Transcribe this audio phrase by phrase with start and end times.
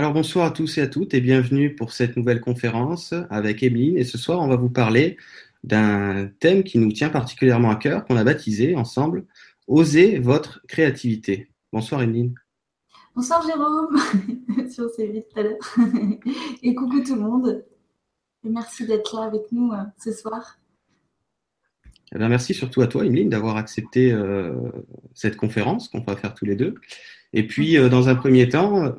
[0.00, 3.98] Alors bonsoir à tous et à toutes et bienvenue pour cette nouvelle conférence avec Emeline.
[3.98, 5.18] Et ce soir, on va vous parler
[5.62, 9.26] d'un thème qui nous tient particulièrement à cœur, qu'on a baptisé ensemble
[9.66, 11.50] Osez votre créativité.
[11.70, 12.34] Bonsoir Emeline.
[13.14, 13.94] Bonsoir Jérôme,
[14.70, 15.76] si on s'est vite tout à l'heure.
[16.62, 17.62] Et coucou tout le monde.
[18.42, 20.58] Et merci d'être là avec nous euh, ce soir.
[22.14, 24.54] Eh bien, merci surtout à toi, Emeline, d'avoir accepté euh,
[25.12, 26.76] cette conférence qu'on va faire tous les deux.
[27.34, 28.94] Et puis, euh, dans un premier temps,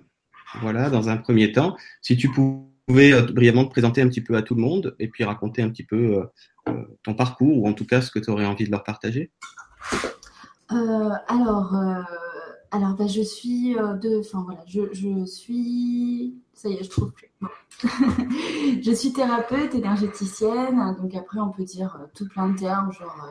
[0.59, 4.35] voilà, dans un premier temps, si tu pouvais euh, brièvement te présenter un petit peu
[4.35, 6.23] à tout le monde et puis raconter un petit peu euh,
[6.69, 9.31] euh, ton parcours ou en tout cas ce que tu aurais envie de leur partager.
[10.69, 11.75] alors,
[12.71, 17.11] alors bah, je suis de, enfin voilà, je, je, suis, ça y est, je trouve
[17.11, 17.29] plus.
[18.81, 23.27] je suis thérapeute énergéticienne, donc après on peut dire tout plein de termes, genre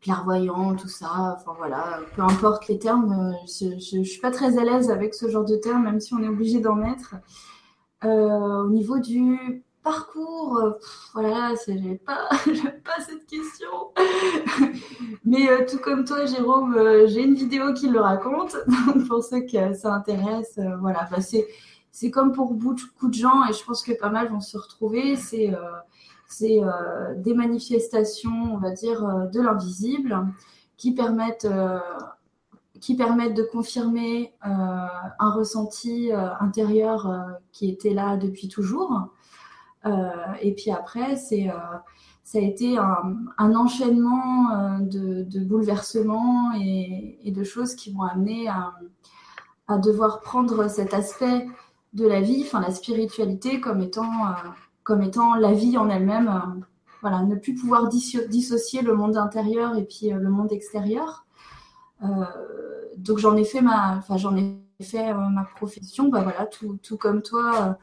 [0.00, 1.36] clairvoyant, tout ça.
[1.36, 5.14] Enfin voilà, peu importe les termes, euh, je ne suis pas très à l'aise avec
[5.14, 7.16] ce genre de termes, même si on est obligé d'en mettre.
[8.04, 10.72] Euh, au niveau du parcours, euh,
[11.14, 12.28] voilà, j'ai pas,
[12.84, 13.70] pas cette question.
[15.24, 16.76] Mais tout comme toi, Jérôme,
[17.06, 18.56] j'ai une vidéo qui le raconte.
[18.86, 21.08] Donc pour ceux que ça intéresse, voilà,
[21.90, 25.16] c'est comme pour beaucoup de gens, et je pense que pas mal vont se retrouver.
[25.16, 25.52] C'est
[26.28, 30.26] c'est euh, des manifestations, on va dire, euh, de l'invisible
[30.76, 31.78] qui permettent euh,
[32.80, 37.10] qui permettent de confirmer un ressenti intérieur
[37.50, 39.08] qui était là depuis toujours.
[40.42, 41.50] et puis après, c'est
[42.22, 48.74] ça a été un, enchaînement de, bouleversements et, de choses qui vont amener à,
[49.68, 51.46] à, devoir prendre cet aspect
[51.94, 54.10] de la vie, enfin la spiritualité, comme étant
[54.86, 56.28] comme étant la vie en elle-même.
[56.28, 56.60] Euh,
[57.02, 61.26] voilà, ne plus pouvoir dissocier le monde intérieur et puis euh, le monde extérieur.
[62.02, 62.24] Euh,
[62.96, 66.08] donc j'en ai fait ma, enfin j'en ai fait ma profession.
[66.08, 67.76] Bah voilà, tout, tout comme toi.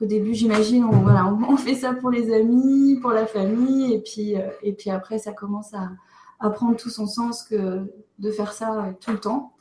[0.00, 4.00] au début, j'imagine, on, voilà, on, fait ça pour les amis, pour la famille, et
[4.00, 8.94] puis, et puis après, ça commence à, prendre tout son sens que de faire ça
[9.00, 9.54] tout le temps.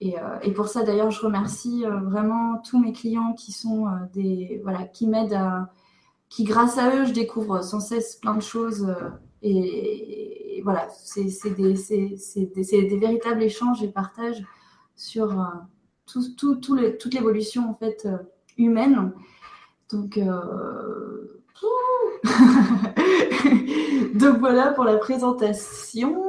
[0.00, 4.84] Et, et pour ça, d'ailleurs, je remercie vraiment tous mes clients qui sont des, voilà,
[4.84, 5.68] qui m'aident à,
[6.28, 8.88] qui, grâce à eux, je découvre sans cesse plein de choses.
[8.88, 9.10] Euh,
[9.42, 11.74] et, voilà, c'est des,
[12.98, 14.42] véritables échanges et partages
[14.96, 15.44] sur euh,
[16.06, 18.16] toute l'évolution en fait euh,
[18.58, 19.12] humaine.
[19.90, 20.18] Donc,
[24.14, 26.22] donc voilà pour la présentation.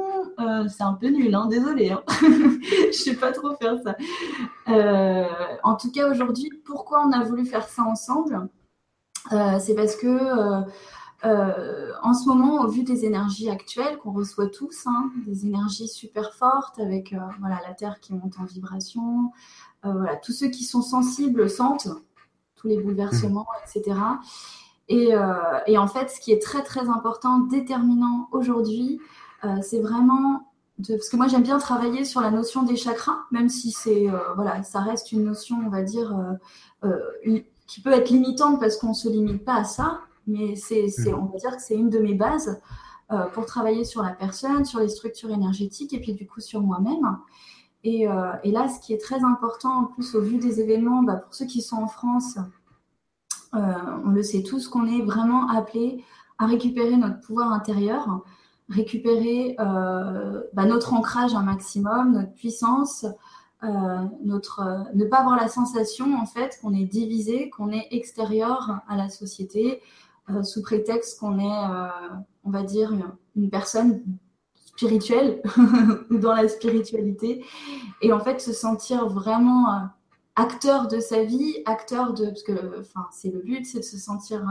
[0.68, 1.90] c'est un peu nul, hein, désolé.
[1.90, 2.04] Hein.
[2.20, 3.96] je sais pas trop faire ça.
[5.64, 8.48] en tout cas, aujourd'hui, pourquoi on a voulu faire ça ensemble?
[9.60, 10.60] C'est parce que euh,
[11.24, 15.88] euh, en ce moment, au vu des énergies actuelles qu'on reçoit tous, hein, des énergies
[15.88, 19.32] super fortes avec voilà, la Terre qui monte en vibration,
[19.82, 21.88] voilà, tous ceux qui sont sensibles sentent
[22.56, 23.96] tous les bouleversements, etc.
[24.88, 25.12] Et,
[25.66, 29.00] et, en fait, ce qui est très très important, déterminant aujourd'hui,
[29.62, 33.48] c'est vraiment de, parce que moi j'aime bien travailler sur la notion des chakras, même
[33.48, 36.16] si c'est voilà, ça reste une notion, on va dire,
[37.68, 41.14] qui peut être limitante parce qu'on ne se limite pas à ça, mais c'est, mm.
[41.14, 42.60] on va dire que c'est une de mes bases
[43.12, 46.62] euh, pour travailler sur la personne, sur les structures énergétiques et puis du coup sur
[46.62, 47.18] moi-même.
[47.84, 51.02] Et, euh, et là, ce qui est très important en plus au vu des événements,
[51.02, 52.38] bah, pour ceux qui sont en France,
[53.54, 53.58] euh,
[54.04, 56.02] on le sait tous qu'on est vraiment appelé
[56.38, 58.22] à récupérer notre pouvoir intérieur,
[58.68, 63.06] récupérer bah, notre ancrage un maximum, notre puissance,
[63.62, 68.80] notre, euh, ne pas avoir la sensation en fait qu'on est divisé, qu'on est extérieur
[68.88, 69.82] à la société,
[70.30, 71.68] euh, sous prétexte qu'on est,
[72.44, 72.92] on va dire,
[73.34, 74.02] une personne
[74.54, 75.42] spirituelle
[76.10, 77.44] ou dans la spiritualité,
[78.00, 79.88] et en fait se sentir vraiment
[80.36, 83.98] acteur de sa vie, acteur de, parce que, enfin, c'est le but, c'est de se
[83.98, 84.44] sentir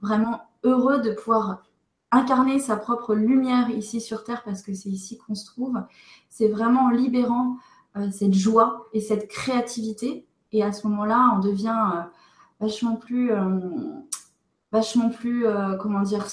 [0.00, 1.62] vraiment heureux de pouvoir
[2.10, 5.82] incarner sa propre lumière ici sur Terre, parce que c'est ici qu'on se trouve.
[6.30, 7.67] C'est vraiment libérant euh,
[8.10, 10.26] cette joie et cette créativité.
[10.52, 12.00] Et à ce moment-là, on devient euh,
[12.60, 13.58] vachement plus, euh,
[14.72, 15.46] vachement plus,
[15.80, 16.26] comment dire,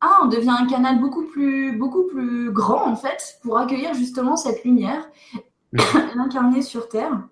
[0.00, 4.36] ah, on devient un canal beaucoup plus, beaucoup plus grand en fait pour accueillir justement
[4.36, 5.08] cette lumière,
[5.72, 7.22] l'incarner sur Terre.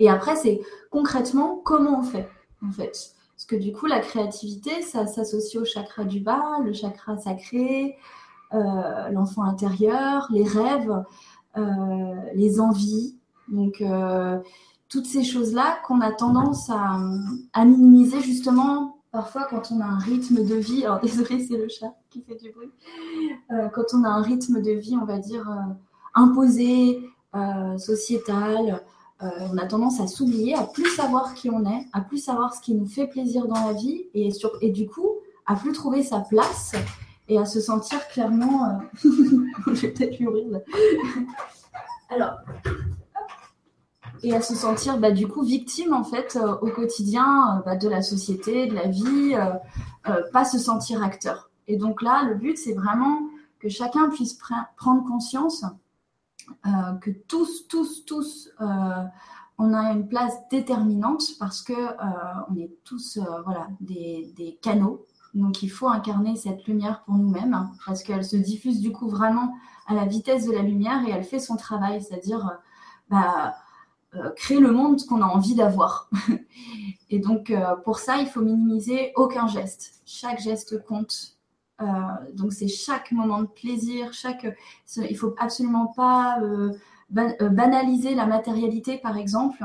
[0.00, 0.60] Et après, c'est
[0.90, 2.28] concrètement comment on fait
[2.66, 3.12] en fait.
[3.34, 7.96] Parce que du coup, la créativité, ça s'associe au chakra du bas, le chakra sacré,
[8.52, 11.04] l'enfant intérieur, les rêves.
[11.56, 13.16] Euh, les envies.
[13.48, 14.38] Donc, euh,
[14.90, 16.98] toutes ces choses-là qu'on a tendance à,
[17.64, 20.84] minimiser justement parfois quand on a un rythme de vie.
[20.84, 22.70] Alors, désolé, c'est le chat qui fait du bruit.
[23.52, 25.50] Euh, quand on a un rythme de vie, on va dire,
[26.14, 27.00] imposé,
[27.76, 28.82] sociétal,
[29.20, 32.62] on a tendance à s'oublier, à plus savoir qui on est, à plus savoir ce
[32.62, 35.10] qui nous fait plaisir dans la vie et, sur, et du coup,
[35.44, 36.74] à plus trouver sa place
[37.28, 38.80] et à se sentir clairement.
[39.04, 40.28] je vais peut-être lui
[42.08, 42.36] Alors,
[44.22, 47.76] et à se sentir bah, du coup victime en fait euh, au quotidien euh, bah,
[47.76, 51.50] de la société, de la vie, euh, pas se sentir acteur.
[51.68, 53.22] Et donc là, le but c'est vraiment
[53.58, 54.38] que chacun puisse
[54.76, 55.64] prendre conscience
[57.00, 63.66] que tous, tous, tous, on a une place déterminante parce que on est tous voilà
[63.80, 65.04] des, canaux.
[65.36, 69.08] Donc il faut incarner cette lumière pour nous-mêmes hein, parce qu'elle se diffuse du coup
[69.08, 69.54] vraiment
[69.86, 72.58] à la vitesse de la lumière et elle fait son travail, c'est-à-dire
[73.08, 73.54] bah,
[74.14, 76.08] euh, créer le monde qu'on a envie d'avoir.
[77.10, 80.00] et donc, euh, pour ça, il faut minimiser aucun geste.
[80.06, 81.36] Chaque geste compte.
[81.82, 81.84] Euh,
[82.34, 84.46] donc, c'est chaque moment de plaisir, chaque.
[84.96, 86.38] Il faut absolument pas
[87.10, 89.64] banaliser la matérialité, par exemple.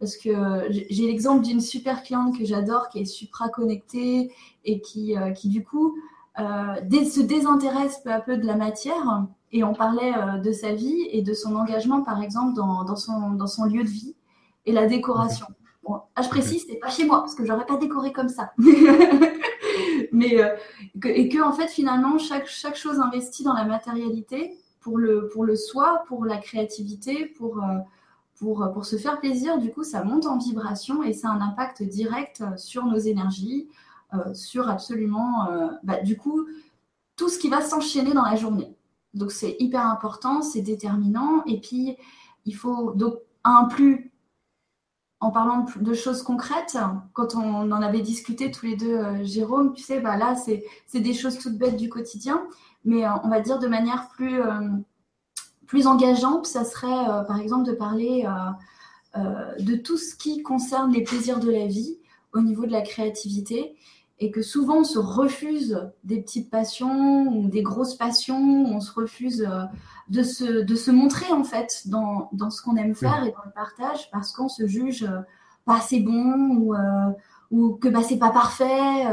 [0.00, 0.32] Parce que
[0.70, 4.32] j'ai l'exemple d'une super cliente que j'adore, qui est supra connectée
[4.64, 5.94] et qui, qui du coup,
[6.38, 11.08] se désintéresse peu à peu de la matière et on parlait euh, de sa vie
[11.10, 14.14] et de son engagement, par exemple, dans, son, dans son lieu de vie
[14.66, 15.46] et la décoration.
[15.82, 18.52] Bon, ah, je précise, c'est pas chez moi, parce que j'aurais pas décoré comme ça.
[20.12, 20.54] Mais, euh,
[21.04, 25.44] et que, en fait, finalement, chaque, chaque chose investie dans la matérialité, pour le, pour
[25.44, 27.78] le soi, pour la créativité, pour, euh,
[28.40, 31.40] pour, pour se faire plaisir, du coup, ça monte en vibration et ça a un
[31.40, 33.68] impact direct sur nos énergies,
[34.34, 35.48] sur absolument,
[35.84, 36.46] bah, du coup,
[37.16, 38.74] tout ce qui va s'enchaîner dans la journée.
[39.14, 41.44] Donc c'est hyper important, c'est déterminant.
[41.46, 41.96] Et puis
[42.46, 44.10] il faut donc un plus
[45.20, 46.78] en parlant de choses concrètes,
[47.12, 50.64] quand on en avait discuté tous les deux, euh, Jérôme, tu sais, bah là, c'est
[51.00, 52.42] des choses toutes bêtes du quotidien,
[52.84, 54.60] mais euh, on va dire de manière plus, euh,
[55.70, 58.26] plus engageante, ça serait par exemple de parler
[59.16, 61.96] de tout ce qui concerne les plaisirs de la vie
[62.32, 63.76] au niveau de la créativité
[64.20, 68.92] et que souvent on se refuse des petites passions ou des grosses passions, on se
[68.92, 69.64] refuse euh,
[70.08, 73.44] de se, de se montrer en fait dans, dans ce qu'on aime faire et dans
[73.46, 75.20] le partage parce qu'on se juge euh,
[75.64, 76.78] pas assez bon ou, euh,
[77.50, 79.04] ou que bah, c'est pas parfait.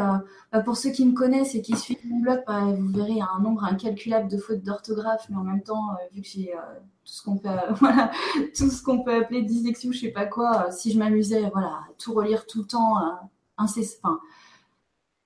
[0.51, 3.39] Bah, pour ceux qui me connaissent et qui suivent mon blog, bah, vous verrez un
[3.41, 6.53] nombre incalculable de fautes d'orthographe, mais en même temps, vu que j'ai
[7.03, 7.49] tout ce qu'on peut,
[8.57, 11.79] tout ce qu'on peut appeler dyslexie ou je sais pas quoi, si je m'amusais, voilà,
[11.97, 12.95] tout relire tout le temps,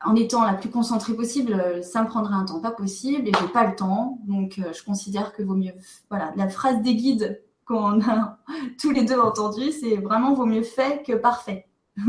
[0.04, 3.32] en étant la plus concentrée possible, euh, ça me prendrait un temps pas possible et
[3.40, 4.20] j'ai pas le temps.
[4.24, 5.74] Donc, euh, je considère que vaut mieux.
[6.10, 8.40] Voilà, la phrase des guides qu'on a
[8.80, 11.68] tous les deux entendu, c'est vraiment vaut mieux fait que parfait.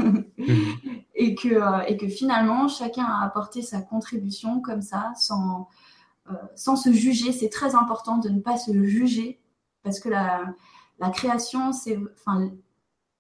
[1.15, 5.69] et, que, euh, et que finalement, chacun a apporté sa contribution comme ça, sans,
[6.55, 7.33] sans se juger.
[7.33, 9.41] C'est très important de ne pas se juger
[9.83, 10.55] parce que la,
[10.99, 11.99] la création, c'est.
[12.15, 12.51] Enfin,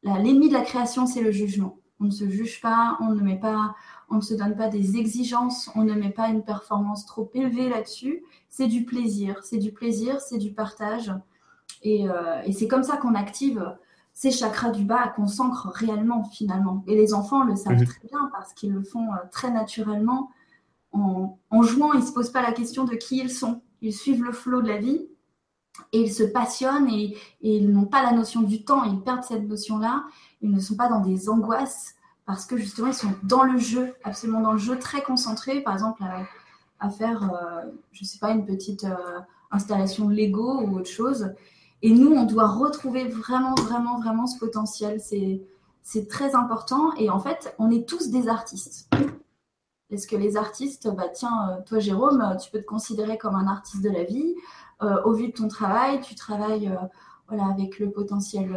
[0.02, 1.78] l'ennemi de la création, c'est le jugement.
[2.00, 3.74] On ne se juge pas, on ne met pas
[4.12, 7.70] on ne se donne pas des exigences, on ne met pas une performance trop élevée
[7.70, 8.22] là-dessus.
[8.50, 11.10] C'est du plaisir, c'est du plaisir, c'est du partage.
[11.86, 13.74] Euh, et, c'est comme ça qu'on active
[14.14, 16.84] ces chakras du bas, qu'on s'ancre réellement finalement.
[16.86, 17.86] Et les enfants le savent mhm.
[17.86, 20.30] très bien parce qu'ils le font euh, très naturellement.
[20.92, 23.62] En, jouant, ils ne se posent pas la question de qui ils sont.
[23.80, 25.08] Ils suivent le flot de la vie
[25.92, 29.48] et ils se passionnent et ils n'ont pas la notion du temps, ils perdent cette
[29.48, 30.04] notion-là.
[30.42, 31.94] Ils ne sont pas dans des angoisses
[32.26, 35.74] parce que justement, ils sont dans le jeu, absolument dans le jeu, très concentrés, par
[35.74, 36.02] exemple,
[36.78, 39.20] à, faire, euh, je ne sais pas, une petite euh,
[39.50, 41.32] installation Lego ou autre chose.
[41.82, 45.00] Et nous, on doit retrouver vraiment, vraiment, vraiment ce potentiel.
[45.82, 46.94] C'est très important.
[46.96, 48.88] Et en fait, on est tous des artistes.
[49.90, 53.46] Est-ce que les artistes, bah tiens, euh, toi Jérôme, tu peux te considérer comme un
[53.46, 54.34] artiste de la vie.
[55.04, 56.72] au vu de ton travail, tu travailles
[57.28, 58.50] voilà, avec le potentiel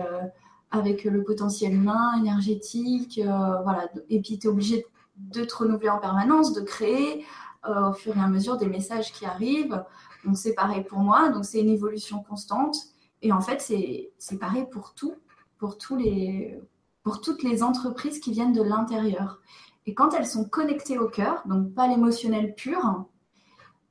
[0.75, 3.89] avec le potentiel humain, énergétique, euh, voilà.
[4.09, 4.85] Et puis tu es obligé
[5.17, 7.25] de te renouveler en permanence, de créer
[7.67, 9.83] euh, au fur et à mesure des messages qui arrivent.
[10.25, 12.75] Donc c'est pareil pour moi, donc c'est une évolution constante.
[13.25, 15.15] Et en fait, c'est pareil pour tout,
[15.79, 15.99] tous
[17.01, 19.41] pour toutes les entreprises qui viennent de l'intérieur.
[19.87, 23.05] Et quand elles sont connectées au cœur, donc pas l'émotionnel pur,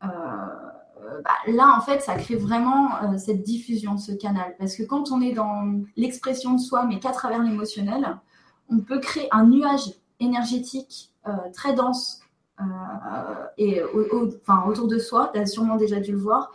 [0.05, 0.07] euh,
[1.25, 4.55] bah, là, en fait, ça crée vraiment euh, cette diffusion, ce canal.
[4.57, 8.17] Parce que quand on est dans l'expression de soi, mais qu'à travers l'émotionnel,
[8.71, 12.21] on peut créer un nuage énergétique euh, très dense
[13.59, 15.33] et autour de soi.
[15.35, 16.53] Tu as sûrement déjà dû le voir.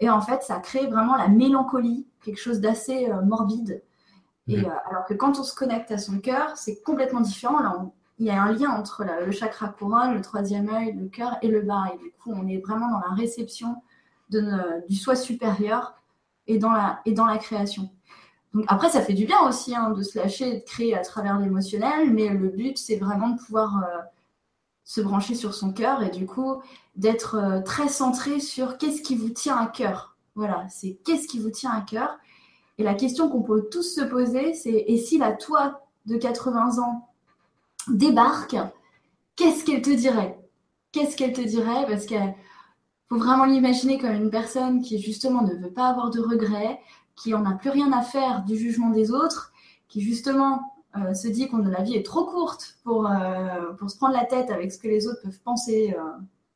[0.00, 3.82] Et en fait, ça crée vraiment la mélancolie, quelque chose d'assez morbide.
[4.48, 7.60] Et alors que quand on se connecte à son cœur, c'est complètement différent.
[7.60, 7.84] Là,
[8.18, 11.48] il y a un lien entre le chakra couronne, le troisième œil, le cœur et
[11.48, 11.86] le bas.
[11.94, 13.82] Et du coup, on est vraiment dans la réception
[14.30, 15.94] de, du soi supérieur
[16.46, 17.90] et dans la, et dans la création.
[18.54, 21.00] donc après, ça fait du bien aussi hein, de se lâcher et de créer à
[21.00, 23.98] travers l'émotionnel, mais le but, c'est vraiment de pouvoir euh,
[24.86, 26.62] se brancher sur son cœur et du coup
[26.94, 30.16] d'être euh, très centré sur qu'est-ce qui vous tient à cœur.
[30.36, 32.16] Voilà, c'est qu'est-ce qui vous tient à cœur.
[32.78, 36.78] Et la question qu'on peut tous se poser, c'est et si la toi de 80
[36.78, 37.08] ans
[37.88, 38.56] débarque,
[39.34, 40.38] qu'est-ce qu'elle te dirait?
[40.92, 41.86] Qu'est-ce qu'elle te dirait?
[41.88, 42.34] Parce qu'il
[43.08, 46.80] faut vraiment l'imaginer comme une personne qui justement ne veut pas avoir de regrets,
[47.16, 49.52] qui en a plus rien à faire du jugement des autres,
[49.88, 53.96] qui justement euh, se dit qu'on la vie est trop courte pour, euh, pour se
[53.96, 56.02] prendre la tête avec ce que les autres peuvent penser euh,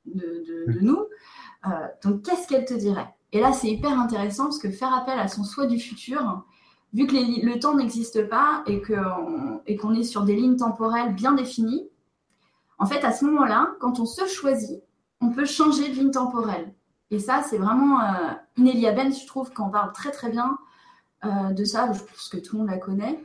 [0.07, 1.05] de, de, nous.
[2.03, 3.15] donc, qu'est-ce qu'elle te dirait?
[3.33, 6.45] Et là, c'est hyper intéressant parce que faire appel à son soi du futur,
[6.95, 11.15] vu que le temps n'existe pas et qu'on et qu'on est sur des lignes temporelles
[11.15, 11.89] bien définies,
[12.79, 14.83] en fait, à ce moment-là, quand on se choisit,
[15.21, 16.75] on peut changer de ligne temporelle.
[17.11, 20.59] Et ça, c'est vraiment euh, Ben, je trouve, qu'on parle très très bien
[21.25, 21.93] euh, de ça.
[21.93, 23.23] Je pense que tout le monde la connaît.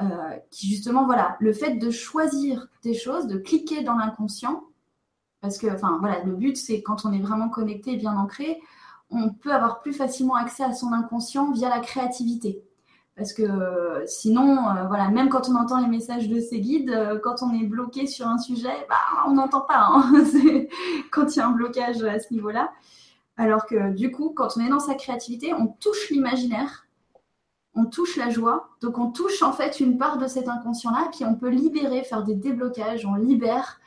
[0.00, 4.62] Euh, qui justement, voilà, le fait de choisir des choses, de cliquer dans l'inconscient,
[5.40, 8.60] parce que, enfin, voilà, le but, c'est quand on est vraiment connecté et bien ancré,
[9.10, 12.62] on peut avoir plus facilement accès à son inconscient via la créativité.
[13.16, 17.52] Parce que sinon, voilà, même quand on entend les messages de ses guides, quand on
[17.52, 19.88] est bloqué sur un sujet, bah, on n'entend pas.
[19.90, 20.12] Hein.
[21.10, 22.70] quand il y a un blocage à ce niveau-là.
[23.36, 26.87] Alors que du coup, quand on est dans sa créativité, on touche l'imaginaire,
[27.78, 31.24] on touche la joie, donc on touche en fait une part de cet inconscient-là, puis
[31.24, 33.80] on peut libérer, faire des déblocages, on libère.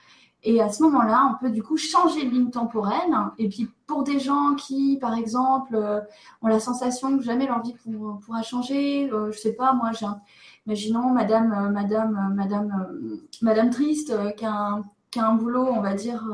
[0.43, 3.13] Et à ce moment-là, on peut du coup changer de ligne temporelle.
[3.38, 6.00] Et puis pour des gens qui, par exemple, euh,
[6.41, 7.75] ont la sensation que jamais leur vie
[8.25, 10.07] pourra changer, je euh, je sais pas, moi, j'ai
[10.65, 14.81] imaginons Madame, euh, Madame, Madame, Madame Triste qui, a
[15.17, 16.25] un, boulot, on va dire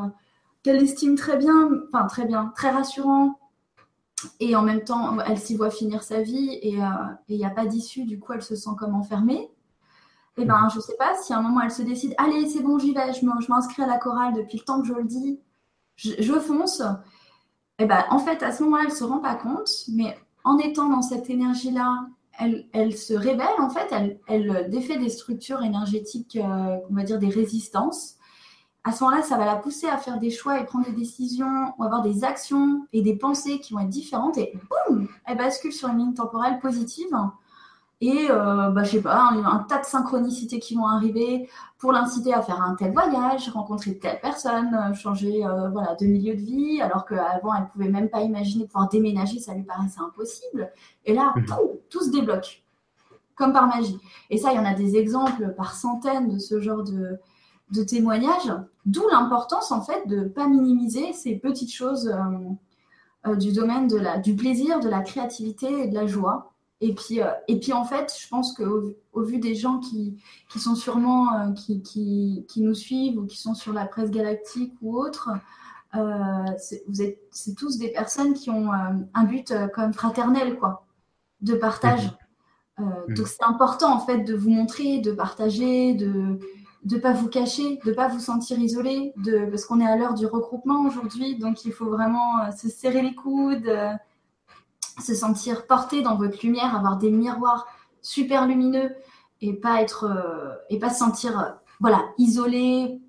[0.63, 3.39] qu'elle estime très bien, enfin très bien, très rassurant.
[4.39, 6.88] Et en même temps, elle s'y voit finir sa vie et euh,
[7.27, 9.51] il n'y a pas d'issue, du coup, elle se sent comme enfermée.
[10.39, 12.62] Et eh ben, je sais pas si à un moment elle se décide, allez, c'est
[12.62, 15.39] bon, j'y vais, je m'inscris à la chorale depuis le temps que je le dis,
[15.95, 16.81] je, fonce.
[17.79, 20.59] Et eh ben, en fait, à ce moment-là, elle se rend pas compte, mais en
[20.59, 22.05] étant dans cette énergie-là,
[22.39, 27.17] elle, se révèle, en fait, elle, elle défait des structures énergétiques, euh, on va dire
[27.17, 28.16] des résistances
[28.88, 31.74] à ce moment-là, ça va la pousser à faire des choix et prendre des décisions
[31.77, 35.74] ou avoir des actions et des pensées qui vont être différentes et boum, elle bascule
[35.74, 37.13] sur une ligne temporelle positive.
[38.00, 41.91] Et euh, bah, je sais pas, un, un, tas de synchronicités qui vont arriver pour
[41.91, 46.36] l'inciter à faire un tel voyage, rencontrer telle personne, euh, changer euh, voilà, de milieu
[46.36, 50.72] de vie, alors qu'avant elle pouvait même pas imaginer pouvoir déménager, ça lui paraissait impossible.
[51.06, 51.46] Et là, mhm.
[51.89, 52.63] tout se débloque,
[53.36, 54.00] comme par magie.
[54.29, 57.20] Et ça, il y en a des exemples par centaines de ce genre de,
[57.71, 58.53] de témoignages,
[58.86, 63.88] d'où l'importance en fait de ne pas minimiser ces petites choses euh, euh, du domaine
[63.88, 66.53] de la, du plaisir, de la créativité et de la joie.
[66.79, 70.21] Et puis, euh, et puis en fait, je pense qu'au au vu des gens qui,
[70.50, 74.74] qui sont sûrement, qui, qui, qui, nous suivent ou qui sont sur la presse galactique
[74.81, 75.31] ou autre,
[75.93, 80.86] vous êtes, c'est tous des personnes qui ont un but comme fraternel, quoi,
[81.41, 82.12] de partage.
[82.77, 83.13] Mmh.
[83.15, 86.38] Donc c'est important en fait de vous montrer, de partager, de,
[86.84, 89.13] de pas vous cacher, de pas vous sentir isolé,
[89.50, 93.01] parce qu'on est à l'heure du regroupement aujourd'hui, donc il faut vraiment euh, se serrer
[93.01, 93.93] les coudes, euh,
[95.01, 97.67] se sentir porté dans votre lumière, avoir des miroirs
[98.01, 98.96] super lumineux
[99.41, 103.00] et pas être euh, et pas se sentir voilà isolé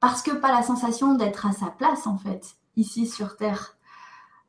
[0.00, 3.75] parce que pas la sensation d'être à sa place en fait ici sur terre.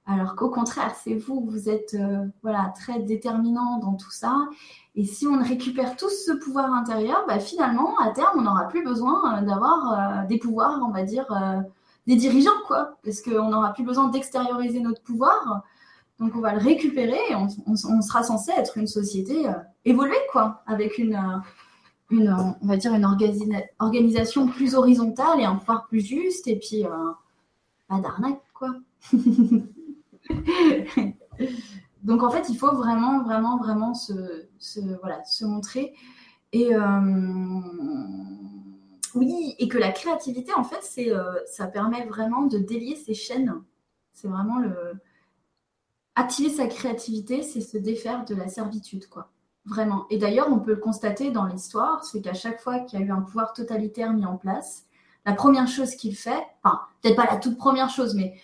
[0.07, 1.95] Alors qu'au contraire, c'est vous, vous êtes
[2.41, 4.47] voilà très déterminant dans tout ça
[4.97, 8.83] et si on récupère tous ce pouvoir intérieur, bah, finalement, à terme, on n'aura plus
[8.83, 11.61] besoin euh, d'avoir euh, des pouvoirs, on va dire, euh,
[12.07, 12.97] des dirigeants, quoi.
[13.03, 15.61] Parce qu'on n'aura plus besoin d'extérioriser notre pouvoir.
[16.19, 19.45] Donc, on va le récupérer et on, sera censé être une société
[19.85, 21.15] évoluée, quoi, avec une
[23.77, 26.47] organisation plus horizontale et un pouvoir plus juste.
[26.47, 26.85] Et puis,
[27.87, 28.73] pas d'arnaque, quoi.
[32.03, 34.13] Donc en fait, il faut vraiment, vraiment, vraiment se,
[35.01, 35.93] voilà, se montrer.
[36.53, 37.59] Et euh,
[39.13, 43.13] oui, et que la créativité, en fait, c'est, euh, ça permet vraiment de délier ces
[43.13, 43.53] chaînes.
[44.13, 44.93] C'est vraiment le.
[46.15, 49.29] Activer sa créativité, c'est se défaire de la servitude, quoi.
[49.65, 50.07] Vraiment.
[50.09, 53.05] Et d'ailleurs, on peut le constater dans l'histoire, c'est qu'à chaque fois qu'il y a
[53.05, 54.85] eu un pouvoir totalitaire mis en place,
[55.25, 58.39] la première chose qu'il fait, enfin, peut-être pas la toute première chose, mais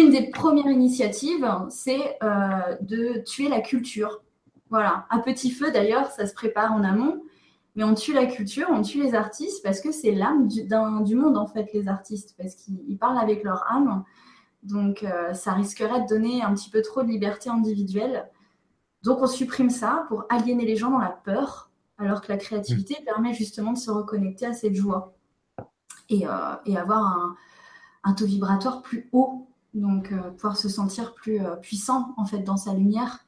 [0.00, 4.22] une des premières initiatives, c'est euh, de tuer la culture.
[4.70, 7.22] Voilà, à petit feu d'ailleurs, ça se prépare en amont,
[7.74, 11.14] mais on tue la culture, on tue les artistes parce que c'est l'âme du, du,
[11.14, 14.04] monde en fait, les artistes, parce qu'ils parlent avec leur âme.
[14.62, 18.30] Donc euh, ça risquerait de donner un petit peu trop de liberté individuelle.
[19.02, 22.96] Donc on supprime ça pour aliéner les gens dans la peur, alors que la créativité
[23.00, 23.04] mmh.
[23.04, 25.14] permet justement de se reconnecter à cette joie
[26.08, 27.36] et, euh, avoir
[28.04, 32.40] un, taux vibratoire plus haut, donc euh, pouvoir se sentir plus euh, puissant en fait
[32.40, 33.20] dans sa lumière.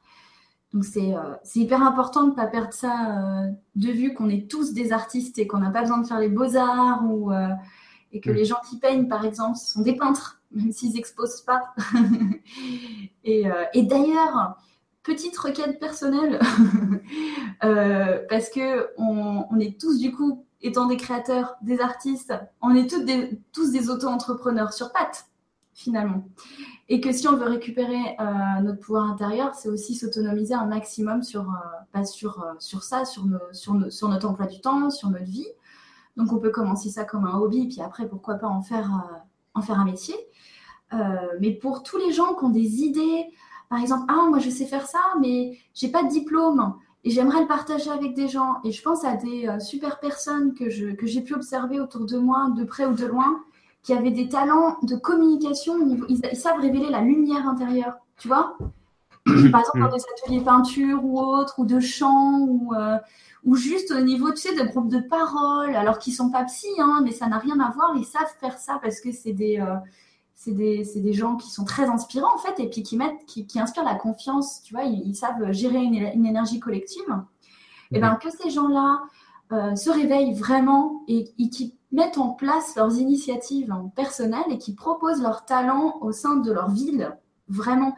[0.73, 1.15] Donc c'est
[1.55, 5.47] hyper important de ne pas perdre ça de vue qu'on est tous des artistes et
[5.47, 7.31] qu'on n'a pas besoin de faire les beaux-arts ou
[8.11, 8.33] et que mmh.
[8.33, 11.73] les gens qui peignent par exemple sont des peintres même s'ils n'exposent pas.
[13.23, 14.57] et, et d'ailleurs,
[15.05, 16.39] petite requête personnelle,
[17.63, 22.89] euh, parce que on, est tous du coup, étant des créateurs, des artistes, on est
[22.89, 25.27] tous des, tous des auto-entrepreneurs sur pattes,
[25.75, 26.27] finalement.
[26.89, 31.21] Et que si on veut récupérer euh, notre pouvoir intérieur, c'est aussi s'autonomiser un maximum
[31.21, 31.53] sur, euh,
[31.93, 35.47] bah, sur, sur ça, sur, sur, sur, notre emploi du temps, sur notre vie.
[36.17, 38.89] Donc on peut commencer ça comme un hobby, puis après, pourquoi pas en faire,
[39.53, 40.15] en faire un métier.
[41.41, 43.27] mais pour tous les gens qui ont des idées,
[43.69, 47.41] par exemple, ah, moi je sais faire ça, mais j'ai pas de diplôme et j'aimerais
[47.41, 48.55] le partager avec des gens.
[48.63, 52.05] Et je pense à des euh, super personnes que, je, que j'ai pu observer autour
[52.05, 53.43] de moi, de près ou de loin,
[53.85, 55.75] qui avaient des talents de communication.
[56.09, 58.57] Ils, savent révéler la lumière intérieure, tu vois
[59.25, 62.97] Par exemple, dans des ateliers peinture ou autres, ou de chant, ou, euh,
[63.43, 66.67] ou juste au niveau, tu sais, de groupes de parole, alors qu'ils sont pas psy,
[66.79, 67.93] hein, mais ça n'a rien à voir.
[67.95, 69.59] Ils savent faire ça parce que c'est des.
[69.59, 69.75] Euh,
[70.37, 73.47] c'est des, des, gens qui sont très inspirants en fait et puis qui mettent qui,
[73.47, 77.05] qui inspirent la confiance tu vois ils, savent gérer une, une, énergie collective
[77.93, 78.99] et bien que ces gens là
[79.53, 85.21] euh, se réveillent vraiment et, qui mettent en place leurs initiatives personnelles et qui proposent
[85.21, 87.95] leurs talents au sein de leur ville vraiment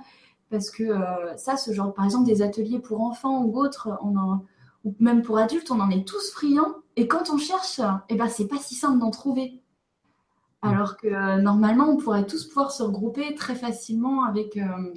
[0.50, 4.18] parce que euh, ça ce genre par exemple des ateliers pour enfants ou autres on
[4.18, 4.44] en,
[4.84, 8.28] ou même pour adultes on en est tous friands et quand on cherche et ben
[8.28, 9.62] c'est pas si simple d'en trouver
[10.64, 10.68] Mm.
[10.68, 14.94] Alors que euh, normalement, on pourrait tous pouvoir se regrouper très facilement avec, euh,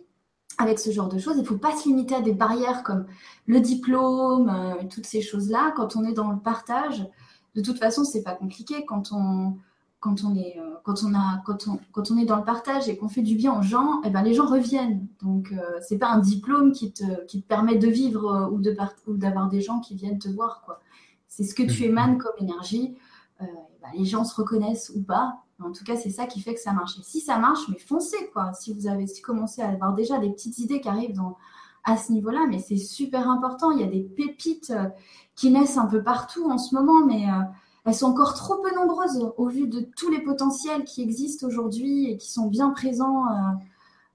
[0.59, 1.37] avec ce genre de choses.
[1.37, 3.06] Il ne faut pas se limiter à des barrières comme
[3.47, 5.73] le diplôme, euh, toutes ces choses-là.
[5.76, 7.06] Quand on est dans le partage,
[7.54, 8.85] de toute façon, c'est pas compliqué.
[8.87, 9.57] Quand on,
[10.01, 12.96] quand on est, quand on a, quand on, quand on est dans le partage et
[12.96, 15.07] qu'on fait du bien aux gens, eh ben, les gens reviennent.
[15.22, 19.16] Donc, c'est pas un diplôme qui te, qui te permet de vivre ou, de ou
[19.16, 20.62] d'avoir des gens qui viennent te voir.
[20.64, 20.81] Quoi.
[21.29, 21.90] C'est ce que tu mm.
[21.90, 22.96] émanes comme énergie.
[23.38, 23.48] Ben,
[23.94, 26.72] les gens se reconnaissent ou pas, en tout cas, c'est ça qui fait que ça
[26.72, 26.98] marche.
[26.98, 28.53] Et si ça marche, mais foncez, quoi.
[28.55, 31.37] Si vous avez commencé à avoir déjà des petites idées qui arrivent dans,
[31.85, 33.71] à ce niveau-là, mais c'est super important.
[33.71, 34.88] Il y a des pépites euh,
[35.35, 37.43] qui naissent un peu partout en ce moment, mais euh,
[37.85, 42.11] elles sont encore trop peu nombreuses au vu de tous les potentiels qui existent aujourd'hui
[42.11, 43.25] et qui sont bien présents.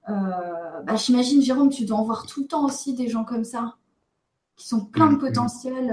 [0.08, 3.44] Euh, bah, J'imagine, Jérôme, tu dois en voir tout le temps aussi des gens comme
[3.44, 3.76] ça,
[4.56, 5.90] qui sont pleins de potentiel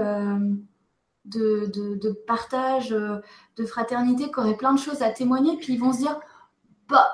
[1.24, 3.20] de, partage, euh,
[3.56, 6.18] de fraternité, qui auraient plein de choses à témoigner, puis ils vont se dire
[6.88, 7.13] bah,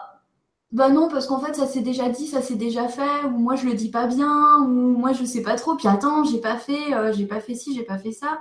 [0.73, 3.57] bah non, parce qu'en fait, ça s'est déjà dit, ça s'est déjà fait, ou moi
[3.57, 6.57] je le dis pas bien, ou moi je sais pas trop, puis attends, j'ai pas
[6.57, 8.41] fait, euh, j'ai pas fait ci, j'ai pas fait ça.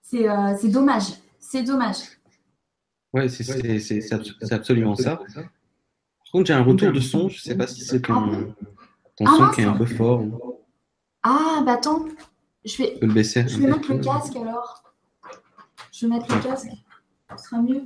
[0.00, 1.98] C'est euh, dommage, c'est dommage.
[3.12, 5.16] Ouais, c'est absolument ça.
[5.16, 8.54] Par contre, j'ai un retour de son, je sais pas si c'est ton,
[9.16, 10.22] ton son qui est un peu fort.
[11.22, 12.06] Ah, bah attends,
[12.64, 14.82] je vais, le baisser je vais mettre le casque alors.
[15.92, 16.68] Je vais mettre le casque.
[17.36, 17.84] Ce sera mieux.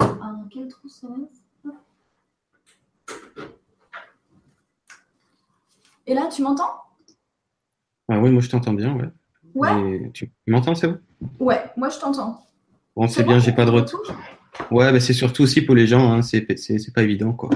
[0.00, 1.16] Ah, quel trou ça va?
[6.08, 6.70] Et là, tu m'entends?
[8.08, 9.10] Ah oui, moi je t'entends bien, ouais.
[9.54, 10.10] Ouais.
[10.14, 10.98] tu m'entends, c'est bon
[11.38, 12.42] Ouais, moi je t'entends.
[12.96, 14.00] Bon, c'est bien, j'ai pas de retour.
[14.70, 16.46] Ouais, bah, c'est surtout aussi pour les gens, hein, c'est
[16.94, 17.50] pas évident quoi.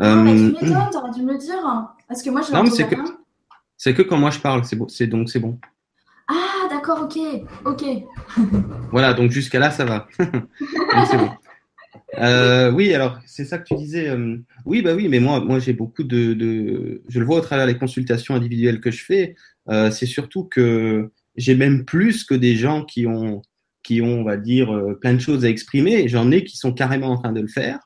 [0.00, 0.16] Euh...
[0.16, 1.62] mais tu m'étonnes, t'aurais dû me le dire.
[2.08, 2.96] Parce que moi je Non, mais c'est que,
[3.76, 5.60] c'est que quand moi je parle, c'est bon, c'est donc c'est bon.
[6.28, 7.18] Ah d'accord, ok,
[7.64, 7.84] ok.
[8.90, 10.08] voilà, donc jusqu'à là ça va.
[10.18, 11.30] c'est bon.
[12.18, 14.08] Euh, oui, alors c'est ça que tu disais.
[14.08, 17.66] Euh, oui, bah oui, mais moi, moi j'ai beaucoup de, je le vois au travers
[17.66, 19.34] des consultations individuelles que je fais.
[19.68, 23.42] Euh, c'est surtout que j'ai même plus que des gens qui ont,
[23.82, 24.68] qui ont, on va dire,
[25.00, 26.08] plein de choses à exprimer.
[26.08, 27.78] J'en ai qui sont carrément en train de le faire,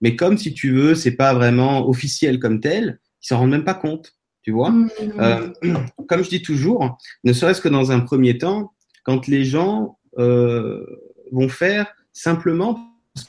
[0.00, 3.64] mais comme si tu veux, c'est pas vraiment officiel comme tel, ils s'en rendent même
[3.64, 4.70] pas compte tu vois.
[4.70, 4.90] Mm.
[5.18, 5.48] Euh,
[6.08, 10.84] comme je dis toujours, ne serait-ce que dans un premier temps, quand les gens euh,
[11.32, 12.78] vont faire simplement,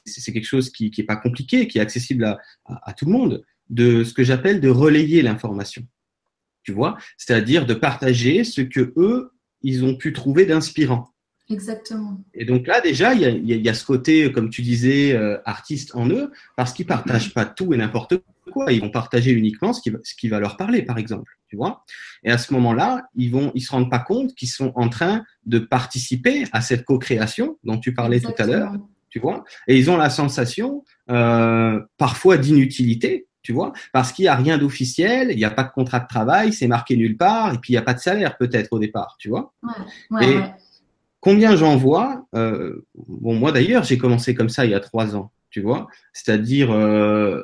[0.05, 3.43] c'est quelque chose qui n'est pas compliqué, qui est accessible à, à, tout le monde,
[3.69, 5.85] de ce que j'appelle de relayer l'information.
[6.63, 11.09] Tu vois, c'est-à-dire de partager ce que eux ils ont pu trouver d'inspirant.
[11.49, 12.23] Exactement.
[12.33, 15.37] Et donc là, déjà, il y a, y a, ce côté, comme tu disais, euh,
[15.45, 18.15] artiste en eux, parce qu'ils partagent pas tout et n'importe
[18.51, 18.71] quoi.
[18.71, 21.37] Ils vont partager uniquement ce qui, va, ce qui va leur parler, par exemple.
[21.47, 21.83] Tu vois?
[22.23, 25.23] Et à ce moment-là, ils vont, ils se rendent pas compte qu'ils sont en train
[25.45, 28.73] de participer à cette co-création dont tu parlais tout à l'heure.
[29.15, 33.29] Tu vois Et ils ont la sensation, euh, parfois, d'inutilité.
[33.43, 36.07] tu vois, parce qu'il n'y a rien d'officiel, il n'y a pas de contrat de
[36.07, 38.79] travail, c'est marqué nulle part, et puis il n'y a pas de salaire peut-être au
[38.79, 39.53] départ, tu vois.
[40.19, 40.39] et
[41.21, 45.15] combien j'en vois euh, Bon, moi d'ailleurs, j'ai commencé comme ça il y a trois
[45.15, 47.41] ans, tu vois, c'est-à-dire euh,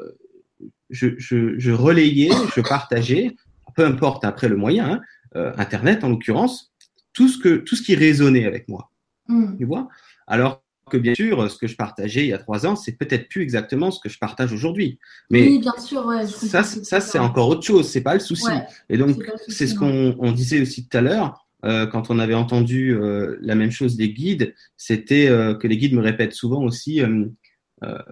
[0.89, 3.33] je, je, je, relayais, je partageais,
[3.77, 5.01] peu importe après le moyen, hein,
[5.37, 6.73] euh, Internet en l'occurrence,
[7.13, 8.91] tout ce que tout ce qui résonnait avec moi,
[9.29, 9.55] hmm.
[9.57, 9.87] tu vois.
[10.27, 13.29] Alors que bien sûr, ce que je partageais il y a trois ans, c'est peut-être
[13.29, 14.99] plus exactement ce que je partage aujourd'hui.
[15.29, 18.51] Mais oui, bien sûr, ouais, ça, ça c'est encore autre chose, c'est pas le souci.
[18.89, 21.47] Et donc, c'est ce qu'on disait aussi tout à l'heure.
[21.63, 25.77] Euh, quand on avait entendu euh, la même chose des guides, c'était euh, que les
[25.77, 27.01] guides me répètent souvent aussi,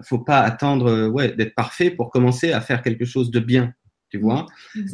[0.02, 3.72] faut pas attendre ouais, d'être parfait pour commencer à faire quelque chose de bien,
[4.08, 4.46] tu vois.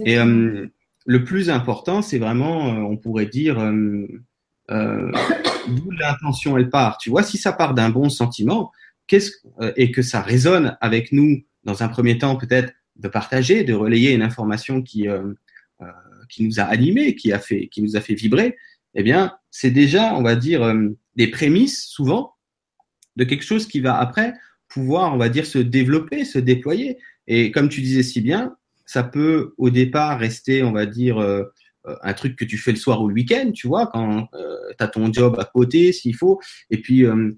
[0.05, 3.57] Et le plus important, c'est vraiment, on pourrait dire,
[4.71, 5.11] euh,
[5.69, 6.99] d'où l'intention elle part.
[6.99, 8.73] Tu vois, si ça part d'un bon sentiment,
[9.07, 13.65] qu'est-ce euh, et que ça résonne avec nous dans un premier temps peut-être de partager,
[13.65, 15.33] de relayer une information qui euh,
[15.81, 15.87] euh
[16.29, 18.57] qui nous a animés, qui a fait qui nous a fait vibrer,
[18.95, 22.35] eh bien c'est déjà, on va dire, euh, des prémices souvent
[23.17, 24.35] de quelque chose qui va après
[24.69, 26.99] pouvoir, on va dire, se développer, se déployer.
[27.27, 31.45] Et comme tu disais si bien, ça peut au départ rester, on va dire, euh,
[32.03, 34.85] un truc que tu fais le soir ou le week-end, tu vois, quand euh, tu
[34.85, 36.41] as ton job à côté, s'il faut.
[36.71, 37.33] Et puis, euh,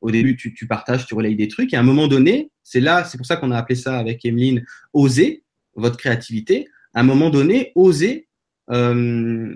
[0.00, 1.72] au début, tu, tu, partages, tu relayes des trucs.
[1.72, 4.24] Et à un moment donné, c'est là, c'est pour ça qu'on a appelé ça avec
[4.24, 6.68] Emeline, oser votre créativité.
[6.94, 8.28] À un moment donné, oser.
[8.70, 9.54] Euh,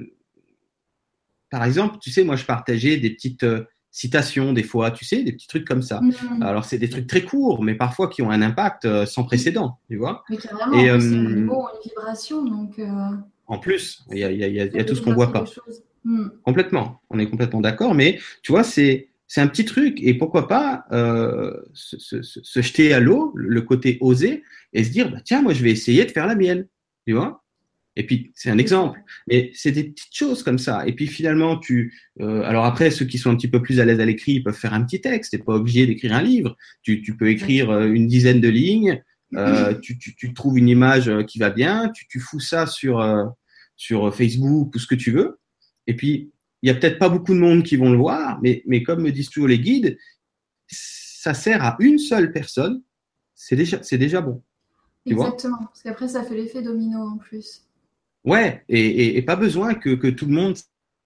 [1.50, 3.44] par exemple, tu sais, moi, je partageais des petites
[3.90, 6.00] citations des fois, tu sais, des petits trucs comme ça.
[6.00, 6.42] Mmh.
[6.42, 9.96] Alors, c'est des trucs très courts, mais parfois qui ont un impact sans précédent, tu
[9.96, 10.24] vois.
[10.30, 11.50] Mais carrément, et, c'est un une
[11.84, 12.80] vibration, donc.
[13.46, 15.32] En plus, il y a, il y a, il y a tout ce qu'on voit
[15.32, 15.44] pas.
[16.04, 16.28] Hmm.
[16.42, 20.46] Complètement, on est complètement d'accord, mais tu vois, c'est c'est un petit truc et pourquoi
[20.46, 24.42] pas euh, se, se, se, jeter à l'eau, le côté oser
[24.74, 26.66] et se dire bah, tiens moi je vais essayer de faire la mienne,
[27.06, 27.42] tu vois?
[27.96, 30.86] Et puis c'est un exemple, mais c'est des petites choses comme ça.
[30.86, 33.86] Et puis finalement tu, euh, alors après ceux qui sont un petit peu plus à
[33.86, 35.30] l'aise à l'écrit ils peuvent faire un petit texte.
[35.30, 36.54] T'es pas obligé d'écrire un livre.
[36.82, 39.02] Tu, tu peux écrire euh, une dizaine de lignes
[39.36, 42.66] euh, tu, tu, tu, trouves une image euh, qui va bien, tu, tu fous ça
[42.66, 43.24] sur, euh,
[43.76, 45.38] sur Facebook ou ce que tu veux.
[45.86, 46.30] Et puis,
[46.62, 49.02] il y a peut-être pas beaucoup de monde qui vont le voir, mais, mais comme
[49.02, 49.96] me disent toujours les guides,
[50.68, 52.82] ça sert à une seule personne,
[53.34, 54.42] c'est déjà, c'est déjà bon.
[55.06, 57.66] Exactement, parce qu'après, ça fait l'effet domino en plus.
[58.24, 60.56] Ouais, et, et, et, pas besoin que, que tout le monde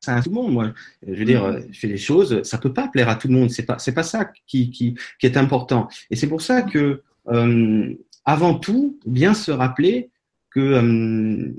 [0.01, 0.53] ça à tout le monde.
[0.53, 0.73] Moi,
[1.07, 3.51] je veux dire, je fais des choses, ça peut pas plaire à tout le monde.
[3.51, 5.89] C'est pas, c'est pas ça qui, qui, qui est important.
[6.11, 7.95] Et c'est pour ça que euh,
[8.27, 10.11] avant tout, bien se rappeler
[10.51, 11.53] que euh,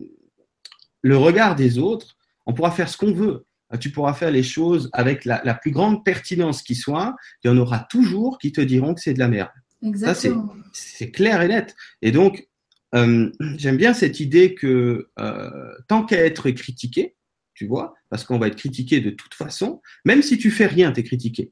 [1.02, 3.46] le regard des autres, on pourra faire ce qu'on veut.
[3.82, 7.16] Tu pourras faire les choses avec la, la, plus grande pertinence qui soit.
[7.44, 9.50] Il y en aura toujours qui te diront que c'est de la merde.
[9.84, 10.54] Exactement.
[10.74, 11.76] c'est clair et net.
[12.02, 12.48] Et donc,
[12.96, 17.16] euh, j'aime bien cette idée que euh, tant qu'à être critiqué,
[17.54, 20.92] tu vois, parce qu'on va être critiqué de toute façon, même si tu fais rien,
[20.92, 21.52] tu es critiqué.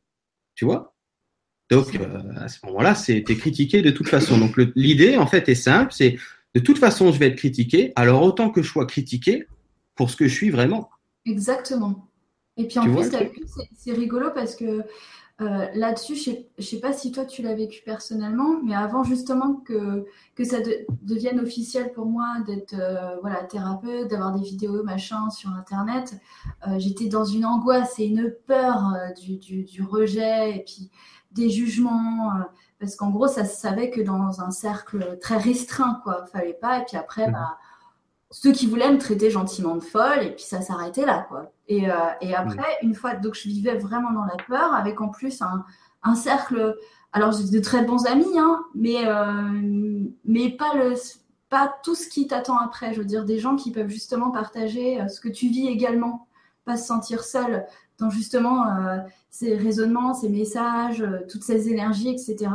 [0.55, 0.94] Tu vois?
[1.69, 4.37] Donc, euh, à ce moment-là, c'est critiqué de toute façon.
[4.37, 6.17] Donc, l'idée, en fait, est simple, c'est
[6.53, 9.47] de toute façon, je vais être critiqué, alors autant que je sois critiqué
[9.95, 10.89] pour ce que je suis vraiment.
[11.25, 12.07] Exactement.
[12.57, 13.09] Et puis en plus,
[13.77, 14.83] c'est rigolo parce que
[15.41, 19.55] euh, là-dessus, je ne sais, pas si toi tu l'as vécu personnellement, mais avant justement
[19.55, 20.59] que, que ça
[21.01, 26.15] devienne officiel pour moi d'être euh, voilà, thérapeute, d'avoir des vidéos machin sur Internet,
[26.77, 30.89] j'étais dans une angoisse et une peur du, du, du, rejet et puis
[31.35, 32.43] des jugements, euh,
[32.79, 36.79] parce qu'en gros, ça se savait que dans un cercle très restreint, quoi, fallait pas.
[36.79, 37.33] Et puis après, mmh.
[37.33, 37.57] bah,
[38.31, 41.51] ceux qui voulaient me traiter gentiment de folle, et puis ça s'arrêtait là, quoi.
[41.67, 42.87] Et, euh, et après, mmh.
[42.87, 45.65] une fois, donc je vivais vraiment dans la peur, avec en plus un,
[46.03, 46.77] un cercle,
[47.11, 50.95] alors j'ai de très bons amis, hein, mais, euh, mais pas le
[51.47, 52.93] pas tout ce qui t'attend après.
[52.93, 56.27] Je veux dire, des gens qui peuvent justement partager ce que tu vis également,
[56.65, 58.99] pas se sentir seul dans justement euh,
[59.35, 62.49] ces raisonnements, ces messages, euh, toutes ces énergies, etc.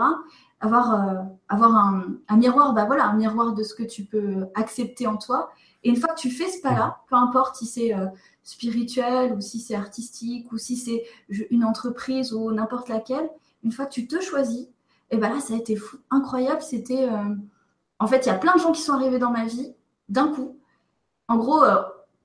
[0.60, 4.46] Avoir, euh, avoir un, un, miroir, bah voilà, un miroir de ce que tu peux
[4.54, 5.50] accepter en toi.
[5.84, 8.06] Et une fois que tu fais ce pas-là, peu importe si c'est euh,
[8.44, 11.04] spirituel ou si c'est artistique ou si c'est
[11.50, 13.28] une entreprise ou n'importe laquelle,
[13.62, 14.66] une fois que tu te choisis,
[15.10, 16.62] et ben là, ça a été fou, incroyable.
[16.62, 17.08] C'était,
[17.98, 19.74] en fait, il y a plein de gens qui sont arrivés dans ma vie
[20.08, 20.56] d'un coup.
[21.26, 21.62] En gros,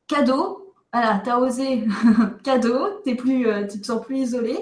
[0.08, 0.55] cadeau,
[0.96, 1.84] voilà, t'as osé,
[2.44, 4.58] cadeau, t'es plus, euh, tu te sens plus isolé.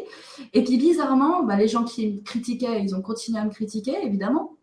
[0.54, 4.04] Et puis bizarrement, bah, les gens qui me critiquaient, ils ont continué à me critiquer,
[4.04, 4.56] évidemment.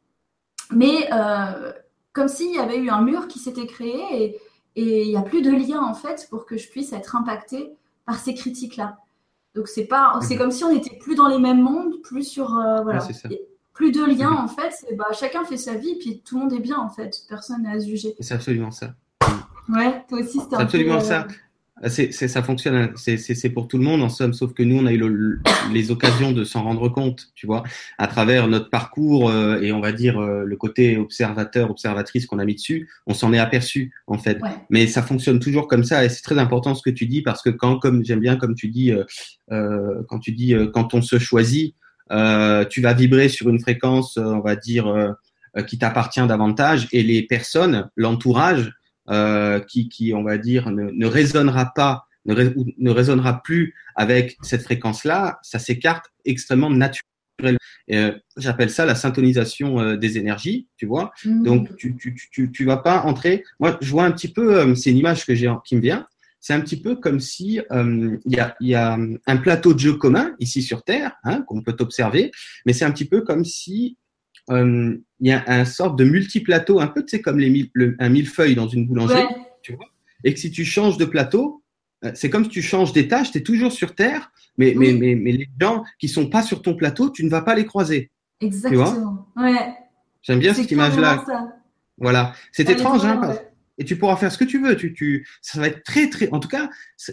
[0.72, 1.72] Mais euh,
[2.12, 4.36] comme s'il y avait eu un mur qui s'était créé
[4.74, 7.72] et il n'y a plus de lien en fait pour que je puisse être impactée
[8.04, 8.98] par ces critiques-là.
[9.54, 10.40] Donc c'est pas, c'est mhm.
[10.40, 13.06] comme si on n'était plus dans les mêmes mondes, plus sur, euh, voilà,
[13.74, 14.74] plus de liens en fait.
[14.96, 17.16] Bah, chacun fait sa vie, puis tout le monde est bien en fait.
[17.28, 18.16] Personne n'est à juger.
[18.18, 18.94] C'est absolument ça.
[19.68, 21.28] Ouais, toi aussi, c'est absolument peu, ça.
[21.86, 22.92] C'est, ça fonctionne, hein.
[22.94, 25.40] c'est pour tout le monde en somme, sauf que nous, on a eu
[25.72, 27.62] les occasions de s'en rendre compte, tu vois,
[27.96, 32.38] à travers notre parcours euh, et on va dire euh, le côté observateur, observatrice qu'on
[32.38, 34.38] a mis dessus, on s'en est aperçu en fait.
[34.68, 37.40] Mais ça fonctionne toujours comme ça et c'est très important ce que tu dis parce
[37.40, 38.92] que quand, comme j'aime bien, comme tu dis,
[39.50, 41.74] euh, quand tu dis quand on se choisit,
[42.10, 45.14] tu vas vibrer sur une fréquence, on va dire,
[45.66, 48.74] qui t'appartient davantage et les personnes, l'entourage
[49.08, 52.34] euh, qui, qui, on va dire, ne, ne résonnera pas, ne,
[52.78, 57.06] ne, résonnera plus avec cette fréquence-là, ça s'écarte extrêmement naturellement.
[57.90, 61.10] Euh, J'appelle ça la syntonisation euh, des énergies, tu vois.
[61.24, 61.42] Mmh.
[61.42, 63.44] Donc, tu, tu, tu, tu vas pas entrer.
[63.58, 66.06] Moi, je vois un petit peu, euh, c'est une image que j'ai qui me vient.
[66.38, 69.94] C'est un petit peu comme si il y, a, y, a, un plateau de jeu
[69.94, 72.30] commun ici sur Terre, hein, qu'on peut observer,
[72.64, 73.99] mais c'est un petit peu comme si euh,
[74.50, 78.54] il y a un sorte de multiplateau, un peu tu sais, comme les un millefeuille
[78.54, 79.26] dans une boulangerie,
[79.62, 79.86] tu vois,
[80.24, 81.62] et que si tu changes de plateau,
[82.04, 85.14] euh, c'est comme si tu changes d'étage, tu es toujours sur Terre, mais, mais, mais,
[85.14, 88.10] mais, les gens qui sont pas sur ton plateau, tu ne vas pas les croiser.
[88.40, 89.26] Exactement.
[89.36, 89.74] ouais.
[90.22, 91.24] J'aime bien cette image-là.
[91.98, 92.34] Voilà.
[92.52, 93.38] C'est étrange, hein,
[93.78, 94.76] et tu pourras faire ce que tu veux.
[94.76, 96.68] Tu, tu, ça va être très, très, en tout cas,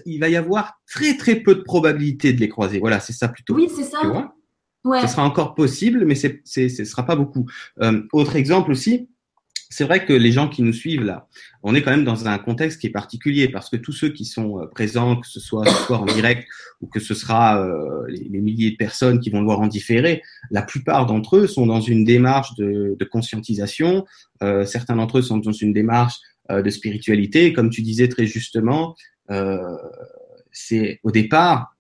[0.06, 2.80] il va y avoir très, très peu de probabilité de les croiser.
[2.80, 3.56] Voilà, c'est ça plutôt.
[3.56, 4.00] Oui, c'est ça.
[4.02, 4.36] Tu vois?
[4.86, 7.46] Ce sera encore possible, mais c'est, c'est, ce sera pas beaucoup.
[7.82, 9.10] Euh, autre exemple aussi,
[9.70, 11.28] c'est vrai que les gens qui nous suivent là,
[11.62, 14.26] on est quand même dans un contexte qui est particulier parce que tous ceux qui
[14.26, 16.48] sont euh, présents, que ce soit ce soir en direct
[16.82, 20.22] ou que ce sera euh, les, milliers de personnes qui vont le voir en différé,
[20.52, 24.06] la plupart d'entre eux sont dans une démarche de, de conscientisation.
[24.42, 26.16] Euh, certains d'entre eux sont dans une démarche
[26.50, 28.96] euh, de spiritualité, comme tu disais très justement.
[30.52, 31.76] c'est au départ,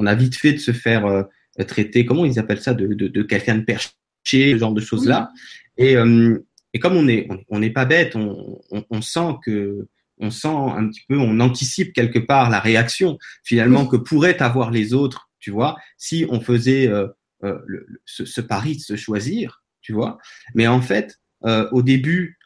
[0.00, 1.26] on a vite fait de se faire
[1.66, 3.92] traiter, comment ils appellent ça, de, de, de quelqu'un de perché,
[4.24, 5.30] ce genre de choses-là.
[5.76, 6.38] Et, euh,
[6.72, 9.86] et comme on n'est on, n'est pas bête, on, on, on, sent que
[10.18, 14.70] on sent un petit peu, on anticipe quelque part la réaction finalement que pourraient avoir
[14.70, 17.08] les autres, tu vois, si on faisait euh,
[17.44, 20.18] euh, le, ce, ce, pari de se choisir, tu vois.
[20.54, 22.38] Mais en fait, euh, au début,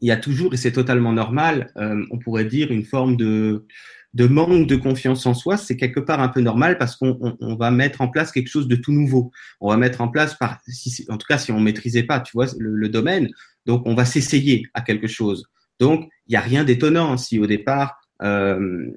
[0.00, 3.66] il y a toujours, et c'est totalement normal, euh, on pourrait dire une forme de
[4.14, 7.36] de manque de confiance en soi, c'est quelque part un peu normal parce qu'on on,
[7.40, 9.30] on va mettre en place quelque chose de tout nouveau.
[9.60, 12.32] On va mettre en place, par, si, en tout cas si on maîtrisait pas, tu
[12.34, 13.30] vois, le, le domaine,
[13.64, 15.46] donc on va s'essayer à quelque chose.
[15.80, 18.90] Donc il n'y a rien d'étonnant si au départ euh,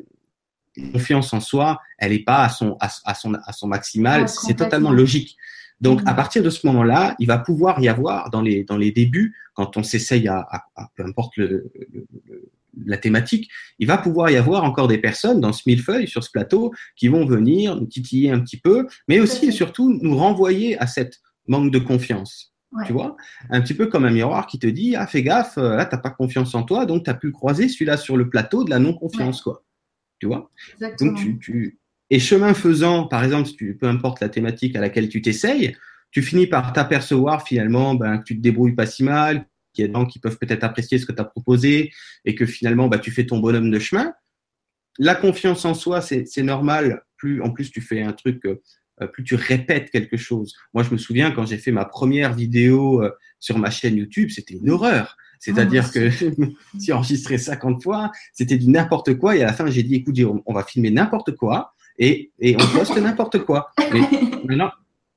[0.92, 4.56] confiance en soi, elle n'est pas à son à, à, son à son maximal, c'est
[4.56, 5.38] totalement logique.
[5.82, 8.92] Donc, à partir de ce moment-là, il va pouvoir y avoir dans les dans les
[8.92, 12.52] débuts, quand on s'essaye à, à, à, peu importe le, le, le,
[12.86, 16.30] la thématique, il va pouvoir y avoir encore des personnes dans ce millefeuille, sur ce
[16.32, 20.78] plateau, qui vont venir nous titiller un petit peu, mais aussi et surtout nous renvoyer
[20.80, 22.54] à cette manque de confiance.
[22.72, 22.86] Ouais.
[22.86, 23.16] Tu vois?
[23.50, 25.96] Un petit peu comme un miroir qui te dit Ah, fais gaffe, euh, là, tu
[25.96, 28.70] n'as pas confiance en toi, donc tu as pu croiser celui-là sur le plateau de
[28.70, 29.54] la non-confiance, ouais.
[29.54, 29.64] quoi.
[30.20, 30.52] Tu vois?
[30.74, 31.12] Exactement.
[31.12, 34.82] Donc, tu, tu, Et chemin faisant, par exemple, si tu, peu importe la thématique à
[34.82, 35.76] laquelle tu t'essayes,
[36.12, 39.48] tu finis par t'apercevoir finalement ben, que tu te débrouilles pas si mal,
[39.84, 41.92] a des gens qui peuvent peut-être apprécier ce que tu as proposé
[42.26, 44.14] et que finalement, bah, tu fais ton bonhomme de chemin.
[44.98, 47.04] La confiance en soi, c'est normal.
[47.18, 50.56] Plus, en plus, tu fais un truc, euh, plus tu répètes quelque chose.
[50.74, 54.30] Moi, je me souviens quand j'ai fait ma première vidéo euh, sur ma chaîne YouTube,
[54.30, 55.18] c'était une horreur.
[55.40, 56.10] C'est-à-dire oh, que
[56.80, 59.36] j'ai enregistré 50 fois, c'était du n'importe quoi.
[59.36, 62.78] Et à la fin, j'ai dit, écoute, on va filmer n'importe quoi et, et on
[62.78, 63.72] poste n'importe quoi.
[63.92, 64.02] Mais
[64.46, 64.72] maintenant,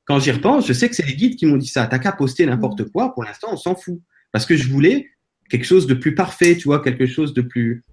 [0.05, 1.87] quand j'y repense, je sais que c'est les guides qui m'ont dit ça.
[1.87, 3.13] T'as qu'à poster n'importe quoi.
[3.15, 4.01] Pour l'instant, on s'en fout
[4.33, 5.09] parce que je voulais
[5.49, 7.85] quelque chose de plus parfait, tu vois, quelque chose de plus.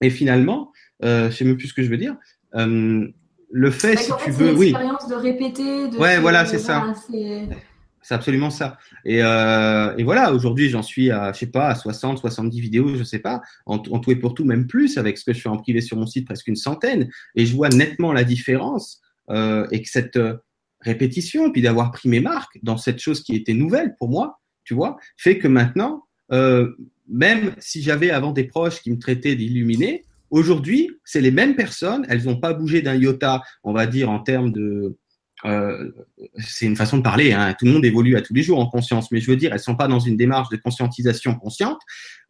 [0.00, 0.72] Et finalement,
[1.04, 2.16] euh, je sais même plus ce que je veux dire.
[2.54, 3.06] Euh,
[3.50, 4.66] le fait, si tu veux, oui.
[4.66, 5.88] L'expérience de répéter.
[5.88, 6.92] De ouais, voilà, c'est ça.
[8.04, 8.78] C'est absolument ça.
[9.04, 12.96] Et, euh, et voilà, aujourd'hui, j'en suis à, je sais pas, à 60, 70 vidéos,
[12.96, 15.40] je sais pas, en, en, tout et pour tout, même plus, avec ce que je
[15.40, 17.08] fais en privé sur mon site, presque une centaine.
[17.36, 20.18] Et je vois nettement la différence euh, et que cette
[20.80, 24.74] répétition, puis d'avoir pris mes marques dans cette chose qui était nouvelle pour moi, tu
[24.74, 26.72] vois, fait que maintenant, euh,
[27.08, 32.06] même si j'avais avant des proches qui me traitaient d'illuminé, aujourd'hui, c'est les mêmes personnes,
[32.08, 34.96] elles n'ont pas bougé d'un iota, on va dire, en termes de...
[35.44, 35.90] Euh,
[36.38, 38.66] c'est une façon de parler, hein, tout le monde évolue à tous les jours en
[38.66, 41.80] conscience, mais je veux dire, elles sont pas dans une démarche de conscientisation consciente.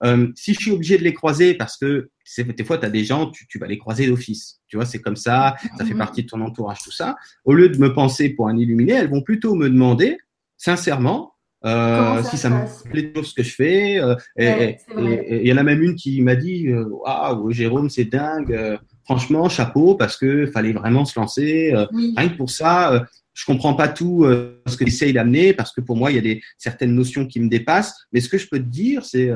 [0.03, 3.05] Euh, si je suis obligé de les croiser, parce que des fois, tu as des
[3.05, 6.23] gens, tu, tu vas les croiser d'office, tu vois, c'est comme ça, ça fait partie
[6.23, 7.17] de ton entourage, tout ça.
[7.45, 10.17] Au lieu de me penser pour un illuminé, elles vont plutôt me demander,
[10.57, 11.32] sincèrement,
[11.65, 13.99] euh, si ça me plaît toujours ce que je fais.
[13.99, 18.05] Euh, ouais, et il y en a même une qui m'a dit Waouh, Jérôme, c'est
[18.05, 18.53] dingue.
[18.53, 21.73] Euh, franchement, chapeau, parce que fallait vraiment se lancer.
[21.75, 22.15] Euh, oui.
[22.17, 24.27] Rien que pour ça, je comprends pas tout
[24.67, 27.41] ce que j'essaye d'amener parce que pour moi, il y a des certaines notions qui
[27.41, 27.95] me dépassent.
[28.13, 29.31] Mais ce que je peux te dire, c'est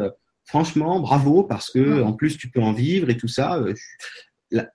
[0.46, 3.58] franchement, bravo parce que en plus tu peux en vivre et tout ça.
[3.58, 3.74] Euh,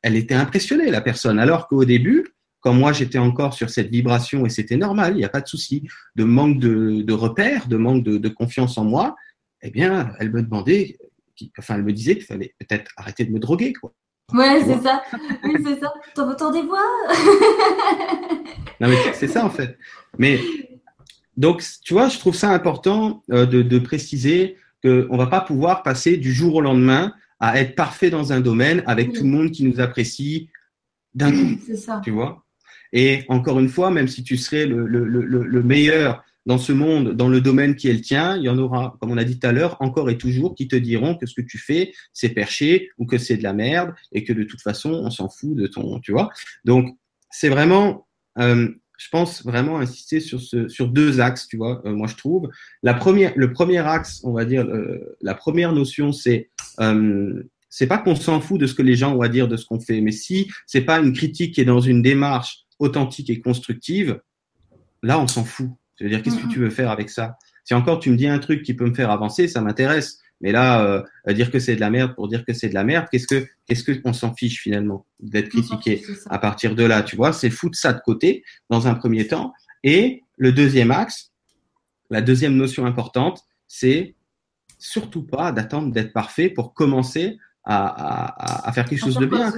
[0.04, 2.28] elle était impressionnée la personne, alors qu'au début,
[2.62, 5.48] quand moi j'étais encore sur cette vibration et c'était normal, il n'y a pas de
[5.48, 9.16] souci, de manque de, de repères, de manque de, de, confiance en moi,
[9.64, 10.98] eh bien, elle me demandait,
[11.58, 13.94] enfin, elle me disait qu'il fallait peut-être arrêter de me droguer, quoi.
[14.34, 15.04] Ouais, c'est ça.
[15.44, 15.94] Oui, c'est ça.
[16.16, 16.80] T'en des voix
[18.80, 19.78] Non, mais c'est ça en fait.
[20.18, 20.40] Mais
[21.36, 25.42] donc, tu vois, je trouve ça important euh, de, de, préciser qu'on ne va pas
[25.42, 29.30] pouvoir passer du jour au lendemain à être parfait dans un domaine avec tout le
[29.30, 30.50] monde qui nous apprécie
[31.14, 31.60] d'un coup.
[31.66, 32.02] C'est ça.
[32.04, 32.41] Tu vois
[32.94, 36.72] Et encore une fois, même si tu serais le, le, le, le meilleur dans ce
[36.72, 39.24] monde, dans le domaine qui est le tien, il y en aura, comme on a
[39.24, 41.94] dit tout à l'heure, encore et toujours qui te diront que ce que tu fais,
[42.14, 45.30] c'est perché ou que c'est de la merde et que de toute façon, on s'en
[45.30, 46.30] fout de ton, tu vois.
[46.66, 46.98] Donc,
[47.30, 48.08] c'est vraiment,
[48.40, 51.82] euh, je pense vraiment insister sur ce, sur deux axes, tu vois.
[51.86, 52.50] Euh, moi, je trouve
[52.82, 56.50] la première, le premier axe, on va dire, euh, la première notion, c'est
[56.80, 59.56] euh, c'est pas qu'on s'en fout de ce que les gens ont à dire de
[59.56, 63.30] ce qu'on fait, mais si c'est pas une critique qui est dans une démarche authentique
[63.30, 64.20] et constructive,
[65.02, 65.70] là, on s'en fout
[66.02, 67.38] je veux dire, qu'est-ce que tu veux faire avec ça?
[67.64, 70.20] Si encore tu me dis un truc qui peut me faire avancer, ça m'intéresse.
[70.42, 72.84] Mais là, euh, dire que c'est de la merde pour dire que c'est de la
[72.84, 77.04] merde, qu'est-ce que qu'est-ce que on s'en fiche finalement d'être critiqué à partir de là,
[77.04, 77.32] tu vois?
[77.34, 79.54] C'est foutre ça de côté dans un premier temps.
[79.84, 81.32] Et le deuxième axe,
[82.10, 84.16] la deuxième notion importante, c'est
[84.80, 89.54] surtout pas d'attendre d'être parfait pour commencer à, à, à faire quelque chose de bien.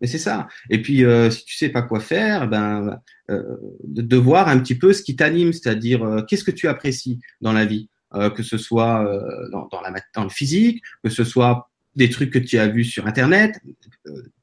[0.00, 0.48] Mais c'est ça.
[0.70, 3.42] Et puis, euh, si tu sais pas quoi faire, ben, euh,
[3.84, 7.52] de, voir un petit peu ce qui t'anime, c'est-à-dire euh, qu'est-ce que tu apprécies dans
[7.52, 9.04] la vie, euh, que ce soit
[9.52, 12.84] dans, dans, la, dans le physique, que ce soit des trucs que tu as vus
[12.84, 13.60] sur Internet,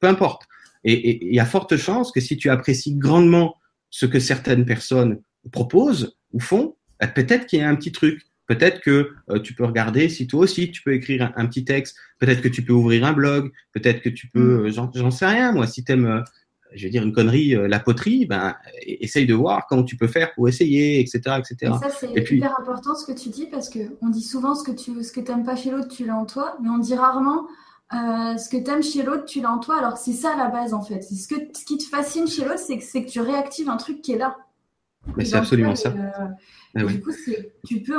[0.00, 0.42] peu importe.
[0.84, 3.56] Et il y a forte chance que si tu apprécies grandement
[3.90, 8.22] ce que certaines personnes proposent ou font, ben, peut-être qu'il y a un petit truc
[8.46, 11.96] Peut-être que euh, tu peux regarder si toi aussi tu peux écrire un, petit texte.
[12.18, 13.50] Peut-être que tu peux ouvrir un blog.
[13.72, 14.66] Peut-être que tu peux, mm.
[14.66, 15.66] euh, j'en sais rien moi.
[15.66, 16.20] Si t'aimes, euh,
[16.72, 18.54] je vais dire une connerie, la poterie, ben
[18.86, 21.56] essaye de voir comment tu peux faire pour essayer, etc., etc.
[21.62, 24.64] Et ça c'est hyper important ce que tu dis parce que on dit souvent ce
[24.64, 26.94] que tu, ce que t'aimes pas chez l'autre, tu l'as en toi, mais on dit
[26.94, 27.46] rarement
[27.92, 29.78] ce que tu aimes chez l'autre, tu l'as en toi.
[29.78, 31.02] Alors c'est ça la base en fait.
[31.02, 34.02] Ce, que, ce qui te fascine chez l'autre, c'est que, que tu réactives un truc
[34.02, 34.36] qui est là.
[35.16, 35.94] Mais c'est absolument ça.
[36.76, 37.10] Ah du coup,
[37.66, 37.94] tu peux,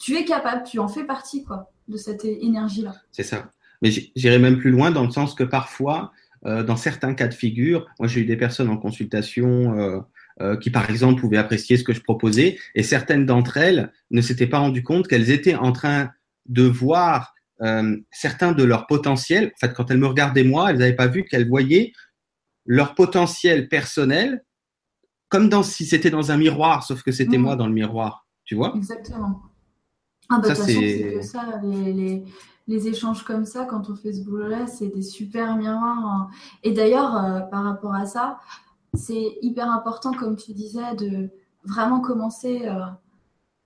[0.00, 2.94] tu es capable, tu en fais partie quoi, de cette énergie-là.
[3.12, 3.50] C'est ça.
[3.82, 6.12] Mais j'irai même plus loin dans le sens que parfois,
[6.46, 10.00] euh, dans certains cas de figure, moi j'ai eu des personnes en consultation euh,
[10.40, 14.20] euh, qui, par exemple, pouvaient apprécier ce que je proposais, et certaines d'entre elles ne
[14.20, 16.10] s'étaient pas rendues compte qu'elles étaient en train
[16.46, 17.34] de voir
[18.10, 19.52] certains de leurs potentiels.
[19.54, 21.92] En fait, quand elles me regardaient moi, elles n'avaient pas vu qu'elles voyaient
[22.64, 24.42] leur potentiel personnel
[25.30, 27.42] comme dans, si c'était dans un miroir, sauf que c'était mm.
[27.42, 29.42] moi dans le miroir, tu vois Exactement.
[30.28, 32.24] Ah bah, de toute façon, c'est que ça, les, les,
[32.68, 36.06] les, échanges comme ça, quand on fait ce boulot-là, c'est des super miroirs.
[36.06, 36.28] Hein.
[36.62, 38.38] Et d'ailleurs, euh, par rapport à ça,
[38.94, 41.30] c'est hyper important, comme tu disais, de
[41.64, 42.80] vraiment commencer euh,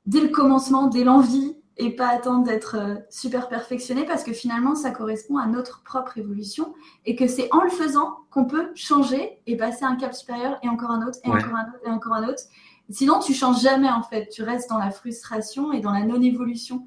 [0.06, 4.74] dès le commencement, dès l'envie, et pas attendre d'être euh, super perfectionné parce que finalement
[4.74, 9.38] ça correspond à notre propre évolution et que c'est en le faisant qu'on peut changer
[9.46, 12.12] et passer un cap supérieur et encore un autre et encore un autre et encore
[12.12, 12.42] un autre.
[12.90, 16.86] Sinon tu changes jamais en fait, tu restes dans la frustration et dans la non-évolution.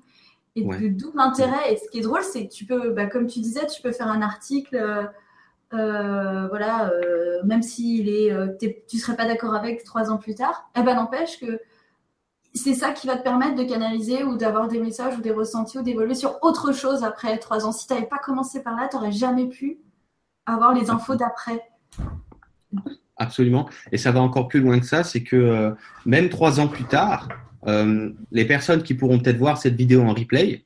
[0.55, 1.71] Et d'où l'intérêt.
[1.71, 3.91] Et ce qui est drôle, c'est que tu peux, bah, comme tu disais, tu peux
[3.91, 5.03] faire un article, euh,
[5.75, 8.33] euh voilà, euh, même s'il est,
[8.87, 10.67] tu serais pas d'accord avec trois ans plus tard.
[10.75, 11.59] Eh ben n'empêche que
[12.57, 15.77] c'est ça qui va te permettre de canaliser ou d'avoir des messages ou des ressentis
[15.77, 17.71] ou d'évoluer sur autre chose après trois ans.
[17.71, 19.79] Si tu n'avais pas commencé par là, tu n'aurais jamais pu
[20.45, 21.61] avoir les infos d'après.
[23.17, 23.67] Absolument.
[23.91, 25.71] Et ça va encore plus loin que ça, c'est que euh,
[26.05, 27.27] même trois ans plus tard,
[27.67, 30.65] euh, les personnes qui pourront peut-être voir cette vidéo en replay,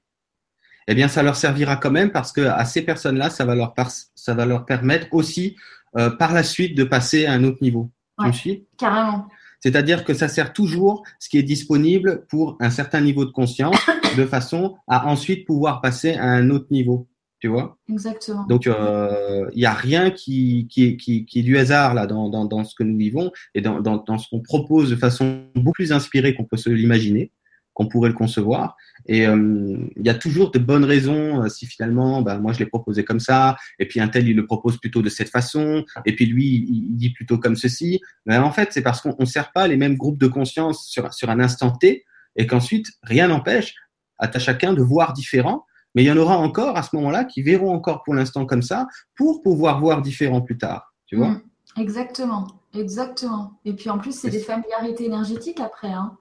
[0.88, 3.74] eh bien, ça leur servira quand même parce que à ces personnes-là, ça va leur
[4.16, 5.56] ça va leur permettre aussi
[5.98, 7.90] euh, par la suite de passer à un autre niveau.
[8.20, 8.66] tu me suis?
[8.78, 9.28] Carrément.
[9.62, 13.78] C'est-à-dire que ça sert toujours ce qui est disponible pour un certain niveau de conscience,
[14.18, 17.08] de façon à ensuite pouvoir passer à un autre niveau.
[17.40, 17.78] Tu vois?
[17.90, 18.46] Exactement.
[18.46, 22.30] Donc, il euh, n'y a rien qui, qui, qui, qui, est du hasard là dans,
[22.30, 25.46] dans, dans ce que nous vivons et dans, dans, dans ce qu'on propose de façon
[25.56, 27.32] beaucoup plus inspirée qu'on peut se l'imaginer,
[27.74, 28.76] qu'on pourrait le concevoir.
[29.08, 32.60] Et euh, il y a toujours de bonnes raisons euh, si finalement, bah, moi je
[32.60, 35.84] l'ai proposé comme ça, et puis un tel il le propose plutôt de cette façon,
[36.06, 38.02] et puis lui il, dit plutôt comme ceci.
[38.26, 41.14] Mais en fait, c'est parce qu'on ne sert pas les mêmes groupes de conscience sur,
[41.14, 42.06] sur un instant T,
[42.36, 43.76] et qu'ensuite rien n'empêche
[44.18, 45.66] à chacun de voir différent.
[45.94, 48.62] Mais il y en aura encore à ce moment-là qui verront encore pour l'instant comme
[48.62, 50.94] ça, pour pouvoir voir différent plus tard.
[51.06, 51.42] Tu vois mmh.
[51.78, 53.60] Exactement, exactement.
[53.66, 55.92] Et puis en plus, c'est des familiarités énergétiques après.
[55.92, 56.18] Hein.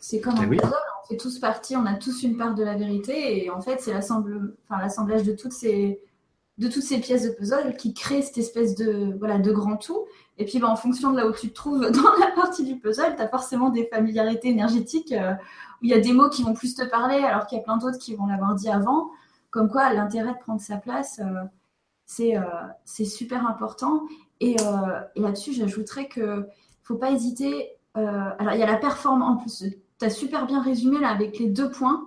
[0.00, 0.74] C'est comme eh un puzzle,
[1.04, 3.80] on fait tous partie, on a tous une part de la vérité, et en fait,
[3.80, 6.00] c'est l'assemblage de toutes ces
[6.58, 10.06] de toutes ces pièces de puzzle qui crée cette espèce de voilà de grand tout.
[10.38, 12.78] Et puis, bah, en fonction de là où tu te trouves dans la partie du
[12.78, 16.42] puzzle, tu as forcément des familiarités énergétiques euh, où il y a des mots qui
[16.42, 19.10] vont plus te parler, alors qu'il y a plein d'autres qui vont l'avoir dit avant.
[19.50, 21.44] Comme quoi, l'intérêt de prendre sa place, euh,
[22.06, 22.34] c'est
[22.84, 24.04] c'est super important.
[24.40, 24.56] Et,
[25.16, 26.46] et là-dessus, j'ajouterais que
[26.84, 27.70] faut pas hésiter.
[27.94, 29.64] alors, il y a la performance en plus
[29.98, 32.06] tu as super bien résumé là avec les deux points.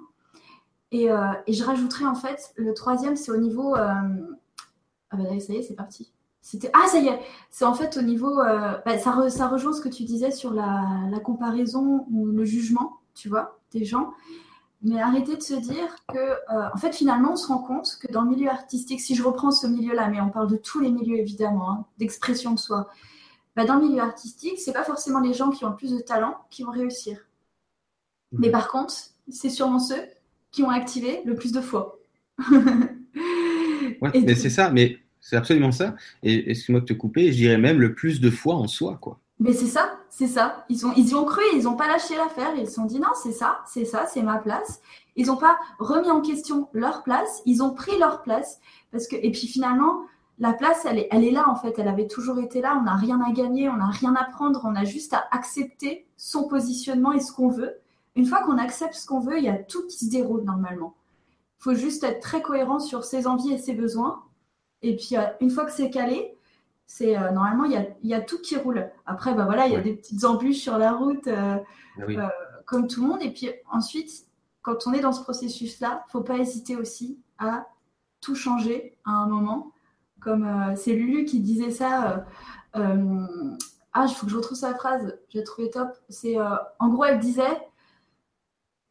[0.91, 3.75] Et, euh, et je rajouterais en fait, le troisième, c'est au niveau.
[3.75, 3.93] Euh,
[5.11, 6.11] ah bah ça y est, c'est parti.
[6.41, 7.19] C'était ah ça y est,
[7.49, 8.39] c'est en fait au niveau.
[8.39, 12.45] Euh, bah, ça, ça, rejoint ce que tu disais sur la, la, comparaison ou le
[12.45, 14.11] jugement, tu vois, des gens.
[14.81, 18.21] Mais arrêtez de se dire que, en fait, finalement, on se rend compte que dans
[18.21, 21.17] le milieu artistique, si je reprends ce milieu-là, mais on parle de tous les milieux
[21.17, 22.87] évidemment, hein, d'expression de soi,
[23.57, 25.99] bah, dans le milieu artistique, c'est pas forcément les gens qui ont le plus de
[25.99, 27.19] talent qui vont réussir.
[28.31, 28.93] Mais par contre,
[29.29, 30.01] c'est sûrement ceux
[30.51, 31.99] qui ont activé le plus de fois.
[32.51, 35.95] ouais, mais c'est ça, mais c'est absolument ça.
[36.23, 39.19] Et excuse-moi de te couper, je dirais même le plus de fois en soi, quoi.
[39.39, 40.65] Mais c'est ça, c'est ça.
[40.67, 42.51] Ils, ont, ils y ont cru, ils n'ont pas lâché l'affaire.
[42.57, 44.81] Ils se sont dit non, c'est ça, c'est ça, c'est ma place.
[45.15, 48.59] Ils n'ont pas remis en question leur place, ils ont pris leur place.
[48.91, 50.01] Parce que, et puis finalement,
[50.39, 51.75] la place, elle est, elle est là en fait.
[51.77, 52.77] Elle avait toujours été là.
[52.79, 54.61] On n'a rien à gagner, on n'a rien à prendre.
[54.65, 57.79] On a juste à accepter son positionnement et ce qu'on veut.
[58.19, 60.93] Une fois qu'on accepte ce qu'on veut, il y a tout qui se déroule normalement.
[61.57, 64.25] Il faut juste être très cohérent sur ses envies et ses besoins.
[64.81, 66.37] Et puis, euh, une fois que c'est calé,
[66.85, 67.71] c'est euh, normalement, il
[68.03, 68.91] y, a, tout qui roule.
[69.05, 71.59] Après, bah, voilà, il y a des petites embûches sur la route, euh,
[71.97, 72.31] ah
[72.65, 73.21] comme tout le monde.
[73.21, 74.11] Et puis ensuite,
[74.63, 77.67] quand on est dans ce processus-là, il ne faut pas hésiter aussi à
[78.19, 79.71] tout changer à un moment.
[80.19, 82.25] Comme c'est Lulu qui disait ça.
[82.73, 85.17] ah, il faut que je retrouve sa phrase.
[85.29, 85.87] J'ai trouvé top.
[86.09, 86.35] C'est
[86.79, 87.68] en gros, elle disait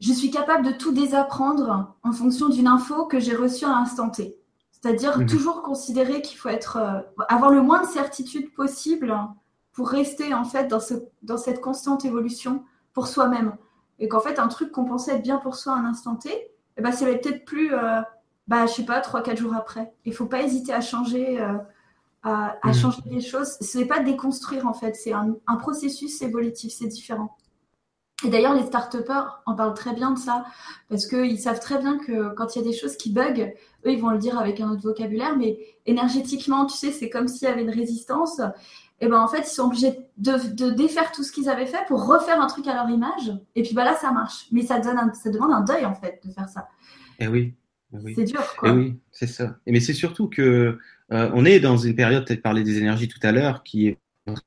[0.00, 4.10] je suis capable de tout désapprendre en fonction d'une info que j'ai reçue à l'instant
[4.10, 4.38] T.
[4.70, 5.26] C'est-à-dire mhm.
[5.26, 9.16] toujours considérer qu'il faut être, euh, avoir le moins de certitude possible
[9.72, 13.56] pour rester en fait dans, ce, dans cette constante évolution pour soi-même.
[13.98, 16.30] Et qu'en fait, un truc qu'on pensait être bien pour soi à un instant T,
[16.76, 18.00] eh ben, c'est peut-être plus, euh,
[18.46, 19.92] bah, je sais pas, 3-4 jours après.
[20.04, 21.54] Il faut pas hésiter à changer, euh,
[22.22, 22.74] à, mhm.
[22.74, 23.56] changer les choses.
[23.60, 27.36] Ce n'est pas déconstruire en fait, c'est un, un processus évolutif, c'est différent.
[28.24, 28.96] Et d'ailleurs, les start
[29.46, 30.44] en parlent très bien de ça,
[30.88, 33.54] parce qu'ils savent très bien que quand il y a des choses qui bug,
[33.86, 37.28] eux, ils vont le dire avec un autre vocabulaire, mais énergétiquement, tu sais, c'est comme
[37.28, 38.40] s'il y avait une résistance.
[39.00, 42.06] Et ben en fait, ils sont obligés de, défaire tout ce qu'ils avaient fait pour
[42.06, 43.32] refaire un truc à leur image.
[43.54, 44.46] Et puis bah là, ça marche.
[44.50, 46.68] Mais ça, donne ça demande un deuil, en fait, de faire ça.
[47.20, 47.54] Et eh oui.
[47.94, 48.14] Eh oui.
[48.16, 48.70] C'est dur, quoi.
[48.70, 49.56] Eh oui, c'est ça.
[49.66, 50.78] Mais c'est surtout que
[51.12, 53.98] euh, on est dans une période, peut-être parler des énergies tout à l'heure, qui est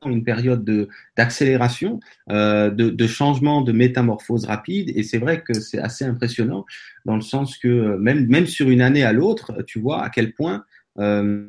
[0.05, 4.91] une période d'accélération, euh, de, de, changement, de métamorphose rapide.
[4.95, 6.65] Et c'est vrai que c'est assez impressionnant
[7.05, 10.33] dans le sens que même, même sur une année à l'autre, tu vois à quel
[10.33, 10.63] point
[10.99, 11.47] euh,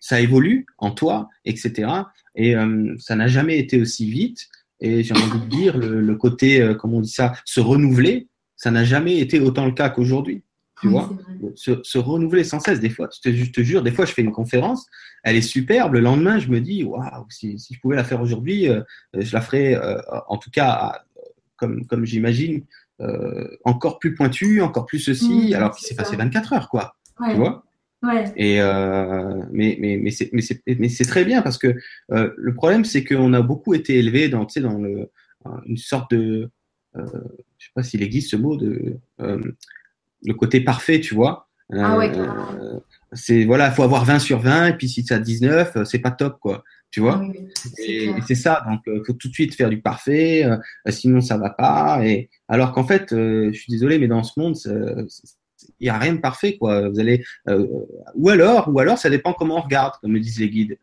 [0.00, 1.88] ça évolue en toi, etc.
[2.34, 4.48] Et euh, ça n'a jamais été aussi vite.
[4.80, 8.70] Et j'ai envie de dire, le, côté, euh, comment on dit ça, se renouveler, ça
[8.70, 10.42] n'a jamais été autant le cas qu'aujourd'hui
[10.80, 11.10] tu vois,
[11.54, 12.80] se, renouveler sans cesse.
[12.80, 14.86] Des fois, je te, jure, des fois, je fais une conférence,
[15.22, 15.94] elle est superbe.
[15.94, 18.82] Le lendemain, je me dis, waouh, si, si, je pouvais la faire aujourd'hui, euh,
[19.14, 21.02] je la ferais, euh, en tout cas,
[21.56, 22.64] comme, comme j'imagine,
[23.00, 26.96] euh, encore plus pointue, encore plus ceci, alors qu'il s'est passé 24 heures, quoi.
[27.28, 27.64] Tu vois
[28.02, 28.24] Ouais.
[28.34, 28.58] Et
[29.52, 31.74] mais mais mais c'est mais c'est mais c'est très bien parce que
[32.08, 35.10] le problème c'est qu'on a beaucoup été élevé dans tu sais dans le
[35.66, 36.48] une sorte de
[36.94, 37.02] je
[37.58, 38.96] sais pas s'il existe ce mot de
[40.22, 41.48] le côté parfait, tu vois.
[41.72, 42.80] Ah ouais, euh,
[43.12, 46.10] c'est voilà, faut avoir 20 sur 20 et puis si tu as 19, c'est pas
[46.10, 47.22] top quoi, tu vois.
[47.78, 50.56] et, c'est ça, donc euh, faut tout de suite faire du parfait, euh,
[50.88, 52.04] sinon ça va pas.
[52.04, 54.56] Et alors qu'en fait, je suis désolé, mais dans ce monde,
[55.78, 56.88] il y a rien de parfait quoi.
[56.88, 57.24] Vous allez
[58.14, 60.78] ou alors, ou alors ça dépend comment on regarde, comme me disent les guides.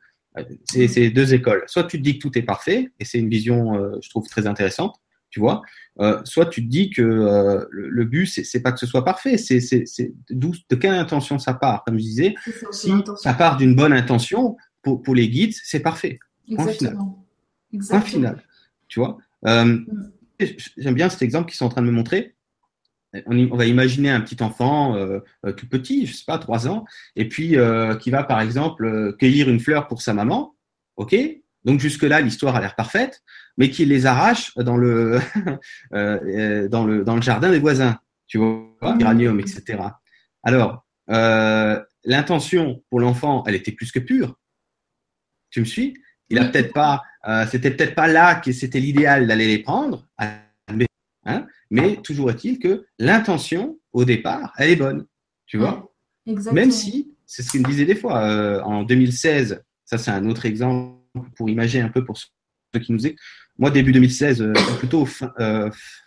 [0.65, 1.63] C'est deux écoles.
[1.67, 4.47] Soit tu te dis que tout est parfait et c'est une vision, je trouve très
[4.47, 5.61] intéressante tu vois.
[5.99, 9.37] Euh, soit tu te dis que euh, le, but, c'est pas que ce soit parfait,
[9.37, 9.59] c'est
[10.29, 11.83] de quelle intention ça part.
[11.83, 12.35] Comme je disais,
[12.71, 16.19] si ça part d'une bonne intention, pour, pour les guides, c'est parfait.
[16.49, 17.25] Exactement.
[17.89, 18.43] Point final.
[18.87, 19.17] Tu vois.
[19.45, 20.11] Euh, mm.
[20.77, 22.35] J'aime bien cet exemple qu'ils sont en train de me montrer.
[23.25, 24.95] On, va imaginer un petit enfant
[25.55, 27.55] tout petit, je sais pas, trois ans, et puis
[27.99, 30.53] qui va par exemple cueillir une fleur pour sa maman.
[30.97, 31.15] Ok,
[31.63, 33.21] donc jusque-là, l'histoire a l'air parfaite,
[33.57, 35.19] mais qu'il les arrache dans le,
[35.93, 39.79] euh, dans le, dans le jardin des voisins, tu vois, uranium, etc.
[40.43, 44.37] Alors, euh, l'intention pour l'enfant, elle était plus que pure.
[45.49, 45.95] Tu me suis?
[46.29, 50.07] Il a peut-être pas, euh, c'était peut-être pas là que c'était l'idéal d'aller les prendre,
[50.17, 55.05] hein, mais toujours est-il que l'intention au départ, elle est bonne,
[55.45, 55.93] tu vois?
[56.51, 60.25] Même si, c'est ce qu'il me disait des fois, euh, en 2016, ça c'est un
[60.29, 60.96] autre exemple
[61.35, 63.19] pour imaginer un peu pour ceux qui nous écoutent.
[63.57, 65.31] Moi, début 2016, euh, plutôt fin,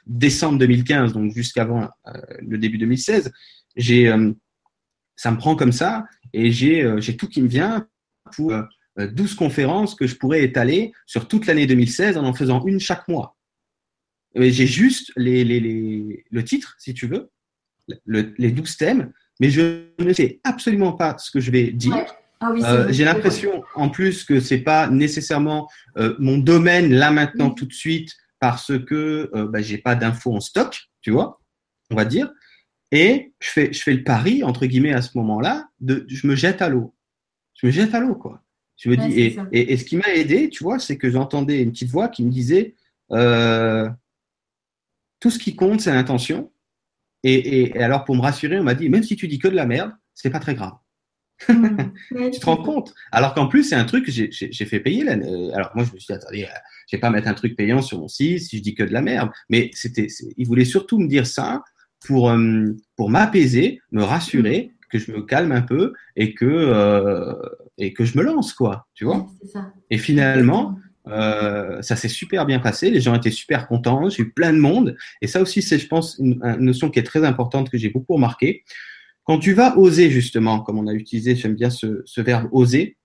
[0.07, 1.89] décembre 2015, donc jusqu'avant
[2.41, 3.33] le début 2016,
[3.77, 4.15] j'ai,
[5.17, 7.87] ça me prend comme ça et j'ai, tout qui me vient
[8.35, 8.55] pour
[8.97, 12.81] 12 euh, conférences que je pourrais étaler sur toute l'année 2016 en en faisant une
[12.81, 13.37] chaque mois.
[14.35, 17.31] J'ai juste les, le titre, si tu veux,
[18.07, 22.07] les 12 thèmes, mais je ne sais absolument pas ce que je vais dire.
[22.41, 25.69] Ah euh, j'ai l'impression en plus que c'est pas nécessairement
[25.99, 30.41] euh, mon domaine là maintenant tout de suite parce que bah, j'ai pas d'infos en
[30.41, 31.41] stock, tu vois,
[31.91, 32.33] on va dire.
[32.91, 36.35] Et je fais, je fais le pari entre guillemets à ce moment-là de, je me
[36.35, 36.95] jette à l'eau.
[37.55, 38.43] Je me jette à l'eau quoi.
[38.81, 41.71] Je me dis, et, et, ce qui m'a aidé, tu vois, c'est que j'entendais une
[41.71, 42.77] petite voix qui me disait
[43.13, 43.91] euh,
[45.21, 46.51] tout ce qui compte, c'est l'intention.
[47.23, 49.55] Et, et, alors, pour me rassurer, on m'a dit même si tu dis que de
[49.55, 50.73] la merde, c'est pas très grave.
[52.33, 52.95] Tu te rends compte?
[53.13, 55.09] Alors qu'en plus, c'est un truc que j'ai fait payer.
[55.09, 57.57] Euh, alors, moi, je me suis dit, attendez, euh, je vais pas mettre un truc
[57.57, 59.31] payant sur mon site si je dis que de la merde.
[59.49, 61.63] Mais c'était, il voulait surtout me dire ça
[62.07, 62.33] pour,
[62.97, 67.35] pour m'apaiser, me rassurer que je me calme un peu et que, euh,
[67.79, 69.27] et que je me lance, quoi, tu vois?
[69.91, 70.77] Et finalement,
[71.09, 74.59] euh, ça s'est super bien passé, les gens étaient super contents, j'ai eu plein de
[74.59, 74.97] monde.
[75.23, 78.15] Et ça aussi, c'est, je pense, une, notion qui est très importante que j'ai beaucoup
[78.15, 78.65] remarqué.
[79.25, 82.97] Quand tu vas oser, justement, comme on a utilisé, j'aime bien ce, ce verbe oser,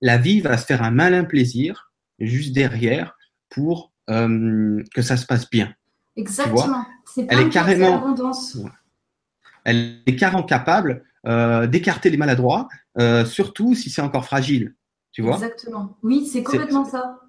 [0.00, 3.16] la vie va se faire un malin plaisir juste derrière
[3.50, 5.72] pour euh, que ça se passe bien.
[6.16, 6.84] Exactement.
[7.04, 8.16] C'est Elle est carrément.
[9.64, 14.74] Elle est carrément capable euh, d'écarter les maladroits, euh, surtout si c'est encore fragile.
[15.12, 15.34] Tu vois?
[15.34, 15.96] Exactement.
[16.02, 17.20] Oui, c'est complètement ça.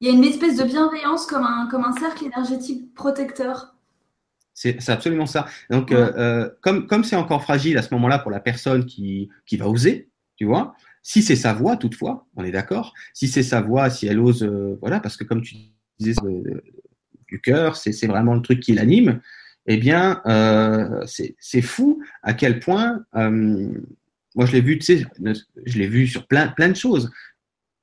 [0.00, 3.74] Il y a une espèce de bienveillance comme un, comme un cercle énergétique protecteur.
[4.68, 5.46] C'est absolument ça.
[5.70, 9.56] Donc, euh, comme comme c'est encore fragile à ce moment-là pour la personne qui, qui
[9.56, 12.92] va oser, tu vois, si c'est sa voix, toutefois, on est d'accord.
[13.14, 14.44] Si c'est sa voix, si elle ose,
[14.80, 15.56] voilà, parce que comme tu
[15.98, 16.14] disais,
[17.28, 19.20] du cœur, c'est vraiment le truc qui l'anime
[19.66, 23.68] eh bien, euh, c'est fou à quel point, euh,
[24.34, 25.06] moi je l'ai vu, tu sais,
[25.64, 27.10] je l'ai vu sur plein, plein de choses,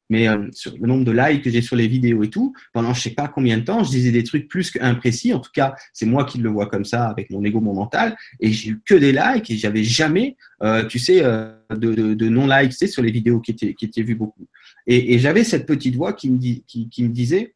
[0.09, 2.93] mais euh, sur le nombre de likes que j'ai sur les vidéos et tout, pendant
[2.93, 5.33] je sais pas combien de temps, je disais des trucs plus qu'imprécis.
[5.33, 8.15] En tout cas, c'est moi qui le vois comme ça avec mon ego, mon mental,
[8.39, 10.37] et j'ai eu que des likes et j'avais jamais,
[10.89, 14.15] tu sais, de, de, non-likes, tu sais, sur les vidéos qui étaient, qui étaient vues
[14.15, 14.47] beaucoup.
[14.85, 17.55] Et, et j'avais cette petite voix qui me, dit, qui, qui me disait,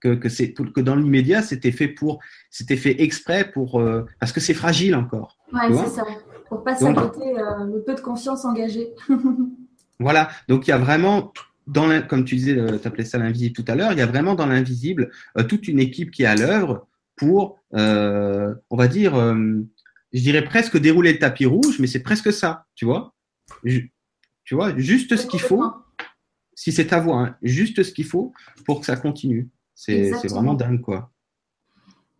[0.00, 4.32] que, que, c'est, que dans l'immédiat, c'était fait pour, c'était fait exprès pour, euh, parce
[4.32, 5.38] que c'est fragile encore.
[5.52, 6.04] Ouais, c'est ça.
[6.48, 8.90] Pour pas s'inquiéter, euh, le peu de confiance engagée.
[10.00, 10.30] voilà.
[10.48, 11.32] Donc il y a vraiment,
[11.68, 14.06] dans comme tu disais, euh, tu appelais ça l'invisible tout à l'heure, il y a
[14.06, 15.10] vraiment dans l'invisible
[15.48, 19.14] toute une équipe qui est à l'œuvre pour, on va dire,
[20.12, 23.14] je dirais presque dérouler le tapis rouge, mais c'est presque ça, tu vois.
[23.64, 25.64] tu vois, juste ce qu'il faut.
[26.54, 28.32] Si c'est ta voix, hein, juste ce qu'il faut
[28.66, 29.48] pour que ça continue.
[29.74, 31.12] C'est vraiment dingue, quoi.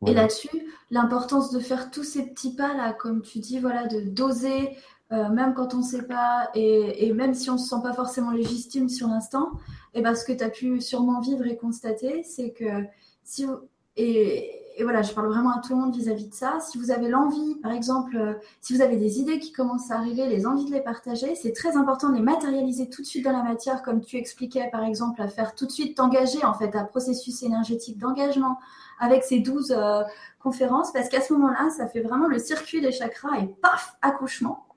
[0.07, 0.49] Et là-dessus,
[0.91, 4.77] l'importance de faire tous ces petits pas là, comme tu dis, voilà, de doser,
[5.13, 7.95] euh, même quand on ne sait pas, et, même si on ne se sent pas
[7.95, 9.53] forcément légitime sur l'instant,
[9.95, 12.85] et ben, ce que tu as pu sûrement vivre et constater, c'est que
[13.25, 13.59] si vous,
[13.99, 16.61] et, voilà, je parle vraiment à tout le monde vis-à-vis de ça.
[16.61, 19.97] Si vous avez l'envie, par exemple, euh, si vous avez des idées qui commencent à
[19.97, 23.25] arriver, les envies de les partager, c'est très important de les matérialiser tout de suite
[23.25, 26.55] dans la matière, comme tu expliquais, par exemple, à faire tout de suite t'engager, en
[26.55, 28.61] fait, à processus énergétique d'engagement
[29.01, 30.03] avec ces 12 euh,
[30.39, 34.68] conférences, parce qu'à ce moment-là, ça fait vraiment le circuit des chakras et paf, accouchement.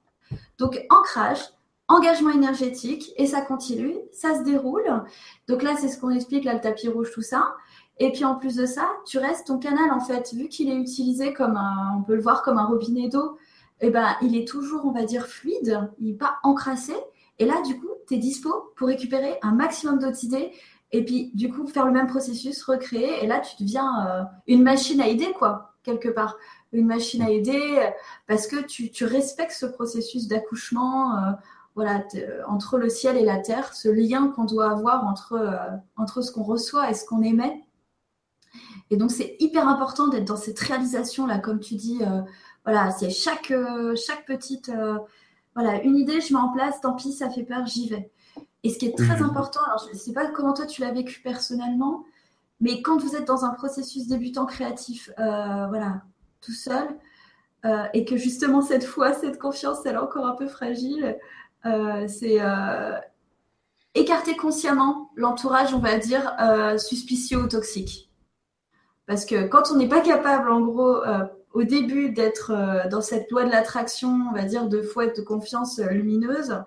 [0.61, 1.39] Donc, ancrage,
[1.87, 5.03] engagement énergétique et ça continue, ça se déroule.
[5.47, 7.55] Donc là, c'est ce qu'on explique, là, le tapis rouge, tout ça.
[7.97, 10.75] Et puis en plus de ça, tu restes ton canal en fait, vu qu'il est
[10.75, 13.39] utilisé comme un, on peut le voir comme un robinet d'eau,
[13.79, 16.93] eh ben il est toujours, on va dire, fluide, il n'est pas encrassé.
[17.39, 20.51] Et là, du coup, tu es dispo pour récupérer un maximum d'autres idées
[20.91, 23.23] et puis du coup faire le même processus, recréer.
[23.23, 26.37] Et là, tu deviens euh, une machine à aider, quoi, quelque part.
[26.73, 27.89] Une machine à aider
[28.27, 31.17] parce que tu, tu respectes ce processus d'accouchement.
[31.17, 31.31] Euh,
[31.73, 32.03] voilà,
[32.47, 36.31] entre le ciel et la terre, ce lien qu'on doit avoir entre, euh, entre ce
[36.31, 37.63] qu'on reçoit et ce qu'on émet.
[38.89, 41.99] Et donc, c'est hyper important d'être dans cette réalisation-là, comme tu dis.
[42.01, 42.21] Euh,
[42.65, 44.69] voilà, c'est chaque, euh, chaque petite.
[44.69, 44.97] Euh,
[45.55, 48.11] voilà, une idée, je mets en place, tant pis, ça fait peur, j'y vais.
[48.63, 49.23] Et ce qui est très mmh.
[49.23, 52.05] important, alors je ne sais pas comment toi tu l'as vécu personnellement,
[52.61, 56.03] mais quand vous êtes dans un processus débutant créatif, voilà,
[56.41, 56.87] tout seul,
[57.93, 61.17] et que justement cette foi, cette confiance, elle est encore un peu fragile,
[62.07, 62.39] c'est
[63.95, 68.09] écarter consciemment l'entourage, on va dire, euh, suspicieux ou toxique.
[69.05, 73.01] Parce que quand on n'est pas capable, en gros, euh, au début d'être euh, dans
[73.01, 76.63] cette loi de l'attraction, on va dire, de foi et de confiance lumineuse,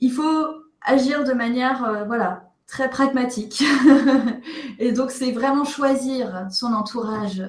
[0.00, 0.46] il faut
[0.82, 3.62] agir de manière, voilà, très pragmatique.
[4.78, 7.42] et donc, c'est vraiment choisir son entourage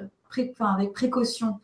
[0.60, 1.60] avec précaution.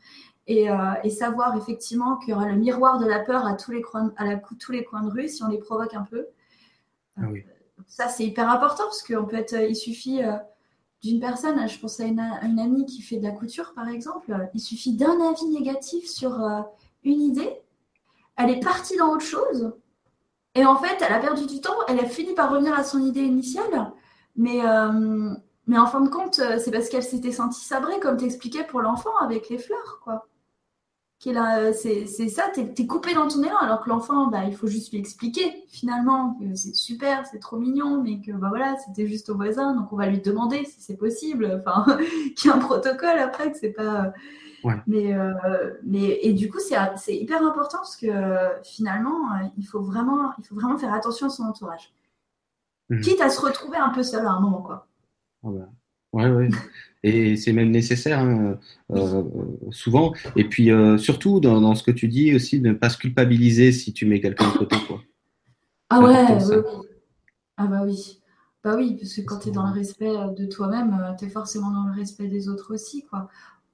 [0.47, 0.67] Et,
[1.09, 4.35] savoir effectivement qu'il y aura le miroir de la peur à tous les coins, à
[4.59, 6.27] tous les coins de rue si on les provoque un peu.
[7.17, 7.25] Ah
[7.87, 10.33] ça, c'est hyper important parce qu'en peut être, il suffit euh,
[11.03, 14.59] d'une personne, je pense à une, amie qui fait de la couture par exemple, il
[14.59, 16.61] suffit d'un avis négatif sur euh,
[17.03, 17.51] une idée,
[18.37, 19.73] elle est partie dans autre chose
[20.59, 22.99] et en fait, elle a perdu du temps, elle a fini par revenir à son
[22.99, 23.93] idée initiale,
[24.35, 25.33] mais, euh,
[25.67, 28.81] mais en fin de compte, c'est parce qu'elle s'était sentie sabrée, comme tu expliquais pour
[28.81, 30.27] l'enfant avec les fleurs, quoi
[31.21, 34.91] c'est ça, tu es, coupé dans ton élan, alors que l'enfant, bah, il faut juste
[34.91, 39.29] lui expliquer finalement que c'est super, c'est trop mignon, mais que bah, voilà, c'était juste
[39.29, 41.85] au voisin, donc on va lui demander si c'est possible, enfin,
[42.37, 44.13] qu'il y a un protocole après, que c'est pas.
[44.87, 48.07] Mais, euh, mais, et du coup, c'est hyper important parce que
[48.63, 51.93] finalement, il faut, vraiment, il faut vraiment faire attention à son entourage.
[52.89, 53.01] Mmh.
[53.01, 54.87] Quitte à se retrouver un peu seul à un moment, quoi.
[55.43, 55.69] Ah bah.
[56.11, 56.49] Ouais, ouais.
[57.03, 58.57] Et c'est même nécessaire hein,
[58.91, 59.23] euh,
[59.71, 60.13] souvent.
[60.35, 62.97] Et puis euh, surtout dans, dans, ce que tu dis aussi, de ne pas se
[62.97, 64.75] culpabiliser si tu mets quelqu'un de côté.
[64.87, 65.01] Quoi.
[65.89, 66.55] Ah ouais, oui,
[67.57, 68.21] Ah bah oui.
[68.63, 71.29] Bah oui, parce que quand tu es dans le respect de toi-même, euh, tu es
[71.29, 73.05] forcément dans le respect des autres aussi.
[73.05, 73.29] quoi.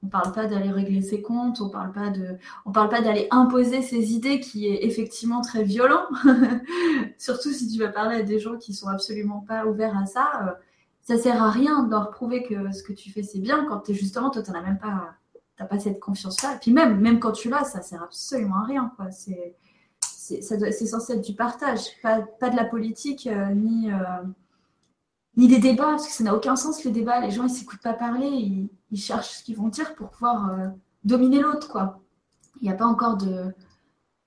[0.06, 3.28] On parle pas d'aller régler ses comptes, on parle pas de, on parle pas d'aller
[3.32, 6.06] imposer ses idées, qui est effectivement très violent.
[7.18, 10.58] Surtout si tu vas parler à des gens qui sont absolument pas ouverts à ça
[11.06, 13.90] ça sert à rien de leur prouver que ce que tu fais c'est bien quand
[13.90, 15.14] es justement toi n'en as même pas
[15.56, 18.58] t'as pas cette confiance là et puis même même quand tu l'as ça sert absolument
[18.58, 19.56] à rien c'est
[20.02, 23.98] c'est censé être du partage pas, pas de la politique euh, ni euh,
[25.38, 27.82] ni des débats parce que ça n'a aucun sens les débats les gens ils s'écoutent
[27.82, 30.68] pas parler ils, ils, cherchent ce qu'ils vont dire pour pouvoir euh,
[31.04, 32.02] dominer l'autre quoi
[32.62, 33.54] il n'y a pas encore de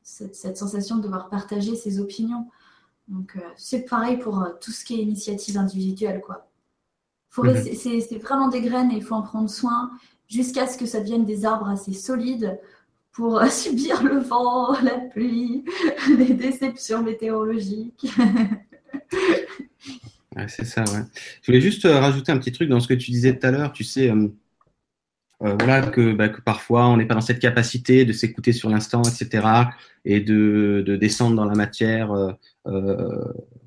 [0.02, 2.48] cette, cette, sensation de devoir partager ses opinions
[3.08, 6.48] donc c'est pareil pour tout ce qui est initiative individuelle quoi
[7.36, 7.74] Mhm.
[7.74, 9.90] C'est vraiment des graines et il faut en prendre soin
[10.28, 12.58] jusqu'à ce que ça devienne des arbres assez solides
[13.12, 15.64] pour euh, subir le vent, la pluie,
[16.16, 18.10] les déceptions météorologiques.
[20.46, 21.02] c'est ça, ouais.
[21.42, 23.50] Je voulais juste euh, rajouter un petit truc dans ce que tu disais tout à
[23.50, 23.72] l'heure.
[23.72, 24.28] Tu sais, euh,
[25.40, 29.02] voilà, que, bah, que, parfois on n'est pas dans cette capacité de s'écouter sur l'instant,
[29.02, 29.46] etc.,
[30.04, 32.10] et de, de, descendre dans la matière,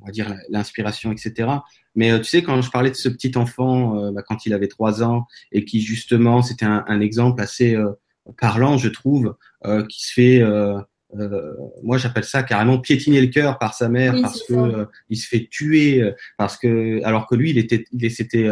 [0.01, 1.59] on va dire l'inspiration, etc.
[1.95, 4.53] Mais euh, tu sais, quand je parlais de ce petit enfant, euh, bah, quand il
[4.53, 7.91] avait trois ans, et qui justement, c'était un, exemple assez euh,
[8.39, 9.35] parlant, je trouve,
[9.89, 10.43] qui se fait,
[11.83, 15.47] moi j'appelle ça carrément piétiner le cœur par sa mère parce que il se fait
[15.49, 16.03] tuer,
[16.37, 18.49] parce que alors que lui, il était, il c'était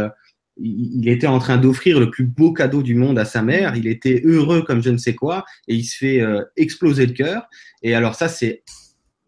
[0.61, 3.87] il était en train d'offrir le plus beau cadeau du monde à sa mère, il
[3.87, 6.21] était heureux comme je ne sais quoi, et il se fait
[6.57, 7.47] exploser le cœur.
[7.81, 8.63] Et alors ça, c'est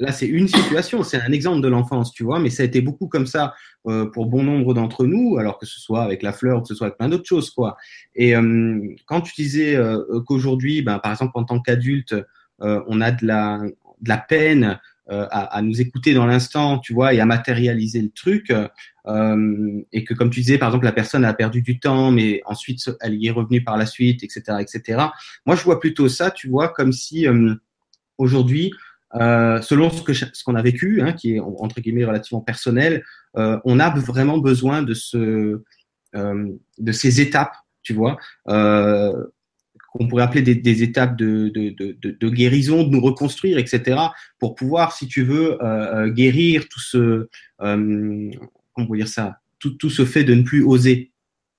[0.01, 2.81] Là, c'est une situation, c'est un exemple de l'enfance, tu vois, mais ça a été
[2.81, 3.53] beaucoup comme ça
[3.87, 6.67] euh, pour bon nombre d'entre nous, alors que ce soit avec la fleur ou que
[6.69, 7.77] ce soit avec plein d'autres choses, quoi.
[8.15, 12.15] Et euh, quand tu disais euh, qu'aujourd'hui, ben, par exemple, en tant qu'adulte,
[12.61, 13.59] on a de la,
[14.01, 18.11] de la peine à, à, nous écouter dans l'instant, tu vois, et à matérialiser le
[18.11, 22.41] truc, et que comme tu disais, par exemple, la personne a perdu du temps, mais
[22.45, 25.03] ensuite elle y est revenue par la suite, etc., etc.
[25.45, 27.27] Moi, je vois plutôt ça, tu vois, comme si
[28.17, 28.71] aujourd'hui
[29.15, 33.03] euh, selon ce qu'on a vécu, hein, qui est entre guillemets relativement personnel,
[33.37, 34.93] euh, on a vraiment besoin de
[36.15, 36.47] euh,
[36.77, 38.17] de ces étapes, tu vois,
[38.49, 39.13] euh,
[39.91, 43.99] qu'on pourrait appeler des, des étapes de, de, de, de, guérison, de nous reconstruire, etc.,
[44.39, 47.27] pour pouvoir, si tu veux, euh, guérir tout ce
[48.73, 51.11] comment dire ça, tout, tout ce fait de ne plus oser,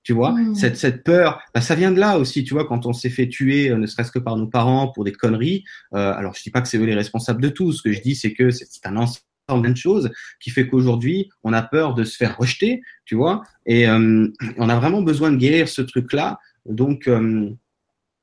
[0.03, 0.55] tu vois, mmh.
[0.55, 3.29] cette, cette peur, bah, ça vient de là aussi, tu vois, quand on s'est fait
[3.29, 5.63] tuer, euh, ne serait-ce que par nos parents pour des conneries.
[5.93, 7.71] Euh, alors, je dis pas que c'est eux les responsables de tout.
[7.71, 10.11] Ce que je dis, c'est que c'est un ensemble de choses
[10.41, 14.27] qui fait qu'aujourd'hui, on a peur de se faire rejeter, tu vois, et euh,
[14.57, 16.37] on a vraiment besoin de guérir ce truc-là.
[16.65, 17.49] Donc, euh,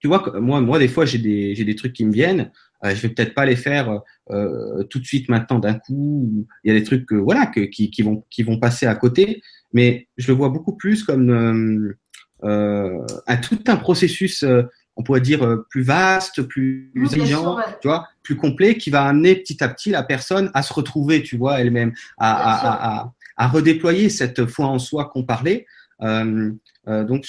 [0.00, 2.50] tu vois, moi, moi, des fois, j'ai des, j'ai des trucs qui me viennent.
[2.84, 6.46] Euh, je vais peut-être pas les faire euh, tout de suite maintenant d'un coup.
[6.64, 8.94] Il y a des trucs que, voilà, que, qui, qui, vont, qui vont passer à
[8.94, 9.42] côté
[9.72, 11.96] mais je le vois beaucoup plus comme euh,
[12.44, 14.62] euh, un tout un processus, euh,
[14.96, 19.36] on pourrait dire euh, plus vaste, plus exigeant, tu vois, plus complet, qui va amener
[19.36, 23.48] petit à petit la personne à se retrouver, tu vois, elle-même, à, à, à, à,
[23.48, 25.66] redéployer cette foi en soi qu'on parlait.
[26.02, 26.52] Euh,
[26.86, 27.26] donc,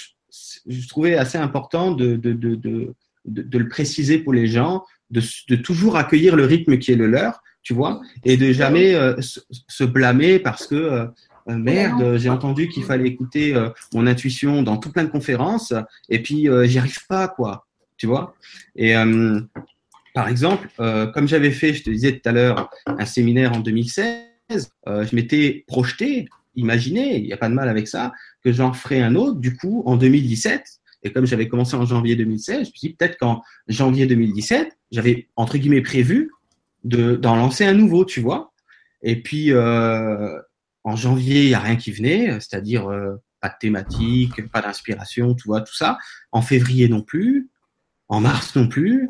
[0.68, 2.20] je trouvais assez important de,
[3.26, 7.42] le préciser pour les gens, de, de toujours accueillir le rythme qui est le leur,
[7.64, 11.06] tu vois, et de jamais euh, se, blâmer parce que euh,
[11.50, 13.56] euh, merde, j'ai entendu qu'il fallait écouter
[13.94, 15.74] mon intuition dans tout plein de conférences
[16.10, 17.66] et puis j'y arrive pas, quoi,
[17.98, 18.36] tu vois.
[18.76, 18.94] Et
[20.14, 24.22] par exemple, comme j'avais fait, je te disais tout à l'heure, un séminaire en 2016,
[24.52, 29.02] je m'étais projeté, imaginé, il n'y a pas de mal avec ça, que j'en ferai
[29.02, 30.64] un autre, du coup, en 2017.
[31.04, 34.78] Et comme j'avais commencé en janvier 2016, je me suis dit peut-être qu'en janvier 2017,
[34.92, 36.32] j'avais entre guillemets prévu
[36.84, 38.54] de d'en lancer un nouveau, tu vois.
[39.02, 40.40] Et puis euh,
[40.84, 45.34] en janvier, il y a rien qui venait, c'est-à-dire euh, pas de thématique, pas d'inspiration,
[45.34, 45.98] tu vois, tout ça.
[46.32, 47.50] En février non plus,
[48.08, 49.10] en mars non plus,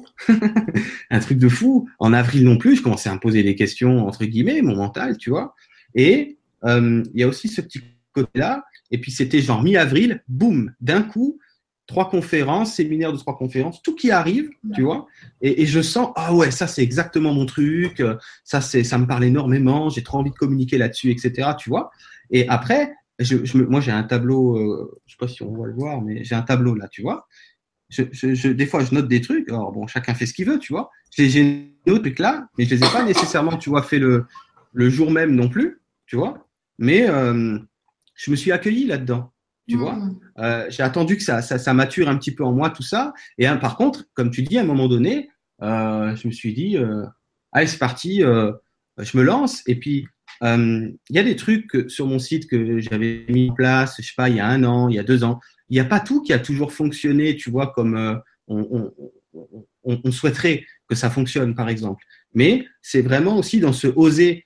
[1.10, 1.90] un truc de fou.
[2.00, 5.18] En avril non plus, je commençais à me poser des questions entre guillemets, mon mental,
[5.18, 5.56] tu vois.
[5.94, 7.82] Et il y a aussi ce petit
[8.14, 8.64] côté-là.
[8.92, 11.40] Et puis c'était genre mi-avril, boum, d'un coup,
[11.88, 15.08] trois conférences, séminaire de trois conférences, tout qui arrive, tu vois.
[15.42, 18.02] Et, je sens, ah ouais, ça c'est exactement mon truc,
[18.44, 21.50] ça c'est, ça me parle énormément, j'ai trop envie de communiquer là-dessus, etc.
[21.58, 21.92] Tu vois.
[22.30, 25.74] Et après, je, moi j'ai un tableau, euh, je sais pas si on va le
[25.74, 27.28] voir, mais j'ai un tableau là, tu vois.
[27.90, 29.50] Je, des fois, je note des trucs.
[29.50, 30.90] Alors bon, chacun fait ce qu'il veut, tu vois.
[31.12, 34.26] J'ai autre truc là, mais je les ai pas nécessairement, tu vois, fait le,
[34.72, 36.48] le jour même non plus, tu vois.
[36.82, 37.60] Mais euh,
[38.16, 39.32] je me suis accueilli là-dedans
[39.70, 39.96] tu vois.
[39.96, 40.20] Mm.
[40.40, 43.14] Euh, j'ai attendu que ça, ça, mature un petit peu en moi, tout ça.
[43.38, 45.30] Et hein, par contre, comme tu dis, à un moment donné,
[45.62, 46.76] euh, je me suis dit,
[47.54, 49.62] allez, c'est parti, je me lance.
[49.68, 50.08] Et puis,
[50.42, 54.14] il y a des trucs sur mon site que j'avais mis en place, je sais
[54.18, 55.40] pas, il y a un an, il y a deux ans.
[55.70, 58.92] Il n'y a pas tout qui a toujours fonctionné, tu vois, comme on,
[59.84, 62.04] on, souhaiterait que ça fonctionne, par exemple.
[62.34, 64.44] Mais c'est vraiment aussi dans ce oser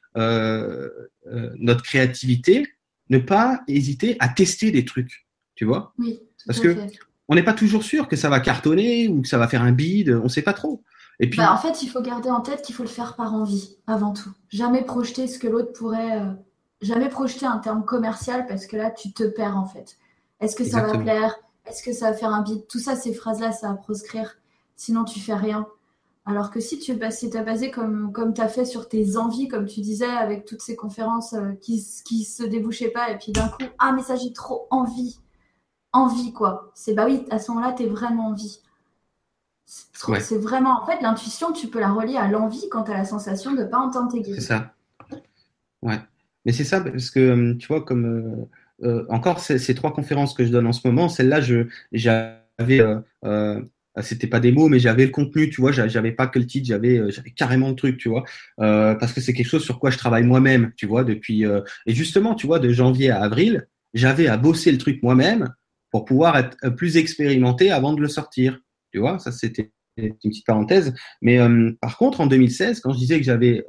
[1.57, 2.67] notre créativité
[3.09, 5.93] ne pas hésiter à tester des trucs, tu vois?
[5.97, 6.19] Oui.
[6.45, 6.75] Parce que
[7.27, 9.71] on n'est pas toujours sûr que ça va cartonner ou que ça va faire un
[9.71, 10.83] bide, on ne sait pas trop.
[11.19, 13.33] Et puis, bah, en fait, il faut garder en tête qu'il faut le faire par
[13.33, 14.31] envie, avant tout.
[14.49, 16.19] Jamais projeter ce que l'autre pourrait.
[16.19, 16.33] Euh,
[16.81, 19.97] jamais projeter un terme commercial parce que là, tu te perds en fait.
[20.41, 21.35] Est-ce que ça va plaire?
[21.65, 22.67] Est-ce que ça va faire un bide?
[22.67, 24.37] Tout ça, ces phrases-là, ça va proscrire.
[24.75, 25.65] Sinon, tu fais rien.
[26.25, 29.67] Alors que si tu as basé comme, comme tu as fait sur tes envies, comme
[29.67, 33.47] tu disais, avec toutes ces conférences euh, qui qui se débouchaient pas, et puis d'un
[33.47, 35.19] coup, ah, mais ça, j'ai trop envie.
[35.93, 36.71] Envie, quoi.
[36.73, 38.59] C'est bah oui, à ce moment-là, tu es vraiment envie.
[39.65, 43.05] C'est vraiment, en fait, l'intuition, tu peux la relier à l'envie quand tu as la
[43.05, 44.35] sensation de ne pas entendre tes guides.
[44.35, 44.73] C'est ça.
[45.81, 45.99] Ouais.
[46.45, 50.33] Mais c'est ça, parce que, hum, tu vois, comme euh, euh, encore ces, trois conférences
[50.33, 51.41] que je donne en ce moment, celle-là,
[51.91, 52.81] j'avais
[53.23, 53.61] euh,
[54.01, 56.67] c'était pas des mots, mais j'avais le contenu, tu vois, j'avais pas que le titre,
[56.67, 58.23] j'avais euh, j'avais carrément le truc, tu vois,
[58.59, 61.61] euh, parce que c'est quelque chose sur quoi je travaille moi-même, tu vois, depuis euh,
[61.85, 65.53] et justement, tu vois, de janvier à avril, j'avais à bosser le truc moi-même
[65.91, 68.59] pour pouvoir être plus expérimenté avant de le sortir,
[68.91, 71.39] tu vois, ça c'était une petite parenthèse, mais
[71.79, 73.63] par contre en 2016, quand je disais que j'avais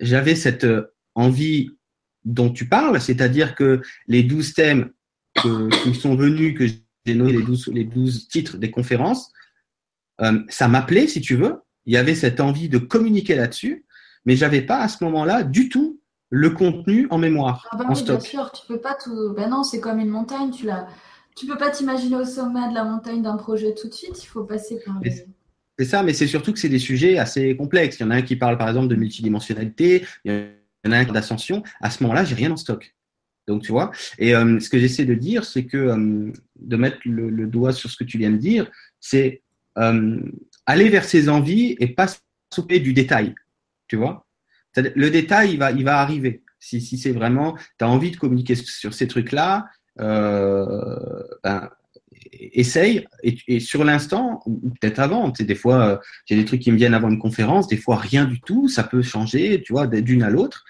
[0.00, 0.66] j'avais cette
[1.14, 1.70] envie
[2.24, 4.90] dont tu parles, c'est-à-dire que les douze thèmes
[5.36, 6.66] que, qui sont venus que
[7.04, 9.32] j'ai nommé les 12, les 12 titres des conférences,
[10.20, 11.56] euh, ça m'appelait, si tu veux.
[11.84, 13.84] Il y avait cette envie de communiquer là-dessus,
[14.24, 16.00] mais j'avais pas à ce moment-là du tout
[16.30, 17.68] le contenu en mémoire.
[17.72, 19.34] Ah bah oui, bien sûr, tu peux pas tout.
[19.36, 20.86] Ben non, c'est comme une montagne, tu l'as.
[21.36, 24.22] Tu peux pas t'imaginer au sommet de la montagne d'un projet tout de suite.
[24.22, 25.00] Il faut passer par.
[25.78, 27.98] C'est ça, mais c'est surtout que c'est des sujets assez complexes.
[27.98, 30.98] Il y en a un qui parle par exemple de multidimensionnalité, il y en a
[30.98, 31.62] un d'ascension.
[31.80, 32.94] À ce moment-là, j'ai rien en stock.
[33.48, 33.90] Donc, tu vois.
[34.18, 37.90] Et euh, ce que j'essaie de dire, c'est que euh, de mettre le, doigt sur
[37.90, 38.70] ce que tu viens de dire,
[39.00, 39.42] c'est
[39.78, 40.20] euh,
[40.66, 42.06] aller vers ses envies et pas
[42.52, 43.34] s'occuper du détail.
[43.88, 44.26] Tu vois?
[44.76, 46.42] Le détail, il va, il va arriver.
[46.60, 49.66] Si, si c'est vraiment, tu as envie de communiquer sur ces trucs-là,
[49.98, 51.68] ben,
[52.40, 56.72] essaye et, sur l'instant ou peut-être avant tu sais, des fois j'ai des trucs qui
[56.72, 59.86] me viennent avant une conférence des fois rien du tout ça peut changer tu vois
[59.86, 60.64] d'une à l'autre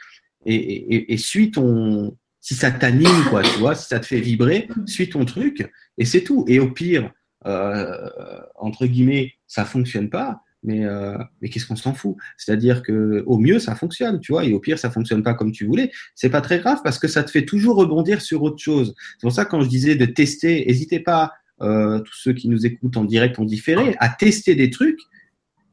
[0.45, 4.20] et, et, et, suis ton si ça t'anime, quoi, tu vois, si ça te fait
[4.20, 6.45] vibrer, suis ton truc et c'est tout.
[6.49, 7.12] Et au pire,
[7.47, 8.09] euh,
[8.57, 12.16] entre guillemets, ça fonctionne pas, mais, euh, mais qu'est-ce qu'on s'en fout?
[12.36, 15.53] C'est-à-dire que au mieux, ça fonctionne, tu vois, et au pire, ça fonctionne pas comme
[15.53, 15.93] tu voulais.
[16.16, 18.93] C'est pas très grave parce que ça te fait toujours rebondir sur autre chose.
[18.97, 22.66] C'est pour ça quand je disais de tester, n'hésitez pas, euh, tous ceux qui nous
[22.66, 24.99] écoutent en direct, en différé, à tester des trucs.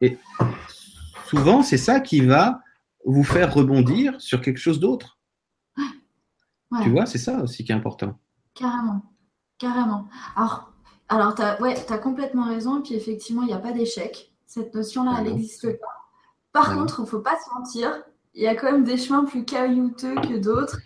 [0.01, 0.17] Et
[1.27, 2.61] souvent, c'est ça qui va
[3.05, 5.18] vous faire rebondir sur quelque chose d'autre.
[6.83, 8.17] Tu vois, c'est ça aussi qui est important.
[8.53, 9.01] Carrément.
[9.57, 10.07] Carrément.
[10.35, 10.71] Alors,
[11.09, 12.79] alors tu as, ouais, as complètement raison.
[12.79, 14.31] Et puis, effectivement, il n'y a pas d'échec.
[14.45, 15.87] Cette notion-là, elle n'existe pas.
[16.51, 17.91] Par contre, il ne faut pas se mentir.
[18.33, 20.79] Il y a quand même des chemins plus caillouteux que d'autres.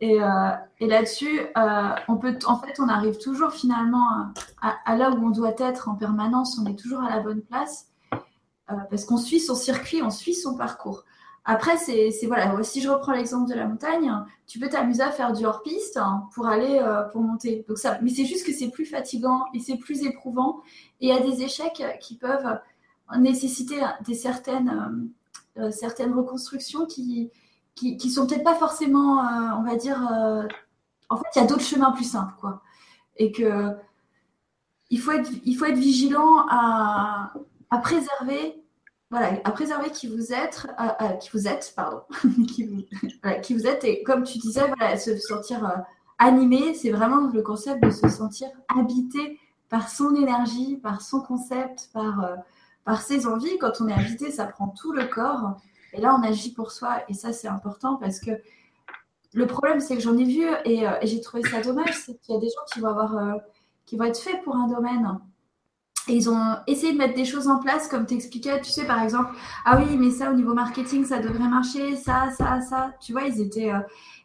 [0.00, 0.50] Et, euh,
[0.80, 5.26] et là-dessus, euh, on peut, en fait, on arrive toujours finalement à, à, là où
[5.26, 6.58] on doit être en permanence.
[6.58, 10.34] On est toujours à la bonne place euh, parce qu'on suit son circuit, on suit
[10.34, 11.04] son parcours.
[11.44, 14.12] Après, c'est voilà, si je reprends l'exemple de la montagne,
[14.46, 17.64] tu peux t'amuser à faire du hors-piste hein, pour aller euh, pour monter.
[17.68, 20.60] Donc ça, mais c'est juste que c'est plus fatigant et c'est plus éprouvant.
[21.00, 22.60] Et il y a des échecs qui peuvent
[23.18, 25.10] nécessiter des certaines
[25.58, 27.30] euh, certaines reconstructions qui
[27.74, 29.18] qui, qui sont peut-être pas forcément,
[29.58, 29.98] on va dire.
[31.08, 32.62] en fait, il y a d'autres chemins plus simples, quoi.
[33.16, 33.74] Et que
[34.90, 37.32] il faut être, il faut être vigilant à,
[37.70, 38.61] à préserver
[39.12, 40.66] voilà, à préserver qui vous êtes,
[41.20, 42.00] qui vous êtes, pardon,
[42.48, 43.84] qui, vous, êtes.
[43.84, 44.62] Et comme tu disais,
[44.96, 45.76] se sentir euh,
[46.18, 49.38] animé, c'est vraiment le concept de se sentir habité
[49.68, 53.58] par son énergie, par son concept, par, euh, ses envies.
[53.58, 55.60] Quand on est habité, ça prend tout le corps.
[55.92, 57.02] Et là, on agit pour soi.
[57.10, 58.30] Et ça, c'est important parce que
[59.34, 62.18] le problème, c'est que j'en ai vu et, euh, et j'ai trouvé ça dommage, c'est
[62.18, 63.14] qu'il y a des gens qui vont avoir,
[63.84, 65.20] qui vont être faits pour un domaine
[66.08, 68.84] et ils ont essayé de mettre des choses en place, comme tu expliquais, tu sais,
[68.84, 69.30] par exemple,
[69.64, 72.92] ah oui, mais ça, au niveau marketing, ça devrait marcher, ça, ça, ça.
[73.00, 73.72] Tu vois, ils étaient.
[73.72, 73.78] Euh,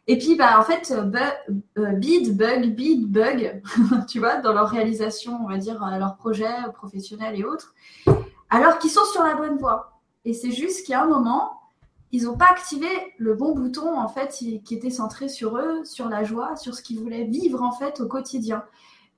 [0.08, 3.62] et puis, bah, en fait, euh, bid, bug, bid, bug,
[4.08, 7.74] tu vois, dans leur réalisation, on va dire, euh, leurs projets professionnels et autres,
[8.50, 10.00] alors qu'ils sont sur la bonne voie.
[10.24, 11.60] Et c'est juste qu'il y a un moment,
[12.10, 16.08] ils n'ont pas activé le bon bouton, en fait, qui était centré sur eux, sur
[16.08, 18.64] la joie, sur ce qu'ils voulaient vivre, en fait, au quotidien.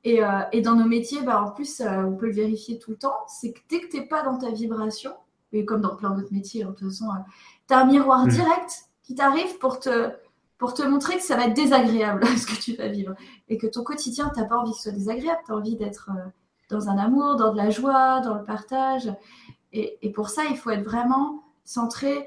[0.05, 2.93] Et, euh, et, dans nos métiers, bah, en plus, euh, on peut le vérifier tout
[2.93, 5.13] le temps, c'est que dès que tu n'es pas dans ta vibration,
[5.53, 7.19] et comme dans plein d'autres métiers, hein, de toute façon, euh,
[7.69, 8.31] tu as un miroir mmh.
[8.31, 10.11] direct qui t'arrive pour te,
[10.57, 13.15] pour te montrer que ça va être désagréable ce que tu vas vivre.
[13.49, 15.77] Et que ton quotidien, tu n'as pas envie que ce soit désagréable, tu as envie
[15.77, 16.11] d'être
[16.71, 19.13] dans un amour, dans de la joie, dans le partage.
[19.73, 22.27] Et, et pour ça, il faut être vraiment centré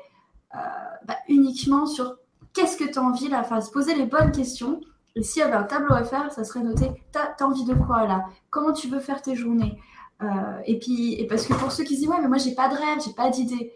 [0.54, 2.18] bah, uniquement sur
[2.54, 4.80] qu'est-ce que tu as envie, là, enfin, se poser les bonnes questions
[5.16, 7.74] et s'il y avait un tableau à faire, ça serait noté T'as as envie de
[7.76, 8.26] quoi là?
[8.49, 9.80] Comment tu veux faire tes journées?
[10.22, 10.28] Euh,
[10.66, 12.70] Et puis, et parce que pour ceux qui se disent Ouais, mais moi, j'ai pas
[12.70, 13.74] de rêve, j'ai pas d'idée.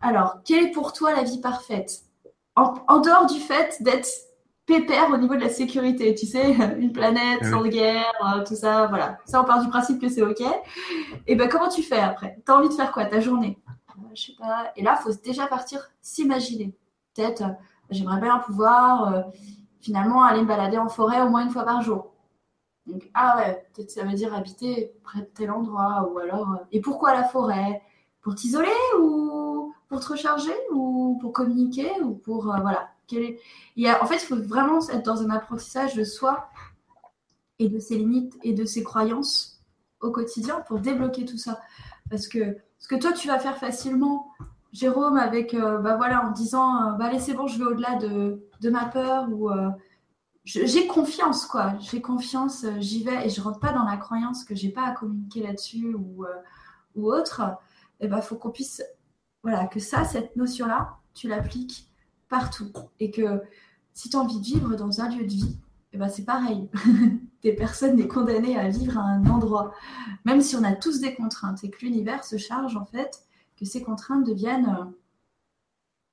[0.00, 2.02] Alors, quelle est pour toi la vie parfaite?
[2.56, 4.08] En, dehors du fait d'être
[4.66, 8.54] pépère au niveau de la sécurité, tu sais, une planète ah sans guerre, euh, tout
[8.56, 9.18] ça, voilà.
[9.26, 10.42] Ça, on part du principe que c'est OK.
[11.26, 12.38] Et ben, comment tu fais après?
[12.44, 13.06] T'as envie de faire quoi?
[13.06, 13.58] Ta journée?
[13.90, 14.72] Euh, Je sais pas.
[14.76, 16.74] Et là, il faut déjà partir s'imaginer.
[17.14, 17.42] Peut-être,
[17.90, 19.24] j'aimerais bien pouvoir
[19.82, 22.12] finalement aller me balader en forêt au moins une fois par jour.
[22.86, 26.52] Donc, ah ouais, peut-être ça veut dire habiter près de tel endroit, ou alors.
[26.52, 27.82] Euh, et pourquoi la forêt?
[28.22, 28.68] Pour t'isoler
[29.00, 32.52] ou pour te recharger ou pour communiquer ou pour.
[32.52, 32.88] Euh, voilà.
[33.10, 33.36] Il
[33.76, 36.48] y a, en fait, il faut vraiment être dans un apprentissage de soi
[37.58, 39.60] et de ses limites et de ses croyances
[40.00, 41.60] au quotidien pour débloquer tout ça.
[42.08, 44.28] Parce que ce que toi, tu vas faire facilement,
[44.72, 48.40] Jérôme, avec, euh, bah voilà, en disant, bah allez, c'est bon, je vais au-delà de,
[48.62, 49.70] de ma peur ou euh,
[50.44, 51.74] j'ai confiance quoi.
[51.80, 54.84] J'ai confiance euh, j'y vais et je rentre pas dans la croyance que j'ai pas
[54.84, 56.34] à communiquer là-dessus ou, euh,
[56.94, 57.42] ou autre.
[58.00, 58.82] Et eh ben faut qu'on puisse
[59.42, 61.88] voilà que ça cette notion là tu l'appliques
[62.28, 63.42] partout et que
[63.92, 65.58] si tu as envie de vivre dans un lieu de vie
[65.92, 66.70] eh ben c'est pareil.
[67.42, 69.74] Des personnes n'est condamnées à vivre à un endroit.
[70.24, 73.24] Même si on a tous des contraintes et que l'univers se charge en fait
[73.58, 74.92] que ces contraintes deviennent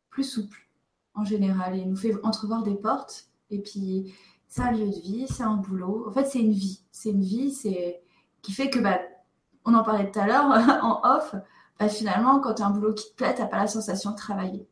[0.10, 0.69] plus souples
[1.20, 1.76] en général.
[1.76, 3.28] Et il nous fait entrevoir des portes.
[3.50, 4.14] Et puis,
[4.48, 6.08] c'est un lieu de vie, c'est un boulot.
[6.08, 6.82] En fait, c'est une vie.
[6.92, 8.02] C'est une vie c'est
[8.42, 9.00] qui fait que, bah,
[9.66, 10.46] on en parlait tout à l'heure
[10.84, 11.36] en off,
[11.80, 14.12] bah, finalement, quand tu as un boulot qui te plaît, tu n'as pas la sensation
[14.12, 14.68] de travailler.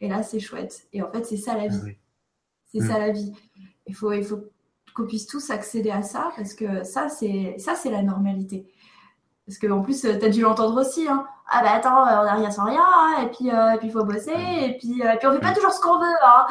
[0.00, 0.86] Et là, c'est chouette.
[0.92, 1.80] Et en fait, c'est ça la vie.
[1.84, 1.90] Ah
[2.72, 3.32] c'est ça la vie.
[3.86, 4.40] Il faut, il faut
[4.94, 8.66] qu'on puisse tous accéder à ça parce que ça, c'est ça, c'est la normalité.
[9.46, 11.06] Parce qu'en plus, tu as dû l'entendre aussi.
[11.08, 13.92] Hein ah bah attends, on n'a rien sans rien, hein, et puis euh, puis il
[13.92, 16.46] faut bosser, et puis, euh, puis on fait pas toujours ce qu'on veut, hein.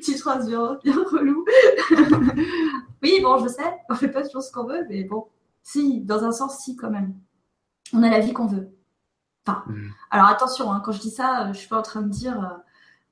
[0.00, 1.44] Petite phrase bien, bien relou.
[3.02, 5.26] oui, bon, je sais, on fait pas toujours ce qu'on veut, mais bon,
[5.62, 7.14] si, dans un sens, si quand même.
[7.92, 8.70] On a la vie qu'on veut.
[9.46, 9.90] Enfin, mm.
[10.10, 12.56] alors attention, hein, quand je dis ça, je suis pas en train de dire euh,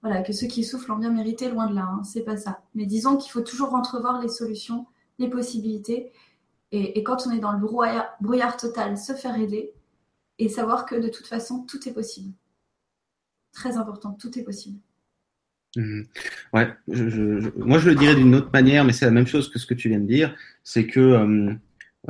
[0.02, 2.62] voilà, que ceux qui soufflent ont bien mérité, loin de là, hein, c'est pas ça.
[2.74, 4.86] Mais disons qu'il faut toujours entrevoir les solutions,
[5.18, 6.12] les possibilités,
[6.74, 9.72] et, quand on est dans le brouillard, total, se faire aider
[10.38, 12.32] et savoir que de toute façon, tout est possible.
[13.52, 14.78] Très important, tout est possible.
[15.76, 16.02] Mmh.
[16.52, 16.72] Ouais,
[17.56, 19.74] moi je le dirais d'une autre manière, mais c'est la même chose que ce que
[19.74, 21.52] tu viens de dire, c'est que euh,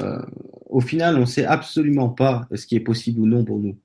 [0.01, 0.23] euh,
[0.67, 3.79] au final, on ne sait absolument pas ce qui est possible ou non pour nous.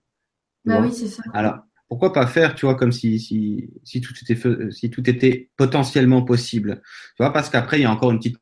[0.65, 1.23] Bah oui, c'est ça.
[1.33, 5.49] Alors, pourquoi pas faire, tu vois, comme si, si, si, tout, était, si tout était
[5.57, 6.81] potentiellement possible.
[7.15, 8.37] Tu vois, parce qu'après, il y a encore une petite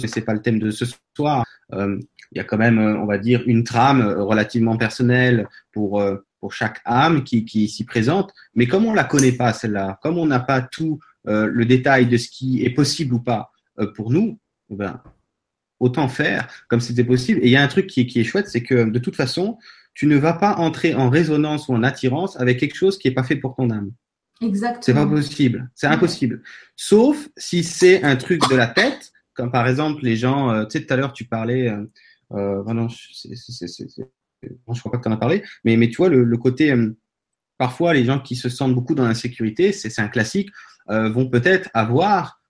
[0.00, 0.84] mais c'est pas le thème de ce
[1.16, 1.44] soir.
[1.72, 1.98] Euh,
[2.32, 6.02] il y a quand même, euh, on va dire, une trame euh, relativement personnelle pour
[6.40, 8.32] pour chaque âme qui, qui s'y présente.
[8.54, 12.16] Mais comme on la connaît pas celle-là, comme on n'a pas tout le détail de
[12.16, 13.52] ce qui est possible ou pas
[13.94, 14.38] pour nous,
[14.70, 15.02] eh ben
[15.80, 17.40] autant faire comme c'était possible.
[17.42, 19.58] Et il y a un truc qui, qui est chouette, c'est que de toute façon,
[19.92, 23.14] tu ne vas pas entrer en résonance ou en attirance avec quelque chose qui n'est
[23.14, 23.92] pas fait pour ton âme.
[24.40, 24.82] Exactement.
[24.82, 25.70] C'est pas possible.
[25.74, 26.42] C'est impossible.
[26.76, 29.12] Sauf si c'est un truc de la tête,
[29.48, 32.62] par exemple les gens, euh, tu sais, tout à l'heure tu parlais, euh,
[34.42, 36.96] je crois pas que tu en as parlé, mais, tu vois, le, côté, euh,
[37.58, 40.50] parfois les gens qui se sentent beaucoup dans l'insécurité, c'est, un classique,
[40.88, 42.40] vont peut-être avoir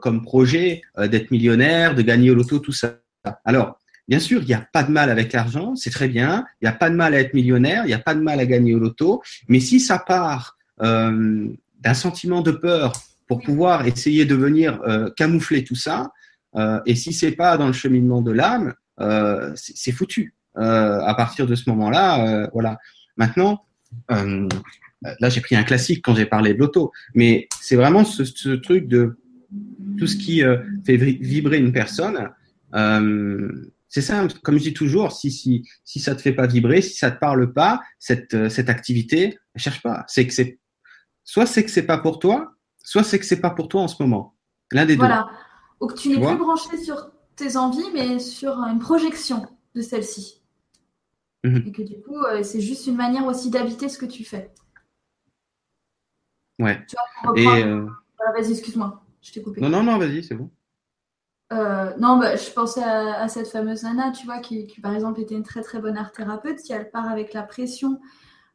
[0.00, 2.98] comme projet d'être millionnaire, de gagner au loto, tout ça.
[3.44, 6.44] Alors, Bien sûr, il n'y a pas de mal avec l'argent, c'est très bien.
[6.60, 8.38] Il n'y a pas de mal à être millionnaire, il n'y a pas de mal
[8.38, 9.22] à gagner au loto.
[9.48, 12.92] Mais si ça part d'un sentiment de peur
[13.26, 14.78] pour pouvoir essayer de venir
[15.16, 16.12] camoufler tout ça,
[16.56, 20.34] euh, et si c'est pas dans le cheminement de l'âme, euh, c'est foutu.
[20.56, 22.78] Euh, à partir de ce moment-là, euh, voilà.
[23.16, 23.64] Maintenant,
[24.08, 28.50] là j'ai pris un classique quand j'ai parlé de l'auto, mais c'est vraiment ce, ce,
[28.50, 29.18] truc de
[29.98, 30.42] tout ce qui
[30.84, 32.30] fait vibrer une personne.
[32.74, 36.82] Euh, c'est ça, comme je dis toujours, si, si, si ça te fait pas vibrer,
[36.82, 40.04] si ça te parle pas, cette, euh, cette activité, cherche pas.
[40.08, 40.58] C'est que c'est,
[41.22, 43.88] soit c'est que c'est pas pour toi, soit c'est que c'est pas pour toi en
[43.88, 44.34] ce moment.
[44.72, 45.04] L'un des deux.
[45.84, 50.42] Ou que tu n'es plus branché sur tes envies, mais sur une projection de celle-ci.
[51.44, 51.56] Mmh.
[51.66, 54.50] Et que du coup, euh, c'est juste une manière aussi d'habiter ce que tu fais.
[56.58, 56.82] Ouais.
[56.88, 57.86] Tu vois, Et euh...
[58.34, 59.60] vas-y, excuse-moi, je t'ai coupé.
[59.60, 60.50] Non, non, non, vas-y, c'est bon.
[61.52, 65.34] Euh, non, bah, je pensais à, cette fameuse nana, tu vois, qui, par exemple était
[65.34, 66.60] une très très bonne art thérapeute.
[66.60, 68.00] Si elle part avec la pression,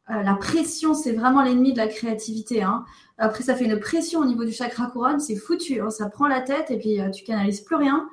[0.10, 2.64] euh, la pression, c'est vraiment l'ennemi de la créativité.
[2.64, 2.86] Hein.
[3.18, 5.82] Après, ça fait une pression au niveau du chakra couronne, c'est foutu.
[5.82, 5.90] Hein.
[5.90, 8.10] Ça prend la tête et puis euh, tu canalises plus rien.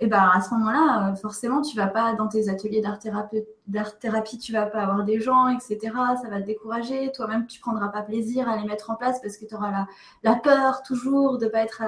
[0.00, 4.52] Et ben à ce moment-là, forcément, tu vas pas dans tes ateliers d'art thérapie, tu
[4.52, 5.78] vas pas avoir des gens, etc.
[6.20, 7.12] Ça va te décourager.
[7.12, 9.86] Toi-même, tu prendras pas plaisir à les mettre en place parce que tu auras la,
[10.24, 11.84] la, peur toujours de pas être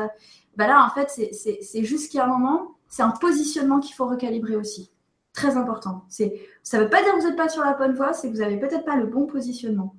[0.57, 3.95] bah là, en fait, c'est juste qu'il y a un moment, c'est un positionnement qu'il
[3.95, 4.91] faut recalibrer aussi.
[5.33, 6.05] Très important.
[6.65, 8.33] Ça ne veut pas dire que vous n'êtes pas sur la bonne voie, c'est que
[8.33, 9.95] vous n'avez peut-être pas le bon positionnement.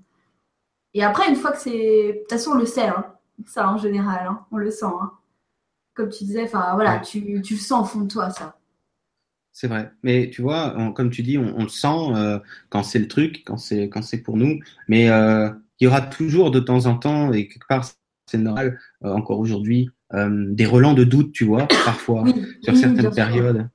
[0.95, 2.07] Et après, une fois que c'est.
[2.13, 3.05] De toute façon, on le sait, hein,
[3.45, 4.85] ça en général, hein, on le sent.
[4.85, 5.11] Hein.
[5.93, 8.57] Comme tu disais, enfin voilà, tu, tu, le sens au fond de toi, ça.
[9.51, 9.91] C'est vrai.
[10.03, 12.39] Mais tu vois, comme tu dis, on, le sent euh,
[12.69, 14.59] quand c'est le truc, quand c'est pour nous.
[14.89, 15.49] Mais euh,
[15.79, 17.85] il y aura toujours de temps en temps, et quelque part,
[18.25, 22.25] c'est normal, euh, encore aujourd'hui, des relents de doute, tu vois, parfois,
[22.63, 23.69] sur certaines périodes.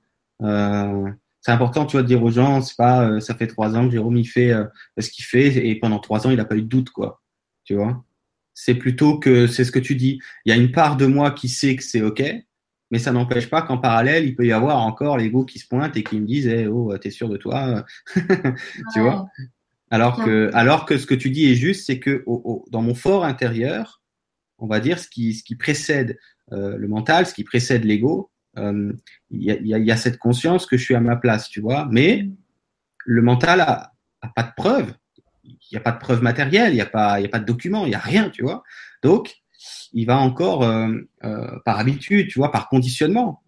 [1.40, 3.76] Euh, c'est important, tu vois, de dire aux gens, c'est pas, euh, ça fait trois
[3.76, 4.52] ans que Jérôme il fait
[4.98, 7.22] ce qu'il fait et pendant trois ans il n'a pas eu de doute, quoi.
[7.64, 8.04] Tu vois?
[8.54, 10.20] C'est plutôt que c'est ce que tu dis.
[10.44, 12.22] Il y a une part de moi qui sait que c'est ok,
[12.90, 15.96] mais ça n'empêche pas qu'en parallèle il peut y avoir encore l'ego qui se pointe
[15.96, 17.84] et qui me disent, eh, oh, t'es sûr de toi,
[18.94, 19.28] tu vois?
[19.90, 22.24] Alors que, alors que ce que tu dis est juste, c'est que
[22.70, 24.00] dans mon fort intérieur,
[24.58, 26.18] on va dire, ce qui, ce qui précède
[26.52, 28.30] euh, le mental, ce qui précède l'ego.
[28.58, 28.92] Euh,
[29.30, 31.88] il y, a, cette conscience que je suis à ma place, tu vois.
[31.90, 32.28] Mais
[33.04, 33.92] le mental a,
[34.34, 34.92] pas de preuves.
[35.44, 37.86] Il n'y a pas de preuves matérielles, il n'y a, pas, a pas de documents,
[37.86, 38.62] il n'y a rien, tu vois.
[39.02, 39.36] Donc,
[39.92, 40.96] il va encore, euh,
[41.64, 43.42] par habitude, tu vois, par conditionnement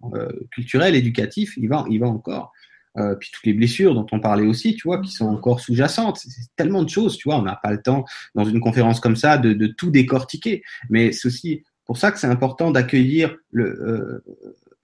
[0.50, 2.52] culturel, éducatif, il va, il va encore
[2.98, 6.18] euh, puis toutes les blessures dont on parlait aussi, tu vois, qui sont encore sous-jacentes.
[6.18, 9.16] C'est tellement de choses, tu vois, on n'a pas le temps dans une conférence comme
[9.16, 10.62] ça de, de tout décortiquer.
[10.90, 14.24] Mais c'est aussi pour ça que c'est important d'accueillir le euh,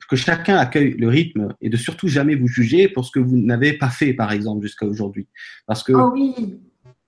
[0.09, 3.37] que chacun accueille le rythme et de surtout jamais vous juger pour ce que vous
[3.37, 5.29] n'avez pas fait, par exemple, jusqu'à aujourd'hui.
[5.67, 6.59] Parce que oh oui.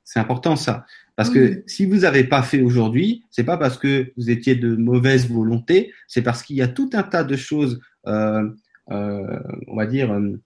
[0.05, 0.85] c'est important ça.
[1.17, 4.75] Parce que si vous n'avez pas fait aujourd'hui, c'est pas parce que vous étiez de
[4.75, 8.49] mauvaise volonté, c'est parce qu'il y a tout un tas de choses, euh,
[8.91, 10.41] euh on va dire, euh,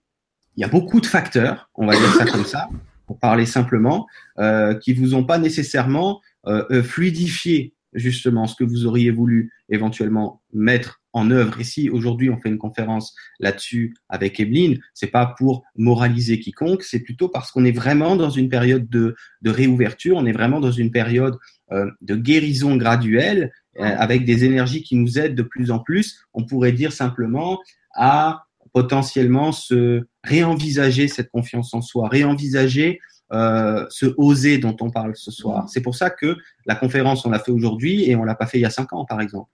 [0.57, 2.69] il y a beaucoup de facteurs, on va dire ça comme ça,
[3.07, 4.07] pour parler simplement,
[4.39, 10.41] euh, qui vous ont pas nécessairement euh, fluidifié justement ce que vous auriez voulu éventuellement
[10.53, 11.59] mettre en œuvre.
[11.59, 16.83] Et si aujourd'hui on fait une conférence là-dessus avec Evelyne, c'est pas pour moraliser quiconque,
[16.83, 20.59] c'est plutôt parce qu'on est vraiment dans une période de, de, réouverture, on est vraiment
[20.59, 21.37] dans une période
[21.71, 26.19] euh, de guérison graduelle euh, avec des énergies qui nous aident de plus en plus.
[26.33, 27.59] On pourrait dire simplement
[27.95, 28.43] à
[28.73, 32.99] potentiellement se réenvisager cette confiance en soi, réenvisager
[33.31, 35.69] euh, ce oser dont on parle ce soir.
[35.69, 36.35] C'est pour ça que
[36.65, 38.91] la conférence, on l'a fait aujourd'hui et on l'a pas fait il y a cinq
[38.91, 39.49] ans, par exemple,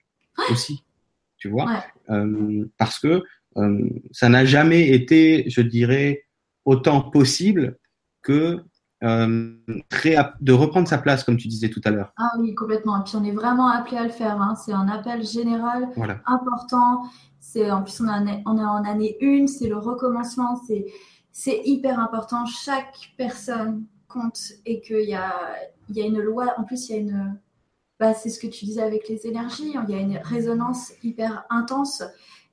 [0.50, 0.84] aussi.
[1.42, 3.24] Tu vois, euh, parce que
[3.58, 6.28] euh, ça n'a jamais été, je dirais,
[6.66, 7.80] autant possible
[8.22, 8.60] que
[9.04, 9.56] euh,
[10.40, 12.14] de reprendre sa place, comme tu disais tout à l'heure.
[12.18, 13.00] Ah oui, complètement.
[13.00, 14.40] Et puis on est vraiment appelé à le faire.
[14.40, 14.54] Hein.
[14.54, 15.90] C'est un appel général
[16.28, 17.02] important.
[17.40, 20.86] C'est en plus on, est en année une, c'est le recommencement, c'est
[21.32, 22.46] c'est hyper important.
[22.46, 25.34] Chaque personne compte et qu'il y a
[25.90, 26.54] il y a une loi.
[26.58, 27.40] En plus il y a une
[28.02, 29.76] bah, c'est ce que tu disais avec les énergies.
[29.88, 32.02] Il y a une résonance hyper intense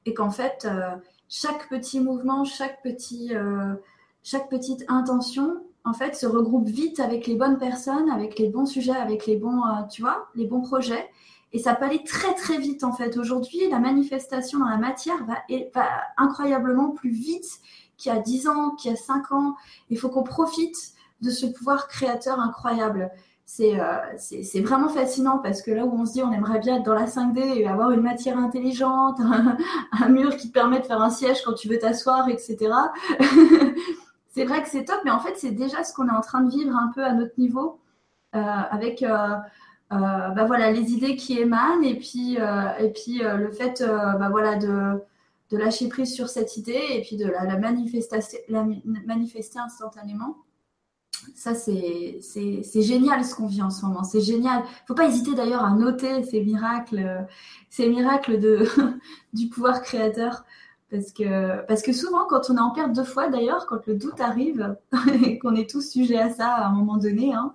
[0.04, 0.90] et qu'en fait euh,
[1.30, 3.74] chaque petit mouvement, chaque petit euh,
[4.22, 8.66] chaque petite intention en fait, se regroupe vite avec les bonnes personnes, avec les bons
[8.66, 11.08] sujets, avec les bons, euh, tu vois, les bons projets.
[11.54, 13.16] Et ça peut aller très très vite en fait.
[13.16, 15.38] Aujourd'hui, la manifestation dans la matière va,
[15.74, 15.88] va
[16.18, 17.48] incroyablement plus vite
[17.96, 19.54] qu'il y a 10 ans, qu'il y a 5 ans.
[19.88, 20.76] Il faut qu'on profite
[21.22, 23.10] de ce pouvoir créateur incroyable.
[23.60, 26.84] Euh, c'est vraiment fascinant parce que là où on se dit on aimerait bien être
[26.84, 29.18] dans la 5D et avoir une matière intelligente,
[29.92, 32.56] un, mur qui te permet de faire un siège quand tu veux t'asseoir, etc.
[34.28, 36.42] c'est vrai que c'est top, mais en fait c'est déjà ce qu'on est en train
[36.42, 37.80] de vivre un peu à notre niveau
[38.36, 39.36] euh, avec euh,
[39.90, 45.02] bah voilà, les idées qui émanent et puis, et puis le fait bah voilà, de,
[45.50, 48.66] de, lâcher prise sur cette idée et puis de la, la, la
[49.06, 50.36] manifester instantanément
[51.34, 52.20] ça, c'est
[52.82, 54.04] génial ce qu'on vit en ce moment.
[54.04, 54.60] C'est génial.
[54.60, 57.26] Il ne faut pas hésiter d'ailleurs à noter ces miracles,
[57.70, 58.66] ces miracles de,
[59.32, 60.44] du pouvoir créateur.
[60.90, 63.94] Parce que, parce que souvent, quand on est en perte de foi, d'ailleurs, quand le
[63.94, 64.74] doute arrive,
[65.22, 67.52] et qu'on est tous sujets à ça à un moment donné, hein,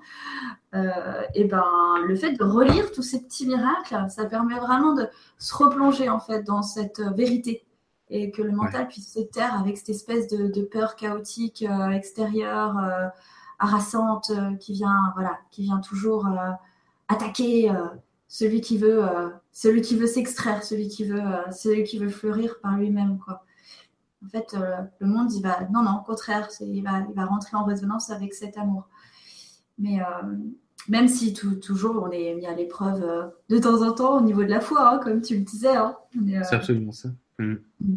[0.75, 1.65] euh, et ben,
[2.05, 5.07] le fait de relire tous ces petits miracles, ça permet vraiment de
[5.39, 7.65] se replonger en fait dans cette vérité
[8.09, 12.77] et que le mental puisse se taire avec cette espèce de, peur chaotique euh, extérieure.
[12.77, 13.07] Euh,
[13.63, 16.51] harassante euh, qui vient, voilà, qui vient toujours euh,
[17.07, 17.87] attaquer euh,
[18.27, 19.03] celui qui veut,
[19.51, 23.45] celui qui veut s'extraire, celui qui veut, celui qui veut fleurir par lui-même, quoi.
[24.25, 24.55] En fait,
[24.99, 28.09] le monde, il va, non, non, au contraire, il va, il va rentrer en résonance
[28.09, 28.87] avec cet amour.
[29.77, 29.99] Mais
[30.89, 34.49] même si toujours on est mis à l'épreuve de temps en temps au niveau de
[34.49, 35.75] la foi, hein, comme tu le disais.
[35.75, 35.95] Hein,
[36.43, 37.09] c'est absolument ça.
[37.37, 37.57] Mm.
[37.81, 37.95] Mm.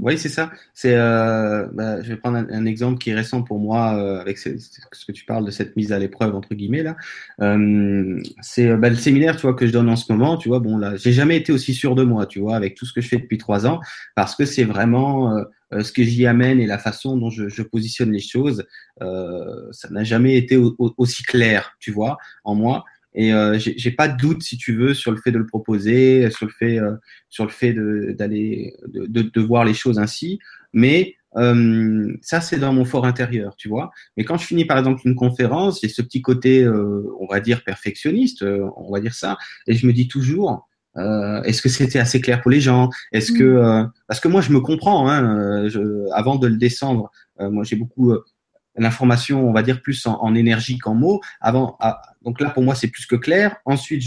[0.00, 0.50] Oui, c'est ça.
[0.74, 4.38] C'est, euh, bah, je vais prendre un, exemple qui est récent pour moi euh, avec
[4.38, 6.96] ce, que tu parles de cette mise à l'épreuve entre guillemets là.
[7.40, 10.36] Euh, c'est bah, le séminaire, tu vois, que je donne en ce moment.
[10.36, 12.86] Tu vois, bon là, j'ai jamais été aussi sûr de moi, tu vois, avec tout
[12.86, 13.80] ce que je fais depuis trois ans,
[14.16, 17.48] parce que c'est vraiment euh, euh, ce que j'y amène et la façon dont je,
[17.48, 18.64] je positionne les choses.
[19.00, 22.84] ça n'a jamais été aussi clair, tu vois, en moi.
[23.20, 26.30] Et euh, j'ai pas de doute, si tu veux, sur le fait de le proposer,
[26.30, 26.94] sur le fait, euh,
[27.28, 27.74] sur le fait
[28.14, 30.38] d'aller, de, de, de, voir les choses ainsi.
[30.72, 33.90] Mais euh, ça, c'est dans mon fort intérieur, tu vois.
[34.16, 37.40] Mais quand je finis, par exemple, une conférence, j'ai ce petit côté, euh, on va
[37.40, 40.68] dire, perfectionniste, euh, on va dire ça, et je me dis toujours,
[41.44, 42.90] est-ce que c'était assez clair pour les gens?
[43.12, 43.92] Est-ce que mm.
[44.08, 48.14] parce que moi je me comprends, hein, je, avant de le descendre, moi j'ai beaucoup
[48.78, 51.20] l'information, on va dire plus en, énergie qu'en mots.
[51.40, 53.56] Avant, ah, donc là pour moi c'est plus que clair.
[53.64, 54.02] Ensuite,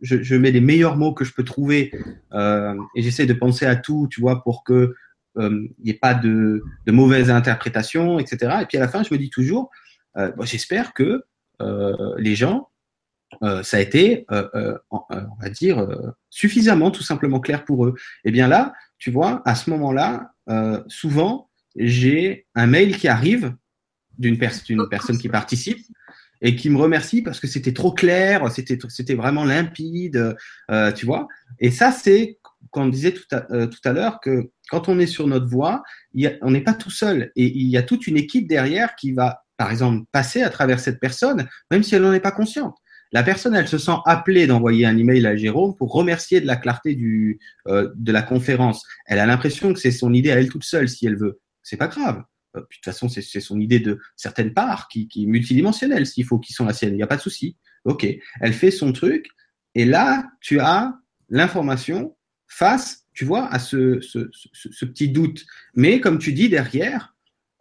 [0.00, 1.92] je, mets les meilleurs mots que je peux trouver
[2.32, 4.94] euh, et j'essaie de penser à tout, tu vois, pour que
[5.36, 8.58] euh, il n'y ait pas de, de mauvaise interprétation, etc.
[8.62, 9.70] Et puis à la fin, je me dis toujours,
[10.16, 11.24] euh, j'espère que
[12.18, 12.68] les gens,
[13.40, 15.00] ça a été, on
[15.40, 15.88] va dire,
[16.28, 17.94] suffisamment tout simplement clair pour eux.
[18.24, 20.32] Et bien là, tu vois, à ce moment-là,
[20.88, 23.54] souvent, j'ai un mail qui arrive
[24.18, 25.78] d'une personne qui participe
[26.40, 30.36] et qui me remercie parce que c'était trop clair, c'était c'était vraiment limpide,
[30.70, 31.28] euh, tu vois.
[31.58, 32.38] Et ça, c'est
[32.70, 35.82] qu'on disait tout à, euh, tout à l'heure que quand on est sur notre voie,
[36.12, 39.12] il on n'est pas tout seul et il y a toute une équipe derrière qui
[39.12, 42.76] va, par exemple, passer à travers cette personne, même si elle n'en est pas consciente.
[43.12, 46.56] La personne, elle se sent appelée d'envoyer un email à Jérôme pour remercier de la
[46.56, 47.38] clarté du,
[47.68, 48.84] euh, de la conférence.
[49.06, 51.40] Elle a l'impression que c'est son idée à elle toute seule, si elle veut.
[51.62, 52.24] C'est pas grave.
[52.56, 56.24] Euh, de toute façon, c'est son idée de certaines parts qui, qui est multidimensionnelle, s'il
[56.24, 56.94] faut qu'ils sont la sienne.
[56.94, 57.56] Il n'y a pas de souci.
[57.84, 58.06] OK.
[58.40, 59.28] Elle fait son truc.
[59.74, 60.94] Et là, tu as
[61.28, 63.98] l'information face, tu vois, à ce,
[64.86, 65.44] petit doute.
[65.74, 67.14] Mais comme tu dis derrière,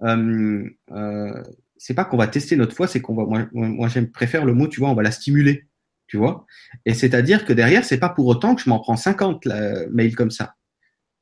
[0.03, 1.43] euh, euh,
[1.77, 4.53] c'est pas qu'on va tester notre foi, c'est qu'on va, moi, moi j'aime préfère le
[4.53, 5.67] mot, tu vois, on va la stimuler,
[6.07, 6.45] tu vois.
[6.85, 9.45] Et c'est-à-dire que derrière, c'est pas pour autant que je m'en prends 50
[9.91, 10.55] mails comme ça.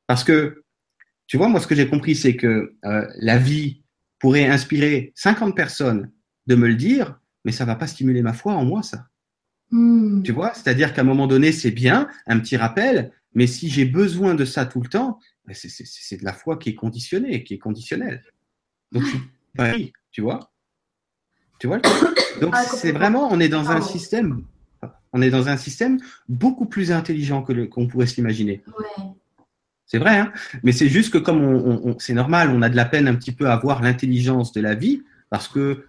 [0.06, 0.62] Parce que
[1.32, 3.80] tu vois, moi, ce que j'ai compris, c'est que euh, la vie
[4.18, 6.10] pourrait inspirer 50 personnes
[6.46, 9.06] de me le dire, mais ça va pas stimuler ma foi en moi, ça.
[9.70, 10.22] Hmm.
[10.24, 13.86] Tu vois, c'est-à-dire qu'à un moment donné, c'est bien, un petit rappel, mais si j'ai
[13.86, 17.54] besoin de ça tout le temps, ben, c'est de la foi qui est conditionnée, qui
[17.54, 18.22] est conditionnelle.
[18.92, 19.20] Donc, je suis
[19.56, 19.72] pas
[20.10, 20.52] tu vois.
[21.58, 21.78] Tu vois
[22.42, 24.44] Donc, ah, c'est vraiment, on est dans un système,
[25.14, 25.98] on est dans un système
[26.28, 28.62] beaucoup plus intelligent que qu'on pourrait s'imaginer.
[28.66, 29.14] Ouais.
[29.92, 30.32] C'est vrai, hein.
[30.62, 33.30] Mais c'est juste que comme on, c'est normal, on a de la peine un petit
[33.30, 35.84] peu à voir l'intelligence de la vie parce que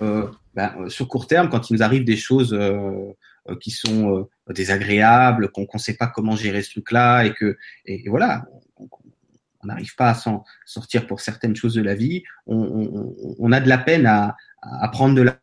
[0.00, 3.12] euh, ben, euh, sur court terme, quand il nous arrive des choses euh,
[3.60, 8.46] qui sont désagréables, qu'on ne sait pas comment gérer ce truc-là et que et, voilà,
[8.76, 13.68] on n'arrive pas à s'en sortir pour certaines choses de la vie, on, a de
[13.68, 15.36] la peine à, à prendre de la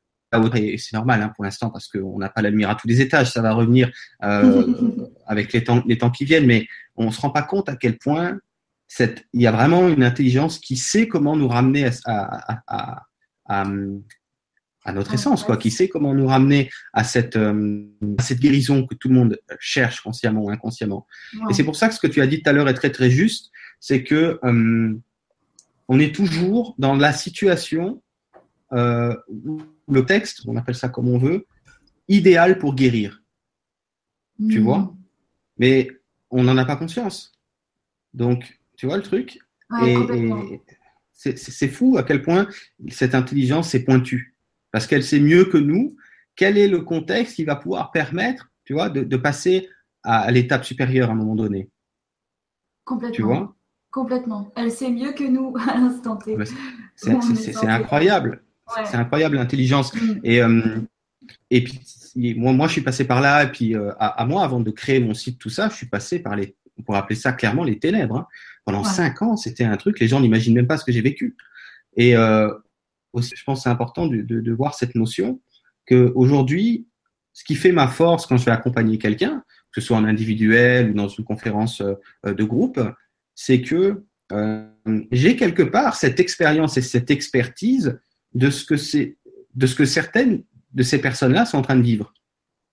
[0.56, 3.02] et c'est normal hein, pour l'instant parce qu'on n'a pas la lumière à tous les
[3.02, 3.92] étages, ça va revenir
[4.24, 4.66] euh,
[5.28, 7.98] avec les temps, les temps qui viennent, mais on se rend pas compte à quel
[7.98, 8.40] point
[8.88, 13.04] cette, il y a vraiment une intelligence qui sait comment nous ramener à, à,
[13.48, 13.66] à,
[14.86, 17.86] à notre essence, quoi, qui sait comment nous ramener à cette, euh,
[18.20, 21.08] à cette guérison que tout le monde cherche consciemment ou inconsciemment.
[21.50, 22.92] Et c'est pour ça que ce que tu as dit tout à l'heure est très
[22.92, 24.94] très juste, c'est que euh,
[25.88, 28.02] on est toujours dans la situation
[28.74, 31.46] euh, où le texte, on appelle ça comme on veut,
[32.08, 33.22] idéal pour guérir.
[34.50, 34.80] Tu vois?
[34.80, 34.96] Hmm.
[35.58, 35.90] Mais
[36.30, 37.32] on n'en a pas conscience.
[38.14, 39.40] Donc, tu vois le truc?
[39.86, 39.96] Et,
[41.14, 42.48] c'est fou à quel point
[42.90, 44.36] cette intelligence est pointue.
[44.72, 45.96] Parce qu'elle sait mieux que nous
[46.36, 49.70] quel est le contexte qui va pouvoir permettre, tu vois, de, passer
[50.04, 51.70] à, l'étape supérieure à un moment donné.
[52.84, 53.16] Complètement.
[53.16, 53.56] Tu vois?
[53.90, 54.52] Complètement.
[54.56, 56.38] Elle sait mieux que nous à l'instant T.
[56.96, 58.44] C'est incroyable.
[58.86, 59.94] C'est incroyable l'intelligence.
[59.94, 60.20] Mm.
[60.24, 60.80] Et, euh,
[61.50, 61.80] et puis,
[62.36, 63.44] moi, moi, je suis passé par là.
[63.44, 66.20] Et puis, euh, à, moi, avant de créer mon site, tout ça, je suis passé
[66.20, 68.18] par les, on pourrait appeler ça clairement les ténèbres.
[68.18, 68.28] Hein.
[68.66, 71.36] Pendant cinq ans, c'était un truc, les gens n'imaginent même pas ce que j'ai vécu.
[71.96, 72.52] Et euh,
[73.14, 75.40] aussi, je pense que c'est important de, de, de, voir cette notion
[75.86, 76.88] que aujourd'hui,
[77.32, 80.90] ce qui fait ma force quand je vais accompagner quelqu'un, que ce soit en individuel
[80.90, 81.84] ou dans une conférence
[82.24, 82.80] de groupe,
[83.36, 84.66] c'est que euh,
[85.12, 88.00] j'ai quelque part cette expérience et cette expertise
[88.36, 89.18] de ce que c'est,
[89.56, 90.44] de ce que certaines
[90.74, 92.14] de ces personnes-là sont en train de vivre.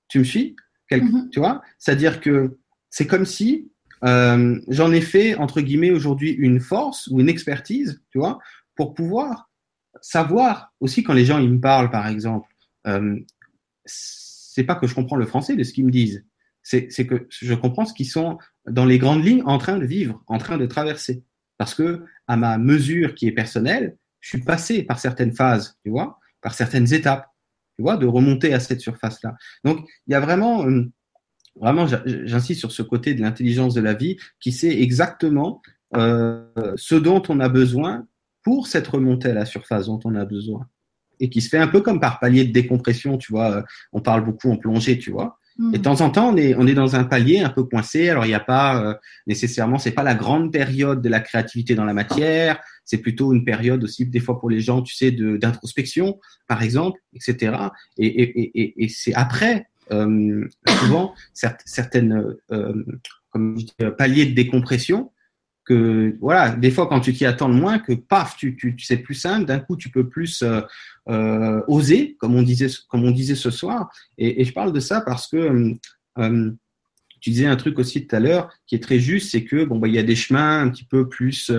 [0.09, 0.56] Tu me suis?
[0.90, 1.30] Mm-hmm.
[1.30, 1.62] Tu vois?
[1.78, 2.59] C'est-à-dire que
[2.90, 3.70] c'est comme si
[4.05, 8.39] euh, j'en ai fait entre guillemets aujourd'hui une force ou une expertise, tu vois,
[8.74, 9.51] pour pouvoir
[10.01, 12.48] savoir aussi quand les gens ils me parlent, par exemple,
[12.86, 13.18] euh,
[13.84, 16.24] c'est pas que je comprends le français de ce qu'ils me disent,
[16.62, 20.22] c'est que je comprends ce qu'ils sont dans les grandes lignes en train de vivre,
[20.26, 21.24] en train de traverser.
[21.59, 25.90] Parce que à ma mesure qui est personnelle, je suis passé par certaines phases, tu
[25.90, 27.27] vois, par certaines étapes,
[27.77, 29.35] tu vois, de remonter à cette surface-là.
[29.65, 30.90] Donc, il y a vraiment, euh,
[31.57, 35.61] vraiment, j'insiste sur ce côté de l'intelligence de la vie qui sait exactement
[35.97, 36.47] euh,
[36.77, 38.07] ce dont on a besoin
[38.43, 40.69] pour cette remontée à la surface dont on a besoin.
[41.20, 43.51] Et qui se fait un peu comme par palier de décompression, tu vois.
[43.51, 43.62] Euh,
[43.93, 45.39] on parle beaucoup en plongée, tu vois.
[45.58, 45.82] Et de mm.
[45.82, 48.08] temps en temps, on est, on est dans un palier un peu coincé.
[48.08, 48.94] Alors, il n'y a pas euh,
[49.26, 52.60] nécessairement, c'est pas la grande période de la créativité dans la matière.
[52.84, 56.18] C'est plutôt une période aussi, des fois pour les gens, tu sais, d'introspection,
[56.48, 57.56] par exemple, etc.
[57.98, 60.48] Et, et, et, et c'est après, euh,
[60.80, 61.14] souvent,
[61.64, 62.84] certaines euh,
[63.30, 65.11] comme je dis, paliers de décompression
[65.64, 68.98] que voilà, des fois quand tu t'y attends le moins, que paf, tu, tu, c'est
[68.98, 70.60] plus simple, d'un coup tu peux plus euh,
[71.09, 73.90] euh, oser, comme on disait, comme on disait ce soir.
[74.18, 75.74] Et, et je parle de ça parce que euh,
[76.18, 76.51] euh
[77.20, 79.78] tu disais un truc aussi tout à l'heure qui est très juste, c'est que bon
[79.78, 81.52] bah il y a des chemins un petit peu plus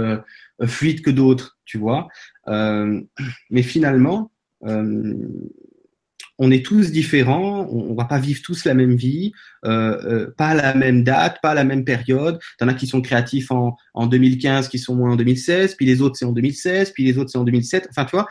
[0.66, 2.10] fluides que d'autres, tu vois.
[2.46, 4.30] mais finalement,
[6.40, 9.32] on est tous différents, on, on va pas vivre tous la même vie,
[9.66, 12.40] euh, euh, pas à la même date, pas à la même période.
[12.58, 16.02] T'en as qui sont créatifs en, en 2015, qui sont moins en 2016, puis les
[16.02, 17.88] autres c'est en 2016, puis les autres c'est en 2007.
[17.90, 18.28] Enfin, tu vois,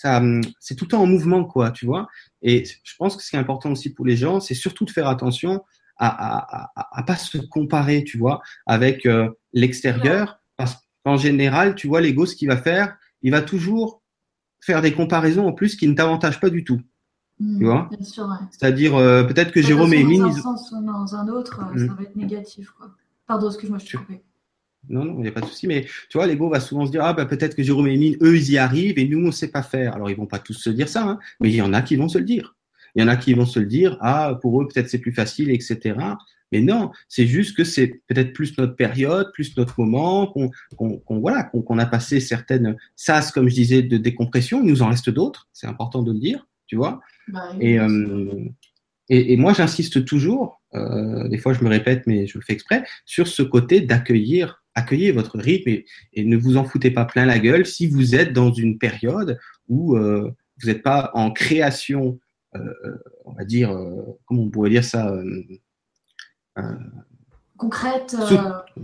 [0.00, 0.22] ça,
[0.60, 2.08] c'est tout le temps en mouvement, quoi, tu vois.
[2.42, 4.90] Et je pense que ce qui est important aussi pour les gens, c'est surtout de
[4.90, 5.62] faire attention
[5.98, 11.74] à, à, à, à pas se comparer, tu vois, avec euh, l'extérieur, parce qu'en général,
[11.74, 14.02] tu vois, l'ego, ce qu'il va faire, il va toujours
[14.62, 16.80] faire des comparaisons en plus qui ne t'avantagent pas du tout.
[17.40, 17.88] Tu vois
[18.50, 20.20] C'est-à-dire, euh, peut-être que Jérôme et Émile.
[20.20, 21.96] Dans un sens ou dans un autre, euh, ça hmm.
[21.96, 22.70] va être négatif.
[22.70, 22.90] Quoi.
[23.26, 24.20] Pardon, excuse-moi, je suis coupé.
[24.88, 25.66] Non, non, il n'y a pas de souci.
[25.66, 28.18] Mais tu vois, l'ego va souvent se dire, ah, bah, peut-être que Jérôme et Émile,
[28.22, 29.94] eux, ils y arrivent et nous, on ne sait pas faire.
[29.94, 31.96] Alors, ils vont pas tous se dire ça, hein, mais il y en a qui
[31.96, 32.56] vont se le dire.
[32.94, 35.12] Il y en a qui vont se le dire, ah, pour eux, peut-être c'est plus
[35.12, 35.94] facile, etc.
[36.52, 41.44] Mais non, c'est juste que c'est peut-être plus notre période, plus notre moment, qu'on voilà,
[41.44, 44.60] qu'on a passé certaines sas, comme je disais, de décompression.
[44.62, 47.00] Il nous en reste d'autres, c'est important de le dire, tu vois.
[47.32, 48.44] Bah euh,
[49.08, 52.52] et, et, moi, j'insiste toujours, euh, des fois je me répète, mais je le fais
[52.52, 57.04] exprès, sur ce côté d'accueillir accueillir votre rythme et, et, ne vous en foutez pas
[57.04, 59.36] plein la gueule si vous êtes dans une période
[59.68, 60.30] où euh,
[60.62, 62.20] vous n'êtes pas en création,
[63.24, 63.76] on va dire,
[64.26, 65.12] comment on pourrait dire ça
[67.60, 68.16] concrète.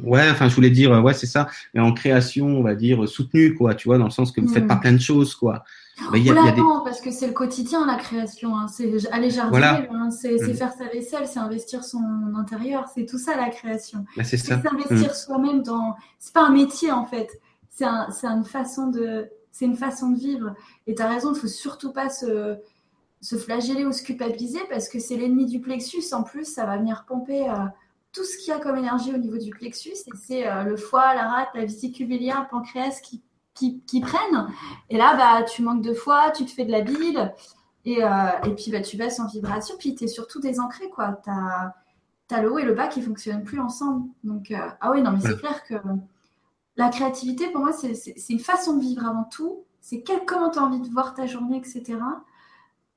[0.04, 3.54] Ouais, enfin, je voulais dire, ouais, c'est ça, mais en création, on va dire soutenue,
[3.54, 4.68] quoi, tu vois, dans le sens que vous ne faites hmm.
[4.68, 5.64] pas plein de choses, quoi.
[6.12, 6.62] Mais y a, y a des...
[6.84, 8.56] parce que c'est le quotidien, la création.
[8.56, 8.68] Hein.
[8.68, 10.10] C'est aller jardiner, hein.
[10.10, 10.54] c'est mm.
[10.54, 12.86] faire sa vaisselle, c'est investir son intérieur.
[12.94, 14.04] C'est tout ça, la création.
[14.16, 15.14] Bah, c'est s'investir mm.
[15.14, 15.96] soi-même dans.
[16.18, 17.40] C'est pas un métier, en fait.
[17.70, 19.28] C'est un, une façon de.
[19.52, 20.54] C'est une façon de vivre.
[20.86, 22.58] Et tu as raison, il faut surtout pas se,
[23.22, 26.12] se flageller ou se culpabiliser parce que c'est l'ennemi du plexus.
[26.12, 27.54] En plus, ça va venir pomper euh,
[28.12, 29.92] tout ce qu'il y a comme énergie au niveau du plexus.
[30.06, 33.22] Et c'est euh, le foie, la rate, la vésicule biliaire, le pancréas qui
[33.56, 34.48] qui, prennent.
[34.90, 37.32] Et là, bah, tu manques de foi, tu te fais de la bile,
[37.84, 38.08] et, euh,
[38.44, 40.84] et puis bah, tu baisses en vibration, puis tu es surtout désancré.
[41.24, 44.08] Tu as, le haut et le bas qui fonctionnent plus ensemble.
[44.24, 45.74] Donc, euh, ah oui, non, mais c'est clair que
[46.76, 49.64] la créativité, pour moi, c'est une façon de vivre avant tout.
[49.80, 51.98] c'est comment tu as envie de voir ta journée, etc.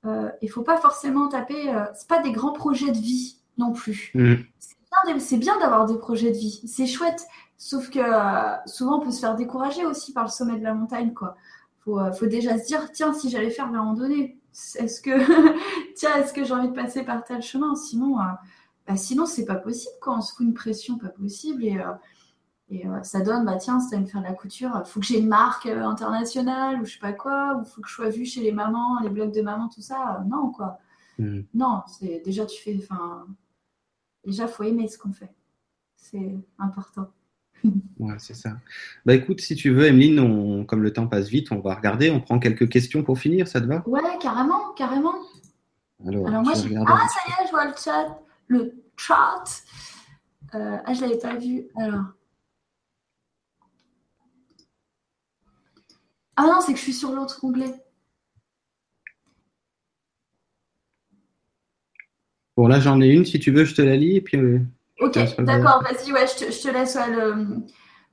[0.05, 1.69] Euh, il ne faut pas forcément taper.
[1.69, 4.11] Euh, c'est pas des grands projets de vie non plus.
[4.13, 4.35] Mm.
[5.19, 6.61] C'est bien, d'avoir des projets de vie.
[6.67, 7.27] C'est chouette.
[7.59, 10.73] Sauf que euh, souvent, on peut se faire décourager aussi par le sommet de la
[10.73, 11.13] montagne.
[11.13, 11.35] Quoi.
[11.79, 14.39] Faut, faut déjà se dire tiens, si j'allais faire la randonnée,
[14.75, 15.11] est-ce que
[15.95, 17.75] tiens, est-ce que j'ai envie de passer par tel chemin?
[17.75, 18.15] Sinon,
[18.87, 19.93] bah, sinon c'est pas possible.
[20.01, 20.17] Quoi.
[20.17, 21.77] On se fout une pression pas possible et
[22.71, 24.99] et euh, ça donne, bah tiens, si tu me faire de la couture, il faut
[24.99, 27.87] que j'ai une marque euh, internationale ou je sais pas quoi, ou il faut que
[27.87, 30.23] je sois vue chez les mamans, les blogs de mamans, tout ça.
[30.27, 30.77] non, quoi.
[31.17, 31.41] Hmm.
[31.53, 32.77] Non, c'est déjà tu fais.
[32.79, 33.25] Enfin,
[34.23, 35.33] déjà, faut aimer ce qu'on fait.
[35.95, 37.09] C'est important.
[37.99, 38.57] ouais, c'est ça.
[39.05, 42.11] Bah écoute, si tu veux, Emeline, on, comme le temps passe vite, on va regarder,
[42.11, 43.83] on prend quelques questions pour finir, ça te va?
[43.87, 45.15] Ouais, carrément, carrément.
[46.07, 46.73] Alors, moi, je...
[46.87, 48.19] Ah, ça y est, je vois le chat.
[48.47, 49.43] Le chat.
[50.55, 51.67] Euh, ah, je l'avais pas vu.
[51.75, 52.05] Alors.
[56.35, 57.73] Ah non, c'est que je suis sur l'autre onglet.
[62.55, 63.25] Bon, là, j'en ai une.
[63.25, 64.37] Si tu veux, je te la lis et puis.
[64.37, 64.59] Euh,
[64.99, 65.83] ok, d'accord.
[65.83, 67.63] Vas-y, ouais, je te, laisse le.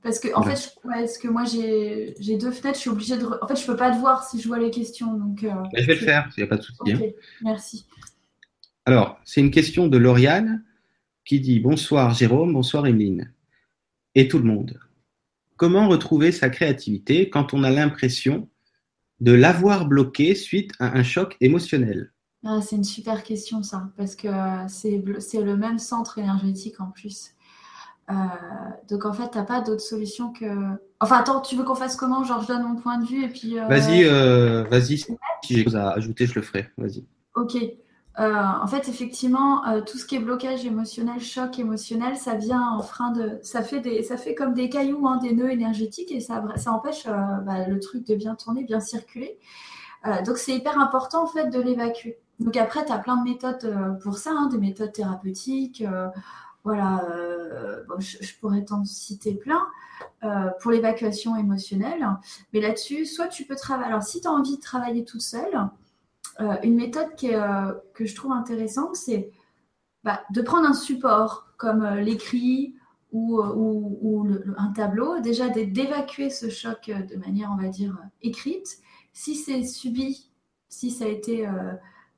[0.03, 2.77] Parce que, en fait, je, que moi, j'ai deux fenêtres.
[2.77, 3.25] Je suis obligée de.
[3.41, 5.13] En fait, je peux pas te voir si je vois les questions.
[5.13, 6.79] Donc, euh, je vais le faire, il n'y a pas de souci.
[6.91, 6.99] Hein.
[7.41, 7.85] Merci.
[8.85, 10.63] Alors, c'est une question de Lauriane
[11.25, 13.33] qui dit Bonsoir Jérôme, bonsoir Emeline
[14.15, 14.79] et tout le monde.
[15.57, 18.49] Comment retrouver sa créativité quand on a l'impression
[19.19, 22.13] de l'avoir bloqué suite à un choc émotionnel?
[22.47, 24.29] Ah, C'est une super question ça, parce que
[24.67, 27.31] c'est le même centre énergétique en plus.
[28.09, 28.13] Euh,
[28.89, 30.45] donc en fait, tu n'as pas d'autre solution que...
[31.01, 32.23] Enfin attends, tu veux qu'on fasse comment?
[32.23, 33.59] Genre je donne mon point de vue et puis...
[33.59, 36.69] Euh, vas-y, euh, vas-y, si j'ai quelque chose à ajouter, je le ferai.
[36.77, 37.03] Vas-y.
[37.35, 37.57] Ok.
[38.19, 42.71] Euh, en fait, effectivement, euh, tout ce qui est blocage émotionnel, choc émotionnel, ça vient
[42.71, 46.11] en frein de, ça fait des, ça fait comme des cailloux, hein, des nœuds énergétiques
[46.11, 47.11] et ça, ça empêche euh,
[47.45, 49.37] bah, le truc de bien tourner, bien circuler.
[50.25, 52.17] donc c'est hyper important en fait de l'évacuer.
[52.39, 55.83] Donc après, tu as plein de méthodes pour ça, hein, des méthodes thérapeutiques.
[56.63, 57.03] voilà,
[57.97, 59.65] je, je, pourrais t'en citer plein
[60.61, 62.07] pour l'évacuation émotionnelle.
[62.53, 63.87] Mais là-dessus, soit tu peux travailler.
[63.87, 65.69] Alors si tu as envie de travailler toute seule,
[66.39, 69.31] euh, une méthode euh, que je trouve intéressante, c'est
[70.03, 72.75] bah, de prendre un support comme euh, l'écrit
[73.11, 73.41] ou,
[74.57, 78.77] un tableau, déjà d'évacuer ce choc de manière, on va dire, écrite.
[79.11, 80.29] Si c'est subi,
[80.69, 81.49] si ça a été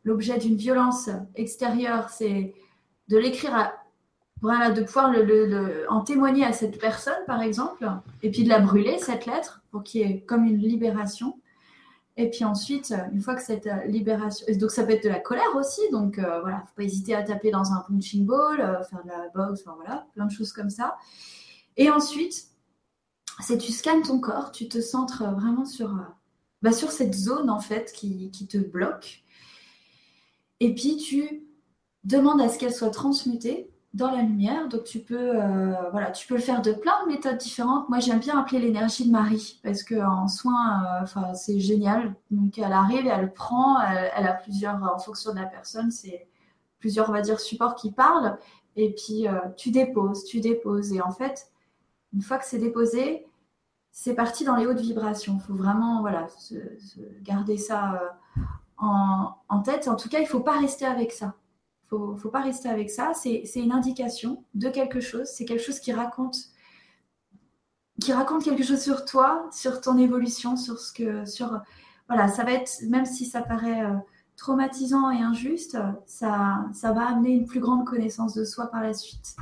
[0.10, 2.56] l'objet d'une violence extérieure, c'est
[3.10, 3.72] de l'écrire
[4.42, 5.14] voilà, de pouvoir
[5.90, 7.88] en témoigner à cette personne, par exemple,
[8.24, 11.40] et puis de la brûler, cette lettre, pour qu'il y ait comme une libération.
[12.18, 15.22] Et puis ensuite, une fois que cette euh, libération, donc ça peut être de la
[15.22, 18.84] colère aussi, donc euh, voilà, faut pas hésiter à taper dans un punching ball, euh,
[18.84, 20.98] faire de la boxe, voilà, plein de choses comme ça.
[21.78, 22.48] Et ensuite,
[23.40, 25.96] c'est tu scannes ton corps, tu te centres vraiment sur,
[26.62, 29.24] bah, sur cette zone en fait qui te bloque.
[30.60, 31.44] Et puis tu
[32.04, 34.68] demandes à ce qu'elle soit transmutée dans la lumière.
[34.70, 37.90] Donc tu peux, euh, voilà, tu peux le faire de plein de méthodes différentes.
[37.90, 42.16] Moi, j'aime bien appeler l'énergie de Marie parce que en soins, euh, c'est génial.
[42.32, 46.28] Donc elle arrive, et elle prend, elle, a plusieurs, en fonction de la personne, c'est
[46.80, 48.38] plusieurs, on va dire, supports qui parlent.
[48.76, 50.94] Et puis euh, tu déposes, tu déposes.
[50.94, 51.52] Et en fait,
[52.14, 53.26] une fois que c'est déposé,
[53.92, 55.40] c'est parti dans les hautes vibrations.
[55.42, 56.28] Il faut vraiment, voilà,
[57.24, 58.00] garder ça
[58.80, 59.88] en, tête.
[59.88, 61.36] En tout cas, il ne faut pas rester avec ça
[61.90, 63.12] faut, faut pas rester avec ça.
[63.14, 65.28] C'est une indication de quelque chose.
[65.28, 66.38] C'est quelque chose qui raconte,
[68.00, 71.60] qui raconte quelque chose sur toi, sur ton évolution, sur ce que, sur,
[72.08, 73.96] voilà, ça va être, même si ça paraît euh,
[74.38, 78.94] traumatisant et injuste, ça, ça va amener une plus grande connaissance de soi par la
[78.94, 79.36] suite.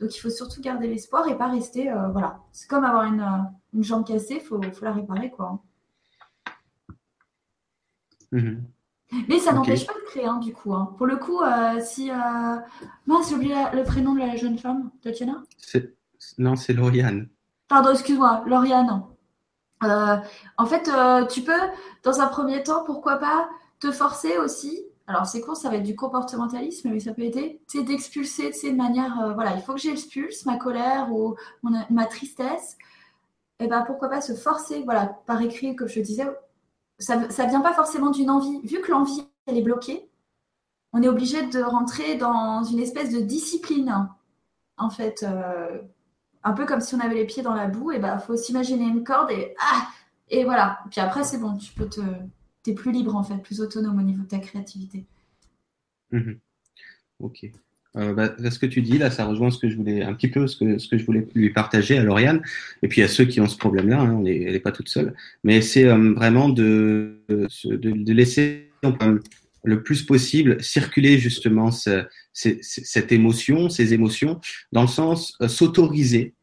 [0.00, 2.40] Donc il faut surtout garder l'espoir et pas rester, euh, voilà.
[2.52, 5.62] C'est comme avoir une, euh, jambe cassée, faut, faut la réparer, quoi.
[8.32, 8.73] Mm-hmm.
[9.28, 10.74] Mais ça n'empêche pas de créer, hein, du coup.
[10.74, 10.94] Hein.
[10.96, 12.10] Pour le coup, euh, si.
[12.10, 12.14] Euh...
[13.28, 15.42] j'ai oublié le prénom de la jeune femme, Tatiana
[16.38, 17.28] Non, c'est Lauriane.
[17.68, 19.04] Pardon, excuse-moi, Lauriane.
[19.82, 20.16] Euh,
[20.56, 21.52] en fait, euh, tu peux,
[22.02, 23.48] dans un premier temps, pourquoi pas,
[23.80, 24.84] te forcer aussi.
[25.06, 27.60] Alors, c'est con, ça va être du comportementalisme, mais ça peut aider.
[27.68, 29.32] Tu d'expulser, de manière.
[29.34, 32.78] voilà, il faut que j'expulse ma colère ou ma tristesse.
[33.60, 36.26] Et eh ben, pourquoi pas se forcer, voilà, par écrit, comme je disais,
[36.98, 38.60] ça ne vient pas forcément d'une envie.
[38.62, 40.08] Vu que l'envie, elle est bloquée,
[40.92, 44.08] on est obligé de rentrer dans une espèce de discipline.
[44.76, 45.80] En fait, euh,
[46.42, 48.84] un peu comme si on avait les pieds dans la boue, et ben faut s'imaginer
[48.84, 49.88] une corde et ah
[50.28, 50.80] et voilà.
[50.90, 52.00] Puis après c'est bon, tu peux te
[52.66, 55.06] es plus libre en fait, plus autonome au niveau de ta créativité.
[56.12, 56.38] Mhm.
[57.20, 57.46] Ok.
[57.96, 60.28] Euh, bah, ce que tu dis là, ça rejoint ce que je voulais un petit
[60.28, 62.42] peu ce que ce que je voulais lui partager à Lauriane
[62.82, 64.00] et puis à ceux qui ont ce problème-là.
[64.00, 65.14] Hein, on est, elle n'est pas toute seule,
[65.44, 68.70] mais c'est euh, vraiment de, de, de laisser
[69.64, 74.40] le plus possible circuler justement ce, cette émotion, ces émotions,
[74.72, 76.34] dans le sens euh, s'autoriser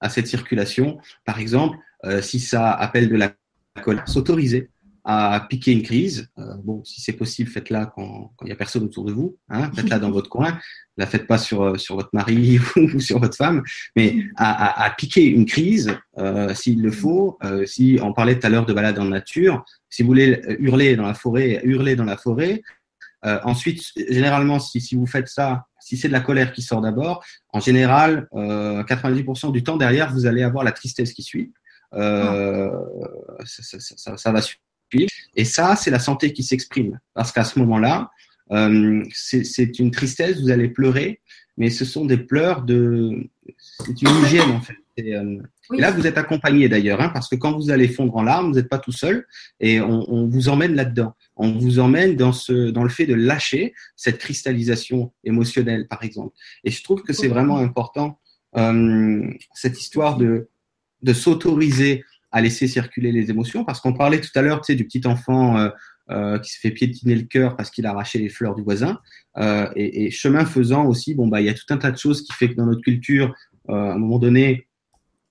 [0.00, 0.98] à cette circulation.
[1.24, 3.34] Par exemple, euh, si ça appelle de la
[3.82, 4.70] colère, s'autoriser
[5.12, 6.28] à piquer une crise.
[6.38, 9.36] Euh, bon, si c'est possible, faites-la quand il n'y a personne autour de vous.
[9.48, 10.56] Hein, faites-la dans votre coin.
[10.96, 13.62] La faites pas sur euh, sur votre mari ou sur votre femme,
[13.96, 17.38] mais à, piquer une crise euh, s'il le faut.
[17.66, 21.06] Si on parlait tout à l'heure de balade en nature, si vous voulez hurler dans
[21.06, 22.62] la forêt, hurler dans la forêt.
[23.22, 27.24] ensuite, généralement, si, si vous faites ça, si c'est de la colère qui sort d'abord,
[27.52, 31.52] en général, 90% du temps derrière, vous allez avoir la tristesse qui suit.
[31.92, 32.70] Ça,
[34.32, 34.40] va
[35.36, 36.98] et ça, c'est la santé qui s'exprime.
[37.14, 38.10] Parce qu'à ce moment-là,
[38.52, 41.20] euh, c'est une tristesse, vous allez pleurer,
[41.56, 43.28] mais ce sont des pleurs de...
[43.58, 44.74] C'est une hygiène en fait.
[44.96, 45.38] Et, euh,
[45.70, 48.56] là, vous êtes accompagné d'ailleurs, hein, parce que quand vous allez fondre en larmes, vous
[48.56, 49.26] n'êtes pas tout seul,
[49.60, 51.14] et on, on vous emmène là-dedans.
[51.36, 56.34] On vous emmène dans, ce, dans le fait de lâcher cette cristallisation émotionnelle, par exemple.
[56.64, 58.18] Et je trouve que c'est vraiment important,
[58.56, 60.48] euh, cette histoire de,
[61.02, 64.76] de s'autoriser à laisser circuler les émotions, parce qu'on parlait tout à l'heure, tu sais,
[64.76, 65.68] du petit enfant euh,
[66.10, 69.00] euh, qui se fait piétiner le cœur parce qu'il a arraché les fleurs du voisin.
[69.38, 71.98] Euh, et, et, chemin faisant aussi, bon bah il y a tout un tas de
[71.98, 73.34] choses qui fait que dans notre culture,
[73.68, 74.66] à un moment donné,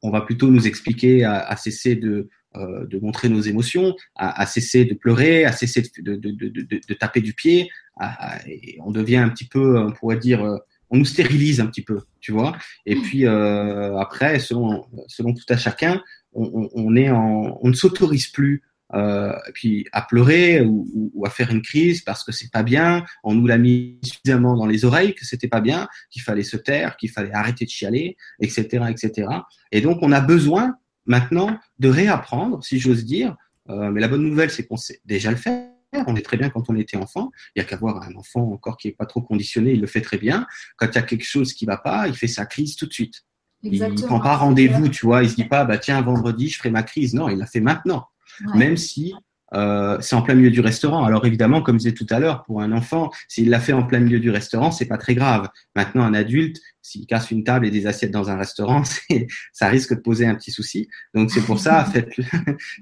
[0.02, 4.42] on va plutôt nous expliquer à, à cesser de euh, de montrer nos émotions, à,
[4.42, 6.50] à, cesser de pleurer, à cesser de, de, de,
[6.88, 7.70] de taper du pied.
[7.96, 10.60] À, et on devient un petit peu, on pourrait dire,
[10.90, 12.58] on nous stérilise un petit peu, tu vois.
[12.86, 16.02] Et puis euh, après, selon selon tout à chacun,
[16.34, 18.64] on, on, est en, on ne s'autorise plus
[18.96, 23.06] euh, puis à pleurer ou, ou, à faire une crise parce que c'est pas bien.
[23.24, 26.58] On nous l'a mis suffisamment dans les oreilles que c'était pas bien, qu'il fallait se
[26.58, 29.28] taire, qu'il fallait arrêter de chialer, etc., etc.
[29.72, 30.76] Et donc on a besoin
[31.06, 33.36] maintenant de réapprendre, si j'ose dire.
[33.70, 35.68] Euh, mais la bonne nouvelle, c'est qu'on sait déjà le faire.
[36.08, 37.32] On est très bien quand on était enfant.
[37.56, 39.88] Il y a qu'à voir un enfant encore qui est pas trop conditionné, il le
[39.88, 40.48] fait très bien.
[40.78, 42.94] Quand il y a quelque chose qui va pas, il fait sa crise tout de
[42.94, 43.24] suite.
[43.64, 43.99] Exactement.
[43.99, 45.23] Il prend pas rendez-vous, tu vois.
[45.23, 47.14] Il se dit pas, bah tiens, vendredi, je ferai ma crise.
[47.14, 48.07] Non, il l'a fait maintenant.
[48.45, 48.60] Ouais.
[48.60, 49.14] Même si
[49.53, 51.03] euh, c'est en plein milieu du restaurant.
[51.03, 53.84] Alors évidemment, comme je disais tout à l'heure, pour un enfant, s'il l'a fait en
[53.84, 55.49] plein milieu du restaurant, c'est pas très grave.
[55.76, 58.84] Maintenant, un adulte, s'il casse une table et des assiettes dans un restaurant,
[59.53, 60.88] ça risque de poser un petit souci.
[61.14, 62.23] Donc c'est pour ça, faites-le,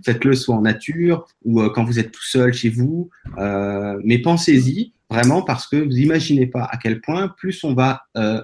[0.05, 3.09] faites-le soit en nature ou euh, quand vous êtes tout seul chez vous.
[3.37, 8.03] Euh, mais pensez-y vraiment parce que vous imaginez pas à quel point plus on va
[8.17, 8.41] euh,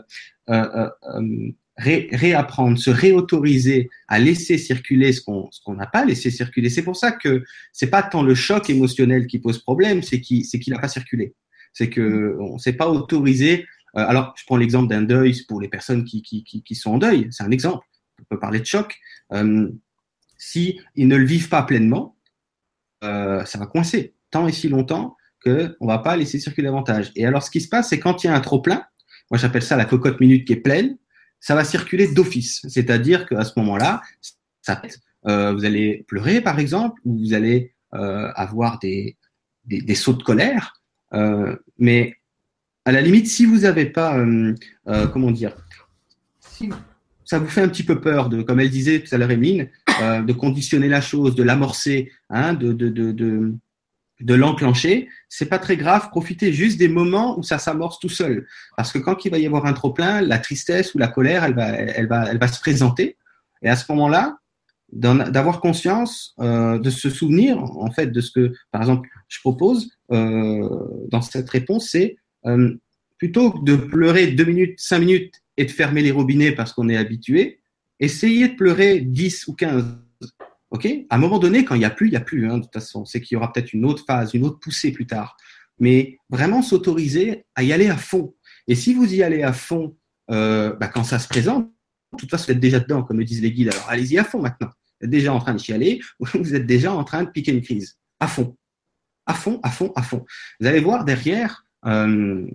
[0.49, 1.51] euh, euh
[1.83, 6.69] ré, réapprendre, se réautoriser à laisser circuler ce qu'on qu'on n'a pas laissé circuler.
[6.69, 10.45] C'est pour ça que c'est pas tant le choc émotionnel qui pose problème, c'est qui
[10.45, 11.35] c'est qu'il n'a pas circulé.
[11.73, 13.65] C'est que on s'est pas autorisé.
[13.95, 17.27] Euh, alors, je prends l'exemple d'un deuil pour les personnes qui, sont en deuil.
[17.31, 17.85] C'est un exemple.
[18.19, 18.95] On peut parler de choc.
[19.33, 19.69] Euh,
[20.37, 22.17] si ils ne le vivent pas pleinement,
[23.03, 27.11] euh, ça va coincer tant et si longtemps que on va pas laisser circuler davantage.
[27.15, 28.83] Et alors, ce qui se passe, c'est quand il y a un trop plein.
[29.29, 30.97] Moi, j'appelle ça la cocotte minute qui est pleine
[31.43, 32.65] ça va circuler d'office.
[32.69, 34.01] C'est-à-dire qu'à ce moment-là,
[35.27, 39.17] euh, vous allez pleurer, par exemple, ou vous allez euh, avoir des,
[39.65, 40.81] des, sauts de colère.
[41.13, 42.15] Euh, mais
[42.85, 44.25] à la limite, si vous n'avez pas,
[45.11, 45.53] comment dire,
[46.39, 46.69] si
[47.25, 49.69] ça vous fait un petit peu peur de, comme elle disait tout à l'heure, Emeline,
[49.99, 53.53] de conditionner la chose, de l'amorcer, hein, de, de, de
[54.23, 56.09] de l'enclencher, c'est pas très grave.
[56.09, 58.47] Profitez juste des moments où ça s'amorce tout seul,
[58.77, 61.43] parce que quand il va y avoir un trop plein, la tristesse ou la colère,
[61.43, 63.17] elle va, elle va, elle va se présenter.
[63.61, 64.37] Et à ce moment-là,
[64.91, 69.89] d'avoir conscience, euh, de se souvenir en fait de ce que, par exemple, je propose
[70.11, 70.69] euh,
[71.09, 72.75] dans cette réponse, c'est euh,
[73.17, 76.89] plutôt que de pleurer deux minutes, cinq minutes et de fermer les robinets parce qu'on
[76.89, 77.59] est habitué,
[77.99, 79.83] essayez de pleurer 10 ou 15
[80.73, 80.87] Ok?
[81.09, 82.49] À un moment donné, quand il n'y a plus, il n'y a plus.
[82.49, 84.91] Hein, de toute façon, c'est qu'il y aura peut-être une autre phase, une autre poussée
[84.91, 85.37] plus tard.
[85.79, 88.33] Mais vraiment s'autoriser à y aller à fond.
[88.67, 89.95] Et si vous y allez à fond,
[90.31, 91.71] euh, bah, quand ça se présente,
[92.13, 93.69] de toute façon, vous êtes déjà dedans, comme le disent les guides.
[93.71, 94.69] Alors allez-y à fond maintenant.
[94.99, 97.51] Vous êtes déjà en train de chialer, ou vous êtes déjà en train de piquer
[97.51, 97.99] une crise.
[98.19, 98.57] À fond.
[99.27, 100.25] À fond, à fond, à fond.
[100.59, 102.47] Vous allez voir derrière euh,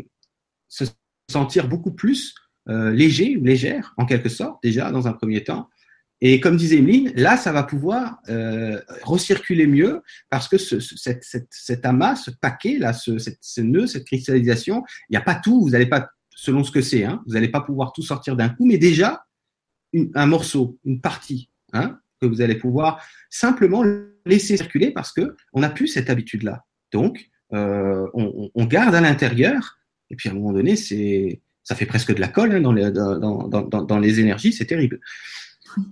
[0.69, 0.85] se
[1.31, 2.35] sentir beaucoup plus
[2.69, 5.69] euh, léger ou légère, en quelque sorte, déjà dans un premier temps,
[6.20, 11.23] et comme disait Emeline, là, ça va pouvoir euh, recirculer mieux parce que ce, cette,
[11.23, 15.23] cette, cet amas, ce paquet, là, ce, cette, ce nœud, cette cristallisation, il n'y a
[15.23, 15.61] pas tout.
[15.61, 18.49] Vous n'allez pas, selon ce que c'est, hein, vous n'allez pas pouvoir tout sortir d'un
[18.49, 19.27] coup, mais déjà
[20.15, 23.85] un morceau, une partie, hein, que vous allez pouvoir simplement
[24.27, 26.65] laisser circuler parce que on n'a plus cette habitude-là.
[26.93, 29.78] Donc, euh, on, on, garde à l'intérieur
[30.11, 32.73] et puis à un moment donné, c'est ça fait presque de la colle hein, dans,
[32.73, 35.01] les, dans, dans, dans, les énergies, c'est terrible.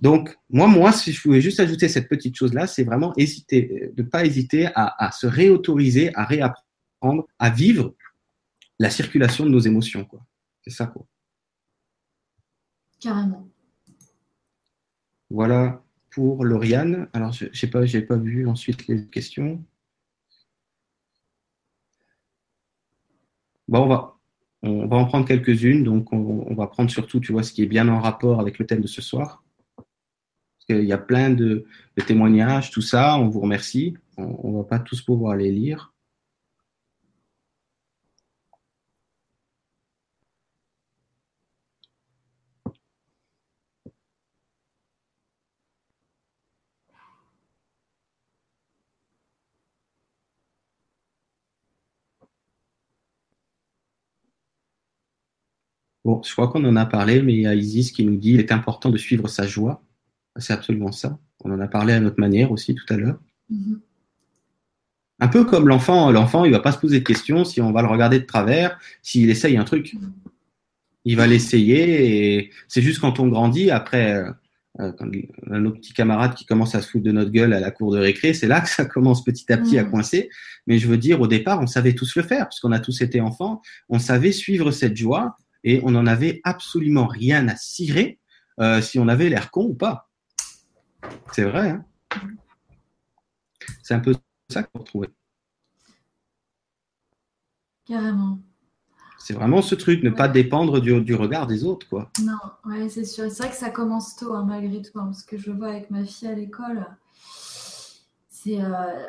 [0.01, 4.03] Donc, moi, moi, si je pouvais juste ajouter cette petite chose-là, c'est vraiment hésiter, de
[4.03, 7.93] ne pas hésiter à, à, se réautoriser, à réapprendre, à vivre
[8.79, 10.05] la circulation de nos émotions.
[10.05, 10.25] Quoi.
[10.63, 11.05] C'est ça, quoi.
[12.99, 13.47] Carrément.
[15.29, 17.09] Voilà pour Lauriane.
[17.13, 19.63] Alors, je n'ai pas, pas vu ensuite les questions.
[23.67, 24.17] Bon, on va,
[24.63, 25.83] on va en prendre quelques-unes.
[25.83, 28.65] Donc, on, va prendre surtout, tu vois, ce qui est bien en rapport avec le
[28.65, 29.43] thème de ce soir.
[30.69, 31.65] Qu'il y a plein de,
[32.05, 33.17] témoignages, tout ça.
[33.17, 33.95] On vous remercie.
[34.17, 35.93] On ne va pas tous pouvoir les lire.
[56.07, 58.31] Bon, je crois qu'on en a parlé, mais il y a Isis qui nous dit
[58.31, 59.83] il est important de suivre sa joie.
[60.39, 61.17] C'est absolument ça.
[61.43, 63.19] On en a parlé à notre manière aussi tout à l'heure.
[63.51, 63.79] Mm-hmm.
[65.19, 66.11] Un peu comme l'enfant.
[66.11, 68.79] L'enfant, il va pas se poser de questions si on va le regarder de travers,
[69.01, 69.93] s'il essaye un truc.
[69.93, 70.11] Mm-hmm.
[71.05, 74.31] Il va l'essayer et c'est juste quand on grandit, après, euh,
[74.79, 75.09] euh, quand
[75.49, 77.93] un autre petit camarade qui commence à se foutre de notre gueule à la cour
[77.93, 79.91] de récré, c'est là que ça commence petit à petit à mm.
[79.91, 80.29] coincer.
[80.67, 83.21] Mais je veux dire, au départ, on savait tous le faire, puisqu'on a tous été
[83.21, 83.61] enfants.
[83.89, 88.19] On savait suivre cette joie et on n'en avait absolument rien à cirer
[88.59, 90.06] euh, si on avait l'air con ou pas.
[91.33, 91.69] C'est vrai.
[91.69, 91.85] Hein
[93.83, 94.15] c'est un peu
[94.49, 95.09] ça qu'on retrouvait.
[97.85, 98.39] Carrément.
[99.17, 102.11] C'est vraiment ce truc, ne pas dépendre du, regard des autres, quoi.
[102.21, 103.29] Non, ouais, c'est sûr.
[103.31, 104.99] C'est vrai que ça commence tôt, hein, malgré tout.
[104.99, 106.85] Hein, parce que je vois avec ma fille à l'école,
[108.29, 109.05] c'est euh,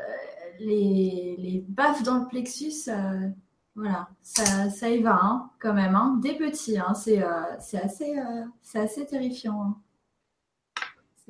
[0.60, 2.88] les, les baffes dans le plexus.
[2.88, 3.28] Euh,
[3.74, 5.94] voilà, ça, ça y va hein, quand même.
[5.94, 6.18] Hein.
[6.20, 8.44] Des petits, hein, c'est euh, assez, euh,
[8.74, 9.80] assez terrifiant.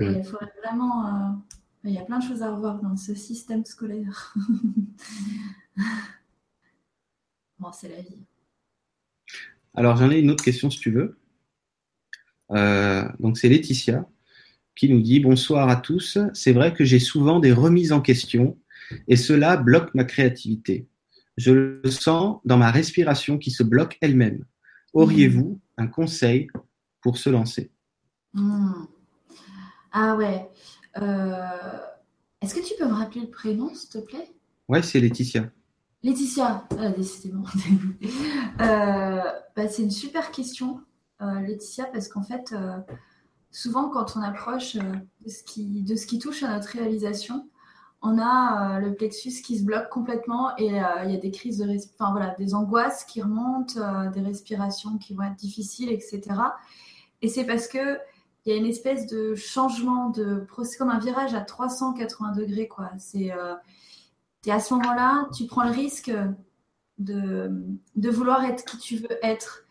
[0.00, 0.24] Il mm.
[0.24, 1.06] faudrait vraiment.
[1.06, 1.32] Euh,
[1.84, 4.34] il y a plein de choses à revoir dans ce système scolaire.
[7.58, 8.24] bon, c'est la vie.
[9.74, 11.16] Alors, j'en ai une autre question si tu veux.
[13.20, 14.08] donc, c'est Laetitia
[14.74, 16.18] qui nous dit Bonsoir à tous.
[16.34, 18.58] C'est vrai que j'ai souvent des remises en question
[19.06, 20.88] et cela bloque ma créativité.
[21.36, 24.44] Je le sens dans ma respiration qui se bloque elle-même.
[24.92, 26.48] Auriez-vous un conseil
[27.00, 27.70] pour se lancer?
[28.32, 28.86] Hmm.
[30.00, 30.48] Ah ouais.
[31.02, 31.32] Euh,
[32.40, 34.32] est-ce que tu peux me rappeler le prénom, s'il te plaît?
[34.68, 35.50] Ouais, c'est Laetitia.
[36.04, 37.42] Laetitia, ah, décidément.
[38.60, 39.20] euh,
[39.56, 40.80] bah, c'est une super question,
[41.20, 42.54] euh, Laetitia, parce qu'en fait,
[43.50, 47.48] souvent quand on approche de ce, qui, de ce qui touche à notre réalisation,
[48.00, 51.76] on a le plexus qui se bloque complètement et il y a des crises de
[51.94, 56.20] enfin, voilà, des angoisses qui remontent, des respirations qui vont être difficiles, etc.
[57.20, 57.98] Et c'est parce que
[58.48, 62.66] il y a une espèce de changement de c'est comme un virage à 380 degrés
[62.66, 62.90] quoi.
[62.98, 66.10] C'est à ce moment-là, tu prends le risque
[66.96, 67.50] de,
[67.94, 69.66] de vouloir être qui tu veux être.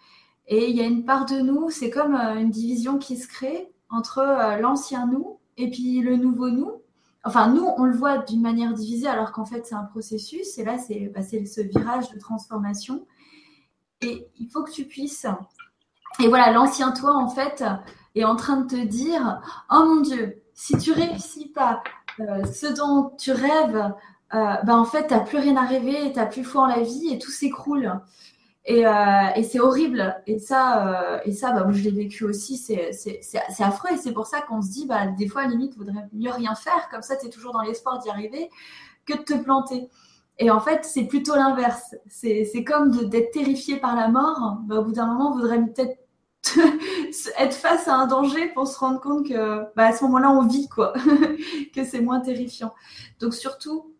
[0.47, 3.73] Et il y a une part de nous, c'est comme une division qui se crée
[3.89, 4.21] entre
[4.61, 6.83] l'ancien nous et puis le nouveau nous
[7.27, 10.57] Enfin, nous, on le voit d'une manière divisée, alors qu'en fait, c'est un processus.
[10.57, 13.05] Et là, c'est bah, ce virage de transformation.
[13.99, 15.25] Et il faut que tu puisses.
[16.21, 17.65] Et voilà, l'ancien toi, en fait,
[18.15, 21.83] est en train de te dire Oh mon Dieu, si tu réussis pas
[22.19, 23.93] euh, ce dont tu rêves,
[24.33, 26.65] euh, bah, en fait, tu n'as plus rien à rêver, tu n'as plus foi en
[26.65, 27.93] la vie et tout s'écroule.
[28.69, 30.21] Euh, et, c'est horrible.
[30.25, 33.91] Et ça, et ça bah, je l'ai vécu aussi, c'est affreux.
[33.93, 36.55] Et c'est pour ça qu'on se dit, bah, des fois, limite, il vaudrait mieux rien
[36.55, 36.89] faire.
[36.89, 38.49] Comme ça, tu es toujours dans l'espoir d'y arriver
[39.05, 39.89] que de te planter.
[40.39, 41.95] Et en fait, c'est plutôt l'inverse.
[42.07, 44.57] C'est comme d'être terrifié par la mort.
[44.65, 45.97] Bah, au bout d'un moment, il vaudrait peut-être
[47.37, 50.45] être face à un danger pour se rendre compte que bah, à ce moment-là, on
[50.45, 50.93] vit, quoi.
[51.73, 52.73] que c'est moins terrifiant.
[53.19, 53.93] Donc, surtout,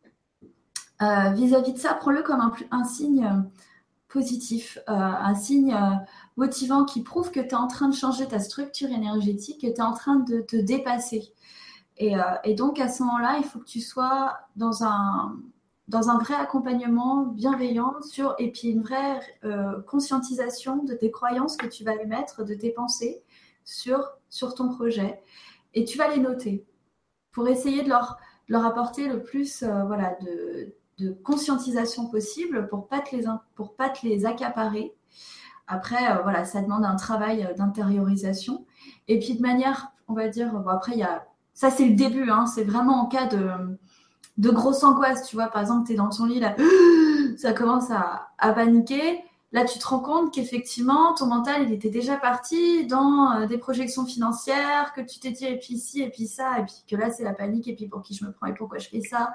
[1.01, 3.29] euh, vis-à-vis de ça, prends-le comme un, signe
[4.07, 5.95] positif, euh, un signe euh,
[6.37, 9.73] motivant qui prouve que tu es en train de changer ta structure énergétique, que tu
[9.73, 11.33] es en train de te dépasser.
[12.01, 15.37] Euh, et, donc à ce moment-là, il faut que tu sois dans un,
[15.87, 19.19] dans un vrai accompagnement bienveillant sur, et puis une vraie
[19.87, 23.23] conscientisation de tes croyances que tu vas émettre, de tes pensées
[23.63, 25.21] sur, sur ton projet.
[25.73, 26.65] Et tu vas les noter
[27.31, 33.03] pour essayer de leur, leur apporter le plus voilà, de, de conscientisation possible pour pas
[33.11, 33.25] les
[33.77, 34.95] pas te les accaparer.
[35.67, 38.65] Après, euh, voilà, ça demande un travail euh, d'intériorisation.
[39.07, 42.29] Et puis de manière, on va dire, bon, après y a, ça c'est le début,
[42.29, 43.77] hein, c'est vraiment en cas de
[44.37, 46.55] de grosse angoisse, tu vois, par exemple, tu es dans ton lit là,
[47.37, 49.23] ça commence à, à paniquer.
[49.51, 53.57] là, tu te rends compte qu'effectivement, ton mental, il était déjà parti dans euh, des
[53.57, 56.95] projections financières, que tu t'es dit, et puis ici, et puis ça, et puis que
[56.95, 59.01] là, c'est la panique, et puis pour qui je me prends, et pourquoi je fais
[59.01, 59.33] ça.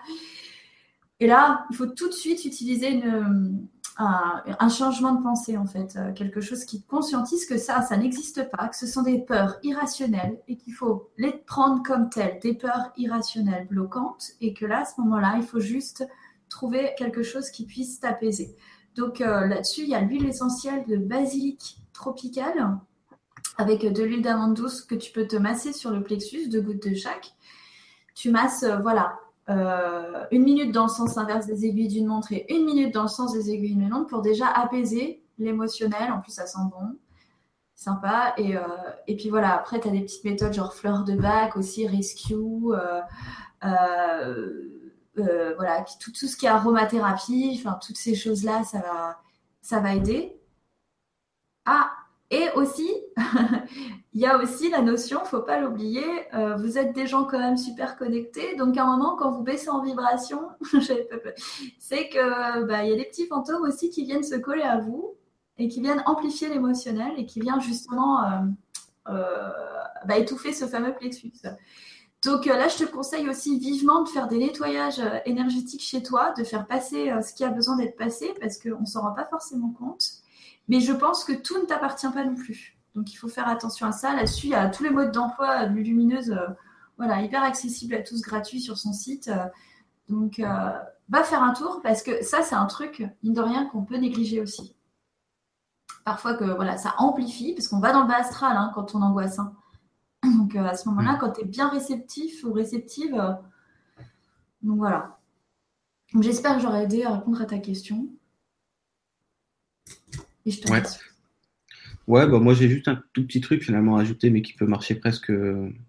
[1.21, 3.67] Et là, il faut tout de suite utiliser une,
[3.99, 8.51] un, changement de pensée, en fait, euh, quelque chose qui conscientise que ça, ça n'existe
[8.51, 12.55] pas, que ce sont des peurs irrationnelles et qu'il faut les prendre comme telles, des
[12.55, 16.07] peurs irrationnelles bloquantes, et que là, à ce moment-là, il faut juste
[16.49, 18.57] trouver quelque chose qui puisse t'apaiser.
[18.95, 22.79] Donc euh, là-dessus, il y a l'huile essentielle de basilic tropical
[23.59, 26.87] avec de l'huile d'amande douce que tu peux te masser sur le plexus, deux gouttes
[26.87, 27.35] de chaque.
[28.15, 29.19] Tu masses, euh, voilà,
[29.51, 33.03] euh, une minute dans le sens inverse des aiguilles d'une montre et une minute dans
[33.03, 36.13] le sens des aiguilles d'une montre pour déjà apaiser l'émotionnel.
[36.13, 36.97] En plus, ça sent bon.
[37.75, 38.35] Sympa.
[38.37, 38.55] Et,
[39.09, 42.35] et puis voilà, après, tu as des petites méthodes genre fleur de bac aussi, rescue.
[45.19, 49.21] Euh, voilà, tout, tout, ce qui est aromathérapie, enfin, toutes ces choses-là, ça va,
[49.61, 50.41] ça va aider.
[51.67, 51.91] Ah,
[52.33, 52.91] et aussi,
[54.13, 56.05] il y a aussi la notion, faut pas l'oublier,
[56.35, 59.43] euh, vous êtes des gens quand même super connectés, donc à un moment, quand vous
[59.43, 60.41] baissez en vibration,
[61.79, 64.79] c'est que bah, il y a des petits fantômes aussi qui viennent se coller à
[64.79, 65.15] vous
[65.59, 68.25] et qui viennent amplifier l'émotionnel et qui viennent justement
[69.09, 69.51] euh,
[70.07, 71.33] bah, étouffer ce fameux plexus.
[72.25, 76.03] Donc euh, là, je te conseille aussi vivement de faire des nettoyages euh, énergétiques chez
[76.03, 79.03] toi, de faire passer euh, ce qui a besoin d'être passé, parce qu'on ne s'en
[79.03, 80.22] rend pas forcément compte.
[80.69, 82.79] Mais je pense que tout ne t'appartient pas non plus.
[82.95, 84.15] Donc il faut faire attention à ça.
[84.15, 86.37] Là-dessus, il y a tous les modes d'emploi de Lumineuse,
[86.99, 89.31] voilà, hyper accessible à tous, gratuit sur son site.
[90.09, 90.41] Donc
[91.13, 93.97] va faire un tour, parce que ça, c'est un truc, mine de rien, qu'on peut
[93.97, 94.75] négliger aussi.
[96.05, 99.03] Parfois que voilà, ça amplifie, parce qu'on va dans le bas astral hein, quand on
[99.03, 99.39] angoisse.
[99.39, 99.55] Hein.
[100.23, 101.19] Donc euh, à ce moment-là, mm.
[101.19, 103.33] quand tu es bien réceptif ou réceptive, euh,
[104.63, 105.19] donc voilà.
[106.19, 108.09] J'espère que j'aurai aidé à répondre à ta question.
[112.09, 112.27] Ouais.
[112.27, 115.33] Bah moi j'ai juste un tout petit truc finalement à mais qui peut marcher presque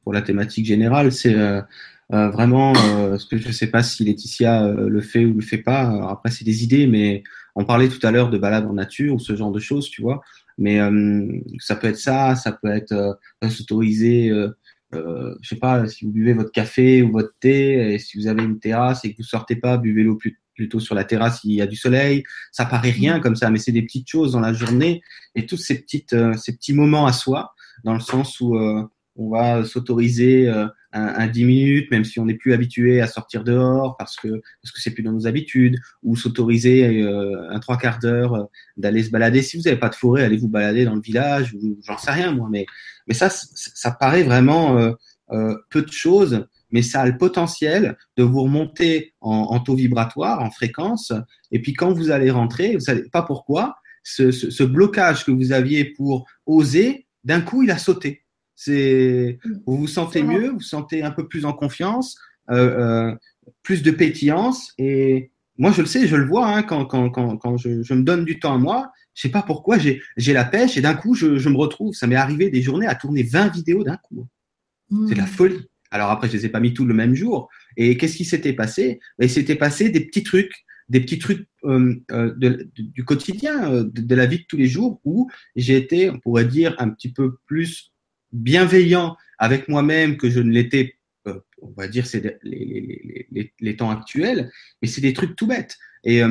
[0.04, 1.12] pour la thématique générale.
[1.12, 1.62] C'est euh,
[2.10, 6.10] vraiment ce que je ne sais pas si Laetitia le fait ou le fait pas.
[6.12, 7.24] après, c'est des idées, mais
[7.56, 10.02] on parlait tout à l'heure de balade en nature ou ce genre de choses, tu
[10.02, 10.22] vois.
[10.58, 14.50] Mais euh, ça peut être ça, ça peut être euh, s'autoriser, euh,
[14.94, 18.28] euh, je sais pas, si vous buvez votre café ou votre thé, et si vous
[18.28, 20.18] avez une terrasse et que vous sortez pas, buvez-l'eau
[20.56, 22.24] plutôt sur la terrasse s'il y a du soleil.
[22.52, 25.02] Ça paraît rien comme ça, mais c'est des petites choses dans la journée
[25.36, 27.54] et tous ces petites, ces petits moments à soi,
[27.84, 28.58] dans le sens où
[29.16, 33.08] on va s'autoriser euh, un, un, 10 minutes, même si on n'est plus habitué à
[33.08, 37.60] sortir dehors parce que parce que c'est plus dans nos habitudes, ou s'autoriser euh, un
[37.60, 38.44] trois quarts d'heure euh,
[38.78, 39.42] d'aller se balader.
[39.42, 42.12] Si vous n'avez pas de forêt, allez vous balader dans le village, ou j'en sais
[42.12, 42.66] rien moi, mais
[43.08, 44.94] mais ça ça paraît vraiment
[45.70, 50.42] peu de choses, mais ça a le potentiel de vous remonter en, en, taux vibratoire,
[50.42, 51.14] en fréquence,
[51.52, 55.32] et puis quand vous allez rentrer, vous savez pas pourquoi, ce, ce, ce blocage que
[55.32, 58.24] vous aviez pour oser, d'un coup il a sauté.
[58.56, 62.18] C'est, vous vous sentez mieux, vous vous sentez un peu plus en confiance,
[62.52, 63.16] euh, euh,
[63.62, 64.74] plus de pétillance.
[64.78, 67.94] Et moi, je le sais, je le vois hein, quand, quand, quand, quand je, je,
[67.94, 68.92] me donne du temps à moi.
[69.16, 71.94] Je sais pas pourquoi, j'ai, j'ai la pêche et d'un coup, je, je me retrouve.
[71.94, 74.28] Ça m'est arrivé des journées à tourner 20 vidéos d'un coup.
[74.90, 75.08] Mm.
[75.08, 75.68] C'est de la folie.
[75.94, 77.50] Alors après, je les ai pas mis tous le même jour.
[77.78, 79.00] Et qu'est-ce qui s'était passé?
[79.22, 80.52] Il s'était passé des petits trucs,
[80.90, 84.58] des petits trucs euh, euh de, du quotidien, euh, de, de, la vie de tous
[84.58, 87.94] les jours, où j'ai été, on pourrait dire, un petit peu plus
[88.32, 90.96] bienveillant avec moi-même que je ne l'étais,
[91.28, 94.50] euh, on va dire, c'est les, les, les, les, temps actuels,
[94.82, 95.78] mais c'est des trucs tout bêtes.
[96.04, 96.22] Et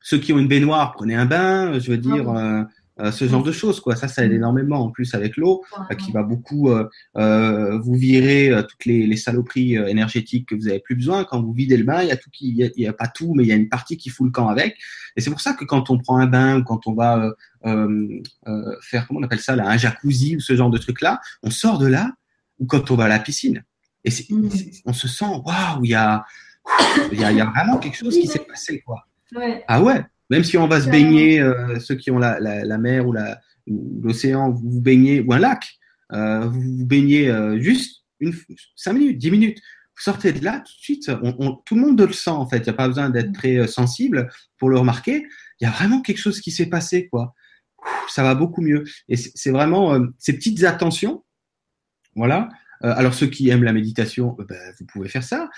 [0.00, 2.68] ceux qui ont une baignoire, prenez un bain, je veux dire, ah
[3.10, 3.96] ce genre de choses, quoi.
[3.96, 4.36] Ça, ça aide mm.
[4.36, 4.78] énormément.
[4.78, 5.62] En plus, avec l'eau,
[5.98, 6.70] qui va beaucoup
[7.14, 11.24] vous virer toutes les, les saloperies énergétiques que vous avez plus besoin.
[11.24, 13.34] Quand vous videz le bain, il y a tout qui, il y, a, pas tout,
[13.34, 14.76] mais il y a une partie qui fout le camp avec.
[15.16, 17.34] Et c'est pour ça que quand on prend un bain ou quand on va
[17.66, 21.20] euh, euh, faire, comment on appelle ça, là, un jacuzzi ou ce genre de truc-là,
[21.42, 22.12] on sort de là,
[22.58, 23.64] ou quand on va à la piscine.
[24.04, 24.48] Et mm.
[24.86, 26.24] on se sent, waouh, il y a,
[27.12, 29.06] y, a, y a vraiment quelque chose qui s'est passé, quoi.
[29.34, 29.64] Ouais.
[29.66, 32.78] Ah ouais, même si on va se baigner, euh, ceux qui ont la, la, la
[32.78, 33.14] mer ou
[34.02, 35.64] l'océan, vous vous baignez, ou un lac,
[36.12, 38.34] euh, vous vous baignez euh, juste une,
[38.76, 39.58] 5 minutes, 10 minutes.
[39.58, 42.48] Vous sortez de là tout de suite, on, on, tout le monde le sent en
[42.48, 42.58] fait.
[42.58, 45.26] Il n'y a pas besoin d'être très sensible pour le remarquer.
[45.60, 47.34] Il y a vraiment quelque chose qui s'est passé, quoi
[48.08, 48.84] ça va beaucoup mieux.
[49.08, 51.24] Et c'est vraiment euh, ces petites attentions.
[52.14, 52.48] Voilà.
[52.84, 55.48] Euh, alors ceux qui aiment la méditation, euh, ben, vous pouvez faire ça.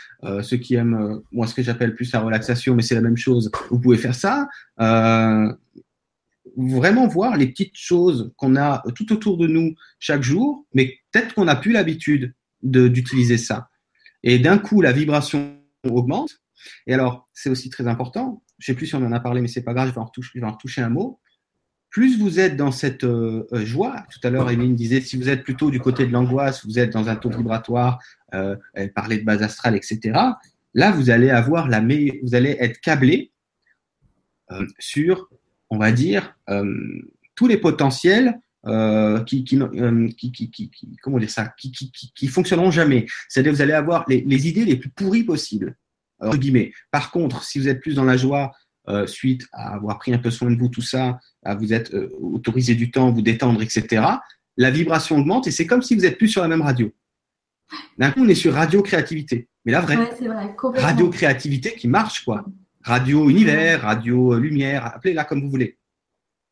[0.43, 3.51] ceux qui aiment, moi ce que j'appelle plus la relaxation, mais c'est la même chose,
[3.71, 4.49] vous pouvez faire ça.
[6.57, 11.35] vraiment voir les petites choses qu'on a tout autour de nous chaque jour, mais peut-être
[11.35, 13.69] qu'on n'a plus l'habitude d'utiliser ça.
[14.23, 16.41] Et d'un coup, la vibration augmente.
[16.87, 18.43] Et alors, c'est aussi très important.
[18.59, 20.11] Je sais plus si on en a parlé, mais c'est pas grave, je vais en
[20.19, 21.21] je vais en retoucher un mot
[21.95, 25.29] plus vous êtes dans cette euh, euh, joie, tout à l'heure, Émilie disait, si vous
[25.29, 28.03] êtes plutôt du côté de l'angoisse, vous êtes dans un taux vibratoire,
[28.35, 30.19] euh, elle parlait de base astrale, etc.
[30.75, 33.31] Là, vous allez avoir la vous allez être câblé
[34.81, 35.31] sur,
[35.71, 36.37] on va dire,
[37.37, 38.41] tous les potentiels
[39.25, 43.07] qui, qui, qui, comment dire ça, qui, qui, fonctionneront jamais.
[43.29, 45.77] C'est-à-dire, vous allez avoir les, idées les plus pourries possibles.
[46.21, 46.73] Guillemets.
[46.91, 48.53] Par contre, si vous êtes plus dans la joie,
[48.87, 51.95] euh, suite à avoir pris un peu soin de vous, tout ça, à vous être
[51.95, 54.05] euh, autorisé du temps, vous détendre, etc.,
[54.59, 56.93] la vibration augmente et c'est comme si vous êtes plus sur la même radio.
[57.97, 59.49] D'un coup, on est sur radio créativité.
[59.65, 59.97] Mais là, vrai.
[60.75, 62.45] radio créativité qui marche, quoi.
[62.83, 65.79] Radio univers, radio lumière, appelez-la comme vous voulez.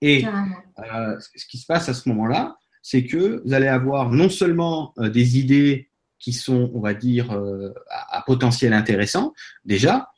[0.00, 4.30] Et euh, ce qui se passe à ce moment-là, c'est que vous allez avoir non
[4.30, 7.38] seulement des idées qui sont, on va dire,
[7.90, 9.34] à, potentiel intéressant,
[9.66, 10.08] déjà,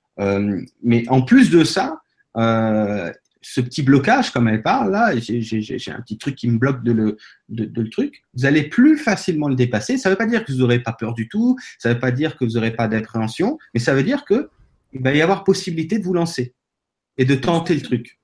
[0.81, 2.01] mais en plus de ça,
[2.36, 3.12] euh,
[3.44, 6.93] ce petit blocage, comme elle parle, là, j'ai un petit truc qui me bloque de
[6.93, 7.16] le,
[7.51, 9.98] de, le truc, vous allez plus facilement le dépasser.
[9.98, 12.01] Ça ne veut pas dire que vous n'aurez pas peur du tout, ça ne veut
[12.01, 14.48] pas dire que vous n'aurez pas d'appréhension, mais ça veut dire que
[14.94, 16.55] il va y avoir possibilité de vous lancer
[17.19, 18.19] et de tenter le truc.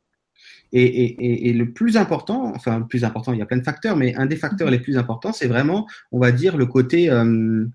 [0.72, 3.64] Et, et, et, le plus important, enfin le plus important, il y a plein de
[3.64, 4.72] facteurs, mais un des facteurs mm-hmm.
[4.72, 7.66] les plus importants, c'est vraiment, on va dire, le côté euh,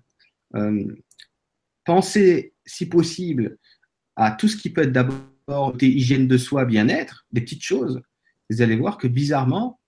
[0.54, 0.84] euh,
[1.84, 3.58] penser, si possible,
[4.16, 5.16] à tout ce qui peut être d'abord
[5.46, 8.02] côté hygiène de soi, bien-être, des petites choses,
[8.50, 9.80] vous allez voir que bizarrement,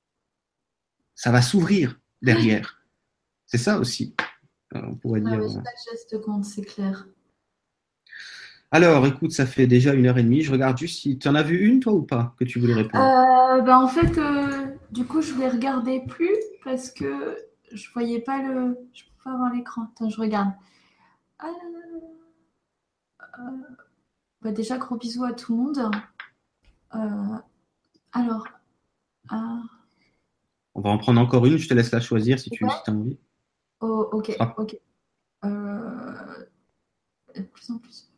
[1.15, 2.83] ça va s'ouvrir derrière.
[3.47, 4.15] C'est ça aussi.
[4.75, 5.41] Euh, on pourrait dire.
[5.41, 5.61] Euh.
[5.91, 7.07] geste compte, c'est clair.
[8.71, 10.43] Alors, écoute, ça fait déjà une heure et demie.
[10.43, 12.75] Je regarde juste si tu en as vu une, toi, ou pas, que tu voulais
[12.75, 13.03] répondre?
[13.03, 14.21] Euh, ben, en fait,
[14.93, 17.39] du coup, je ne les regardais plus parce que
[17.73, 18.77] je ne voyais pas le.
[18.93, 19.89] Je ne peux pas avoir l'écran.
[19.95, 20.53] Attends, je regarde.
[24.43, 25.90] Bah, déjà, gros bisous à tout le monde.
[26.94, 27.39] Euh,
[28.12, 28.47] alors.
[29.32, 29.36] Euh,
[30.74, 33.19] On va en prendre encore une, je te laisse la choisir si tu as envie.
[33.81, 34.78] Oh, ok, ok.
[35.44, 36.47] Euh,
[37.36, 38.09] de plus en plus.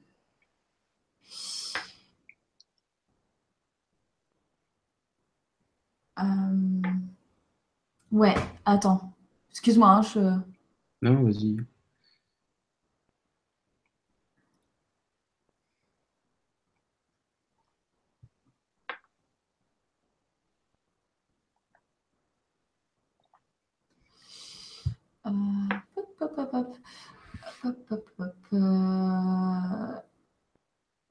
[8.10, 8.34] Ouais,
[8.64, 9.14] attends.
[9.51, 10.20] Excuse-moi, hein, je.
[11.01, 11.56] Non, vas-y.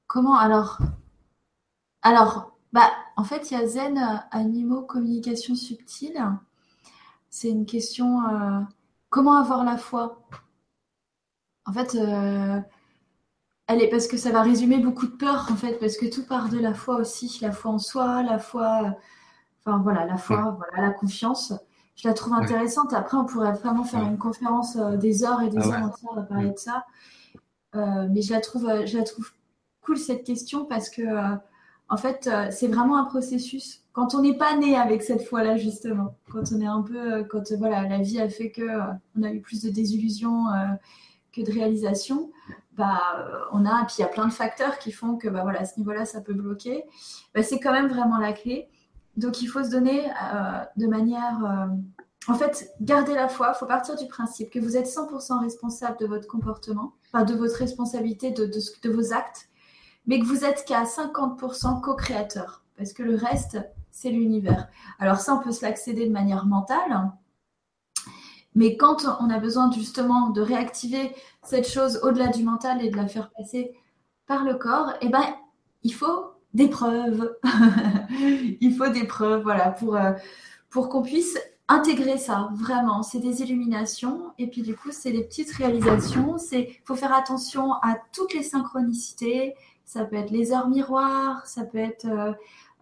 [0.06, 0.78] Comment alors?
[2.02, 6.22] Alors, bah, en fait, il y a Zen euh, Animaux Communication Subtile.
[7.30, 8.60] C'est une question euh,
[9.10, 10.22] comment avoir la foi?
[11.66, 12.60] En fait, euh,
[13.66, 16.26] elle est parce que ça va résumer beaucoup de peur en fait, parce que tout
[16.26, 18.96] part de la foi aussi, la foi en soi, la foi,
[19.60, 21.52] enfin voilà, la foi, voilà, la confiance
[22.00, 22.92] je la trouve intéressante.
[22.94, 26.18] Après, on pourrait vraiment faire une conférence euh, des heures et des ah heures entières
[26.18, 26.86] à parler de ça.
[27.74, 29.30] Euh, mais je la trouve, euh, je la trouve
[29.82, 31.02] cool cette question parce que,
[31.88, 33.82] en fait, c'est vraiment un processus.
[33.92, 37.50] Quand on n'est pas né avec cette foi-là, justement, quand on est un peu, quand
[37.58, 38.78] voilà, la vie a fait que
[39.18, 40.44] on a eu plus de désillusions
[41.32, 42.30] que de réalisations,
[42.74, 45.60] bah, on a, puis il y a plein de facteurs qui font que, bah, voilà,
[45.60, 46.84] à ce niveau-là, ça peut bloquer.
[47.34, 48.69] Bah, c'est quand même vraiment la clé.
[49.16, 51.44] Donc il faut se donner euh, de manière...
[51.44, 51.74] Euh,
[52.28, 55.96] en fait, garder la foi, il faut partir du principe que vous êtes 100% responsable
[55.98, 59.48] de votre comportement, de votre responsabilité, de, de, vos actes,
[60.06, 63.58] mais que vous êtes qu'à 50% co-créateur, parce que le reste,
[63.90, 64.68] c'est l'univers.
[64.98, 67.10] Alors ça, on peut se l'accéder de manière mentale,
[68.54, 72.96] mais quand on a besoin justement de réactiver cette chose au-delà du mental et de
[72.96, 73.74] la faire passer
[74.26, 75.24] par le corps, eh ben,
[75.82, 77.36] il faut des preuves.
[78.60, 80.12] il faut des preuves, voilà, pour, euh,
[80.70, 83.02] pour qu'on puisse intégrer ça, vraiment.
[83.02, 84.32] C'est des illuminations.
[84.38, 86.36] Et puis, du coup, c'est des petites réalisations.
[86.52, 89.54] Il faut faire attention à toutes les synchronicités.
[89.84, 92.06] Ça peut être les heures miroirs, ça peut être.
[92.06, 92.32] Euh,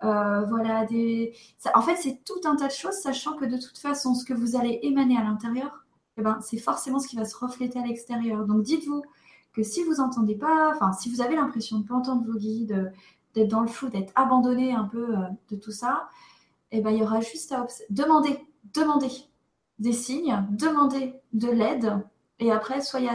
[0.04, 1.34] euh, voilà, des.
[1.74, 4.32] en fait, c'est tout un tas de choses, sachant que de toute façon, ce que
[4.32, 5.84] vous allez émaner à l'intérieur,
[6.16, 8.44] eh ben, c'est forcément ce qui va se refléter à l'extérieur.
[8.46, 9.02] Donc, dites-vous
[9.52, 12.38] que si vous entendez pas, enfin, si vous avez l'impression de ne pas entendre vos
[12.38, 12.92] guides,
[13.46, 16.08] dans le flou, d'être abandonné un peu euh, de tout ça,
[16.70, 18.38] et eh ben, il y aura juste à demander,
[18.74, 19.10] demander
[19.78, 22.04] des signes, demander de l'aide,
[22.40, 23.08] et après, soyez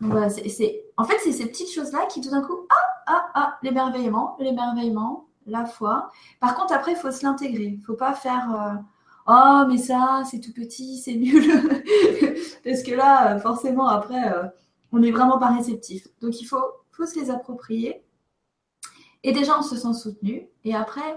[0.00, 3.58] voilà, c'est, en fait, c'est ces petites choses-là qui tout d'un coup, ah, ah, ah,
[3.62, 6.10] l'émerveillement, l'émerveillement, la foi.
[6.40, 7.64] Par contre, après, il faut se l'intégrer.
[7.64, 8.80] Il ne faut pas faire euh,
[9.26, 11.44] Oh, mais ça, c'est tout petit, c'est nul.
[12.64, 14.44] Parce que là, forcément, après, euh,
[14.92, 16.06] on n'est vraiment pas réceptif.
[16.20, 18.02] Donc, il faut, faut se les approprier
[19.24, 20.48] et déjà, on se sent soutenu.
[20.64, 21.16] Et après,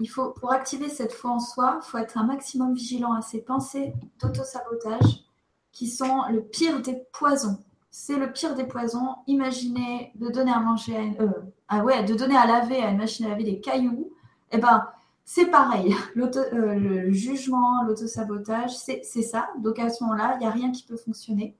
[0.00, 3.22] il faut, pour activer cette foi en soi, il faut être un maximum vigilant à
[3.22, 5.24] ces pensées d'auto-sabotage
[5.72, 7.58] qui sont le pire des poisons.
[7.90, 9.16] C'est le pire des poisons.
[9.26, 11.30] Imaginez de donner à manger à euh,
[11.68, 14.10] ah ouais, de donner à laver à une machine à laver des cailloux.
[14.50, 14.86] Eh ben,
[15.24, 15.94] c'est pareil.
[16.16, 19.48] Euh, le jugement, l'auto-sabotage, c'est ça.
[19.58, 21.56] Donc à ce moment-là, il n'y a rien qui peut fonctionner.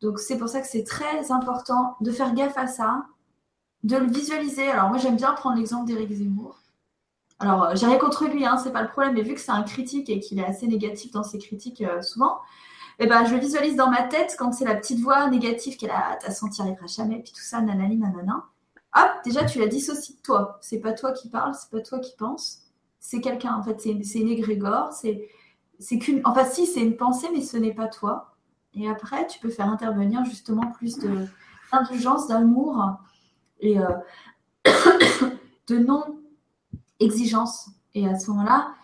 [0.00, 3.06] Donc c'est pour ça que c'est très important de faire gaffe à ça,
[3.82, 4.68] de le visualiser.
[4.68, 6.58] Alors moi j'aime bien prendre l'exemple d'Éric Zemmour.
[7.38, 9.50] Alors euh, j'ai rien contre lui, hein, c'est pas le problème, mais vu que c'est
[9.50, 12.38] un critique et qu'il est assez négatif dans ses critiques euh, souvent,
[12.98, 16.16] eh ben, je visualise dans ma tête quand c'est la petite voix négative qu'elle a,
[16.20, 18.44] t'as senti arrivera jamais, puis tout ça, nanani, nanana.
[18.94, 20.58] Hop, déjà tu la dissocies de toi.
[20.60, 22.60] C'est pas toi qui parle, c'est pas toi qui pense.
[23.00, 25.28] C'est quelqu'un, en fait, c'est une égrégore, c'est,
[25.78, 26.20] c'est qu'une.
[26.24, 28.34] Enfin, si, c'est une pensée, mais ce n'est pas toi.
[28.74, 30.98] Et après, tu peux faire intervenir justement plus
[31.72, 32.98] d'indulgence, d'amour
[33.62, 33.88] et euh,
[35.68, 37.70] de non-exigence.
[37.94, 38.74] Et à ce moment-là,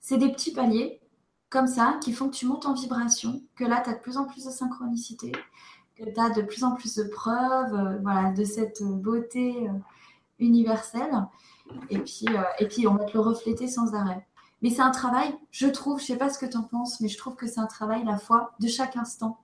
[0.00, 1.00] c'est des petits paliers
[1.50, 4.16] comme ça qui font que tu montes en vibration, que là, tu as de plus
[4.16, 5.32] en plus de synchronicité,
[5.96, 9.72] que tu as de plus en plus de preuves euh, voilà, de cette beauté euh,
[10.38, 11.26] universelle.
[11.90, 12.26] Et puis,
[12.58, 14.26] et puis, on va te le refléter sans arrêt.
[14.62, 17.08] Mais c'est un travail, je trouve, je sais pas ce que tu en penses, mais
[17.08, 19.38] je trouve que c'est un travail la foi de chaque instant.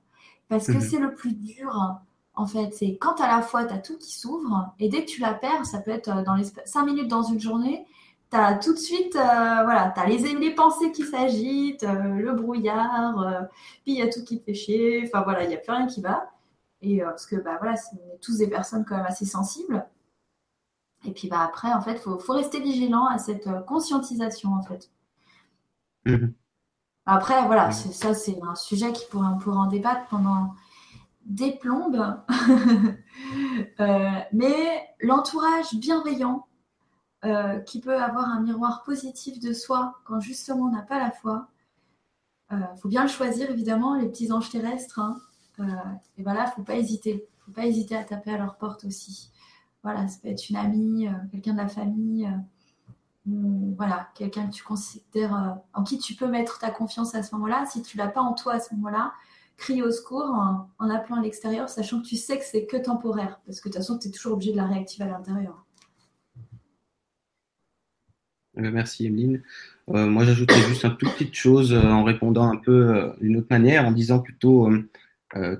[0.48, 0.80] Parce que mhm.
[0.80, 2.00] c'est le plus dur,
[2.38, 2.72] en fait.
[2.72, 5.34] C'est quand à la fois, tu as tout qui s'ouvre, et dès que tu la
[5.34, 7.84] perds, ça peut être euh, dans les 5 minutes dans une journée,
[8.30, 9.18] tu as tout de suite, euh,
[9.64, 13.48] voilà, tu as les, les pensées qui s'agitent, euh, le brouillard,
[13.82, 15.72] puis il y a tout qui te fait chier, enfin voilà, il n'y a plus
[15.72, 16.30] rien qui va.
[16.80, 19.84] Et parce que, bah voilà, on est tous des personnes quand même assez sensibles.
[21.04, 24.62] Et puis bah, après, en fait, il faut, faut, rester vigilant à cette conscientisation, en
[24.62, 24.90] fait.
[26.04, 26.34] Mhm.
[27.06, 30.54] Après, voilà, ça, c'est un sujet qui pourrait, on pourrait en débattre pendant
[31.28, 32.22] des plombes.
[33.80, 36.46] Euh, mais l'entourage bienveillant,
[37.24, 41.10] euh, qui peut avoir un miroir positif de soi quand justement on n'a pas la
[41.10, 41.48] foi,
[42.50, 45.00] il euh, faut bien le choisir, évidemment, les petits anges terrestres.
[45.00, 45.16] Hein.
[46.16, 47.28] et voilà, il ne faut pas hésiter.
[47.44, 49.30] Faut pas hésiter à taper à leur porte aussi.
[49.82, 52.28] Voilà, ça peut être une amie, quelqu'un de la famille
[53.76, 57.34] voilà, quelqu'un que tu considères, euh, en qui tu peux mettre ta confiance à ce
[57.34, 57.66] moment-là.
[57.66, 59.12] Si tu l'as pas en toi à ce moment-là,
[59.58, 60.24] crie au secours
[60.78, 63.74] en, appelant à l'extérieur, sachant que tu sais que c'est que temporaire, parce que de
[63.74, 65.66] toute façon, tu es toujours obligé de la réactiver à l'intérieur.
[68.56, 69.42] Eh ben, merci Emeline.
[69.90, 73.48] Euh, moi, j'ajouterais juste une toute petite chose euh, en répondant un peu d'une autre
[73.50, 74.70] manière, en disant plutôt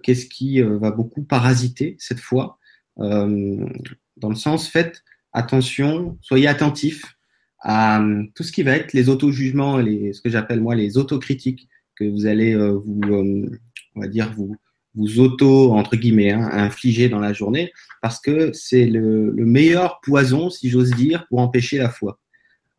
[0.03, 2.59] qu'est-ce qui va beaucoup parasiter cette fois,
[2.97, 7.19] dans le sens, faites attention, soyez attentifs
[7.61, 10.97] à euh, tout ce qui va être les auto-jugements, les, ce que j'appelle moi les
[10.97, 13.59] autocritiques que vous allez euh, vous, euh,
[13.99, 14.57] on va dire vous,
[14.95, 17.73] vous auto entre guillemets hein, infliger dans la journée,
[18.03, 22.19] parce que c'est le, le, meilleur poison, si j'ose dire, pour empêcher la foi.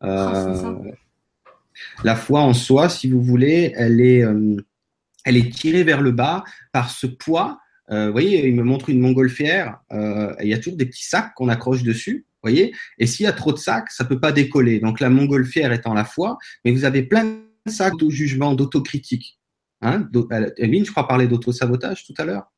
[0.02, 0.74] Euh,
[2.04, 4.24] la foi en soi, si vous voulez, elle est,
[5.24, 7.58] elle est tirée vers le bas par ce poids.
[7.88, 9.78] vous voyez, il me montre une montgolfière.
[9.90, 13.32] il y a toujours des petits sacs qu'on accroche dessus voyez Et s'il y a
[13.32, 14.80] trop de sacs, ça peut pas décoller.
[14.80, 19.38] Donc la montgolfière étant la foi, mais vous avez plein de sacs d'auto-jugement, d'autocritique.
[19.82, 20.08] Hein
[20.58, 22.50] Eline, je crois parler d'auto-sabotage tout à l'heure.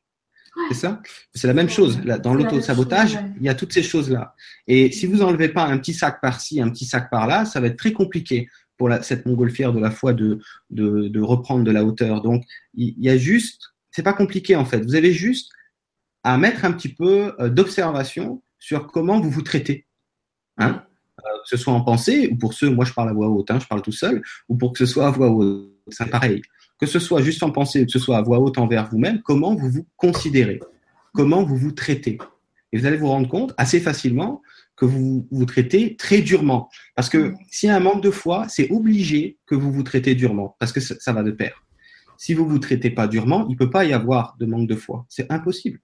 [0.69, 1.01] C'est ça?
[1.35, 2.01] C'est la même chose.
[2.01, 4.35] dans l'auto-sabotage, il y a toutes ces choses-là.
[4.67, 7.69] Et si vous enlevez pas un petit sac par-ci, un petit sac par-là, ça va
[7.69, 10.41] être très compliqué pour cette montgolfière de la foi de,
[10.71, 12.21] de, reprendre de la hauteur.
[12.21, 12.45] Donc,
[12.75, 14.81] il y a juste, c'est pas compliqué en fait.
[14.81, 15.53] Vous avez juste
[16.25, 19.87] à mettre un petit peu euh, d'observation sur comment vous vous traitez.
[20.59, 20.85] Hein?
[21.21, 23.51] Euh, que ce soit en pensée, ou pour ceux, moi je parle à voix haute,
[23.51, 26.43] hein, je parle tout seul, ou pour que ce soit à voix haute, c'est pareil.
[26.83, 29.23] Que ce soit juste en pensée, ou que ce soit à voix haute envers vous-même,
[29.23, 30.59] comment vous vous considérez,
[31.15, 32.19] comment vous vous traitez?
[32.73, 34.43] Et vous allez vous rendre compte assez facilement
[34.75, 36.69] que vous vous traitez très durement.
[36.97, 40.17] Parce que s'il y a un manque de foi, c'est obligé que vous vous traitez
[40.17, 41.63] durement, parce que ça, ça va de pair.
[42.19, 45.07] Si vous vous traitez pas durement, il peut pas y avoir de manque de foi.
[45.09, 45.79] C'est impossible.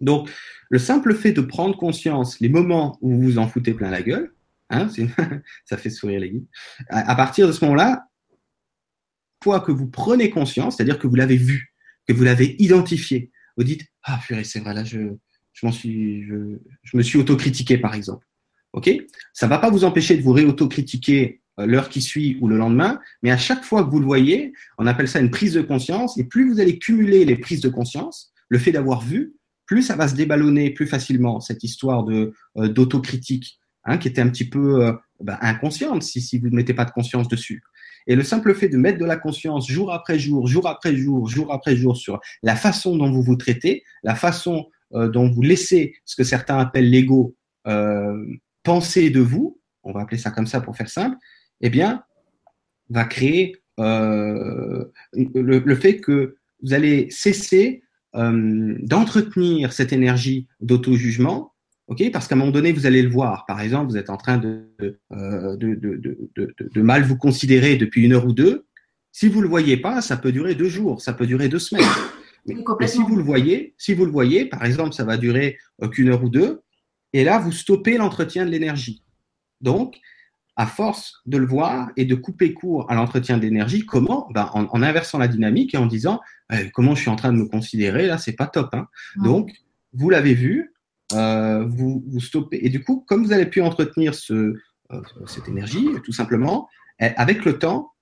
[0.00, 0.30] Donc,
[0.70, 4.00] le simple fait de prendre conscience les moments où vous vous en foutez plein la
[4.00, 4.32] gueule,
[4.70, 4.88] hein,
[5.66, 6.46] ça fait sourire les guides,
[6.88, 8.06] à, partir de ce moment-là,
[9.64, 11.74] que vous prenez conscience, c'est-à-dire que vous l'avez vu,
[12.06, 14.98] que vous l'avez identifié, vous dites ah purée c'est vrai là je
[15.52, 18.26] je suis je, me suis autocritiqué par exemple,
[18.72, 18.90] ok?
[19.32, 22.98] Ça va pas vous empêcher de vous réautocritiquer euh, l'heure qui suit ou le lendemain,
[23.22, 26.18] mais à chaque fois que vous le voyez, on appelle ça une prise de conscience,
[26.18, 29.34] et plus vous allez cumuler les prises de conscience, le fait d'avoir vu,
[29.66, 34.20] plus ça va se déballonner plus facilement, cette histoire de euh, d'autocritique, hein, qui était
[34.20, 37.62] un petit peu euh, bah, inconsciente si, si vous ne mettez pas de conscience dessus.
[38.06, 41.28] Et le simple fait de mettre de la conscience jour après jour, jour après jour,
[41.28, 45.42] jour après jour sur la façon dont vous vous traitez, la façon euh, dont vous
[45.42, 47.34] laissez ce que certains appellent l'ego
[48.62, 51.16] penser de vous, on va appeler ça comme ça pour faire simple,
[51.60, 52.02] eh bien,
[52.90, 57.82] va créer euh, le, fait que vous allez cesser
[58.14, 61.53] euh, d'entretenir cette énergie d'auto-jugement,
[61.88, 63.46] ok Parce qu'à un moment donné, vous allez le voir.
[63.46, 64.68] Par exemple, vous êtes en train de,
[65.12, 65.96] euh, de, de,
[66.36, 68.66] de, de, mal vous considérer depuis une heure ou deux.
[69.12, 71.84] Si vous le voyez pas, ça peut durer deux jours, ça peut durer deux semaines.
[72.46, 75.56] Mais, si vous le voyez, si vous le voyez, par exemple, ça va durer
[75.92, 76.60] qu'une heure ou deux,
[77.14, 79.02] et là, vous stoppez l'entretien de l'énergie.
[79.62, 79.98] Donc,
[80.56, 84.28] à force de le voir et de couper court à l'entretien d'énergie, comment?
[84.32, 86.20] Ben, en, inversant la dynamique et en disant
[86.52, 88.74] eh, comment je suis en train de me considérer, là, c'est pas top.
[88.74, 88.86] Hein.
[89.16, 89.50] Donc,
[89.92, 90.73] vous l'avez vu, euh,
[91.14, 92.64] vous, vous stoppez.
[92.64, 94.54] Et du coup, comme vous avez pu entretenir euh,
[95.26, 96.68] cette énergie, tout simplement,
[97.00, 97.92] eh, avec le temps,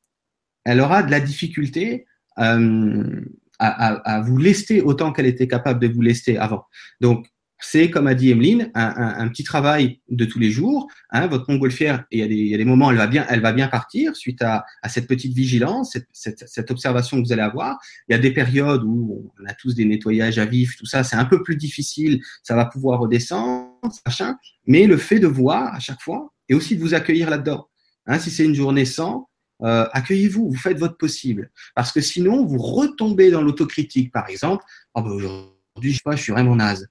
[0.64, 2.06] elle aura de la difficulté
[2.38, 3.20] euh,
[3.58, 6.64] à, vous lester autant qu'elle était capable de vous lester avant.
[7.00, 7.28] Donc,
[7.64, 10.88] c'est, comme a dit Emeline, un, petit travail de tous les jours.
[11.10, 13.24] Hein, votre montgolfière, il y, a des, il y a des moments, elle va bien,
[13.28, 17.78] elle va bien partir suite à, cette petite vigilance, cette, observation que vous allez avoir.
[18.08, 21.04] Il y a des périodes où on a tous des nettoyages à vif, tout ça,
[21.04, 24.36] c'est un peu plus difficile, ça va pouvoir redescendre, machin.
[24.66, 27.68] Mais le fait de voir à chaque fois et aussi de vous accueillir là-dedans.
[28.06, 29.28] Hein, si c'est une journée sans,
[29.62, 31.50] euh, accueillez-vous, vous faites votre possible.
[31.74, 34.64] Parce que sinon, vous retombez dans l'autocritique, par exemple.
[34.94, 36.88] Oh ben aujourd'hui, je sais pas, je suis vraiment naze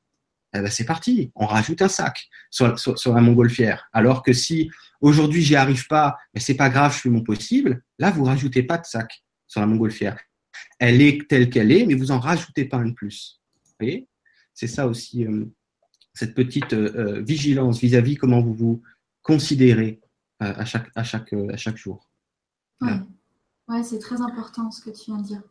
[0.54, 3.90] eh ben c'est parti, on rajoute un sac sur, sur, la montgolfière.
[3.94, 4.70] Alors que si
[5.00, 8.64] aujourd'hui j'y arrive pas, mais c'est pas grave, je fais mon possible, là vous rajoutez
[8.64, 10.18] pas de sac sur la montgolfière.
[10.80, 13.42] Elle est telle qu'elle est, mais vous en rajoutez pas un de plus.
[13.64, 14.08] Vous voyez?
[14.54, 15.46] C'est ça aussi, euh,
[16.14, 18.82] cette petite euh, euh, vigilance vis-à-vis comment vous vous
[19.22, 20.02] considérez
[20.40, 22.10] à, chaque, à, chaque, à chaque jour.
[22.82, 23.00] Ouais,
[23.68, 25.42] ouais c'est très important ce que tu viens de dire.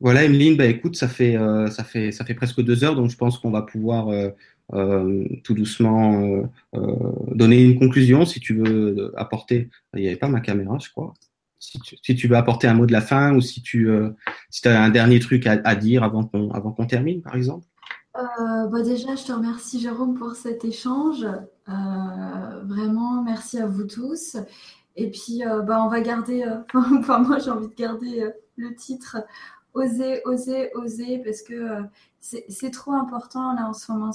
[0.00, 3.10] Voilà, Emeline, bah, écoute, ça fait, euh, ça, fait, ça fait presque deux heures, donc
[3.10, 4.28] je pense qu'on va pouvoir euh,
[4.74, 6.42] euh, tout doucement
[7.32, 8.26] donner une conclusion.
[8.26, 11.14] Si tu veux apporter, il n'y avait pas ma caméra, je crois.
[11.58, 13.88] Si tu, veux apporter un mot de la fin ou si tu
[14.50, 17.66] si as un dernier truc à, dire avant qu'on avant qu'on termine, par exemple.
[18.14, 21.26] Bah déjà, je te remercie Jérôme pour cet échange.
[21.66, 24.36] vraiment, merci à vous tous.
[24.96, 26.44] Et puis, bah, on va garder,
[26.74, 29.18] enfin, moi j'ai envie de garder le titre
[29.76, 31.82] oser, oser, oser, parce que euh,
[32.20, 34.10] c'est trop important là en ce moment.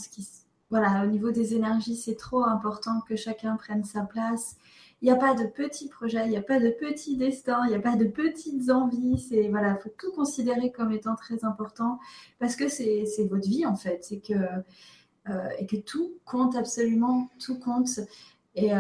[0.69, 4.55] Voilà, au niveau des énergies, c'est trop important que chacun prenne sa place.
[5.01, 7.69] Il n'y a pas de petits projets, il n'y a pas de petits destins, il
[7.69, 9.19] n'y a pas de petites envies.
[9.19, 11.99] C'est voilà, faut tout considérer comme étant très important
[12.39, 14.03] parce que c'est votre vie en fait.
[14.03, 14.33] C'est que
[15.29, 17.99] euh, et que tout compte absolument, tout compte.
[18.55, 18.79] Et euh,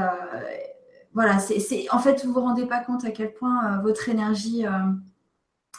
[1.13, 4.65] voilà, c'est en fait vous vous rendez pas compte à quel point votre énergie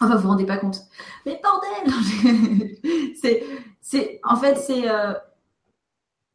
[0.03, 0.83] Enfin, vous vous rendez pas compte.
[1.27, 2.77] Mais bordel
[3.21, 3.45] C'est,
[3.81, 5.15] c'est, en fait, c'est, euh,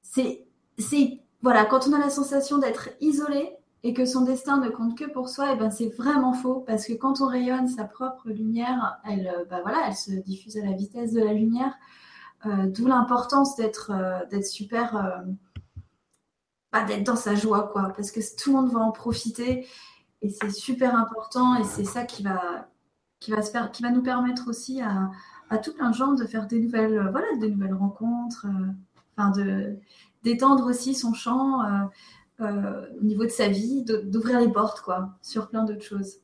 [0.01, 3.51] c'est, c'est, voilà, quand on a la sensation d'être isolé
[3.83, 6.61] et que son destin ne compte que pour soi, et eh ben c'est vraiment faux
[6.65, 10.57] parce que quand on rayonne sa propre lumière, elle, euh, bah voilà, elle se diffuse
[10.57, 11.73] à la vitesse de la lumière.
[12.45, 13.91] Euh, d'où l'importance d'être,
[14.29, 15.23] d'être super,
[16.71, 19.67] bah, d'être dans sa joie, quoi, parce que tout le monde va en profiter
[20.21, 22.69] et c'est super important et c'est ça qui va
[23.19, 27.11] qui va, nous permettre aussi à, tout plein de gens de faire des nouvelles, euh,
[27.11, 28.67] voilà, des nouvelles rencontres, euh,
[29.15, 29.31] enfin
[30.23, 31.61] d'étendre aussi son champ
[32.41, 36.17] euh, au niveau de sa vie, d'ouvrir les portes quoi, sur plein d'autres choses.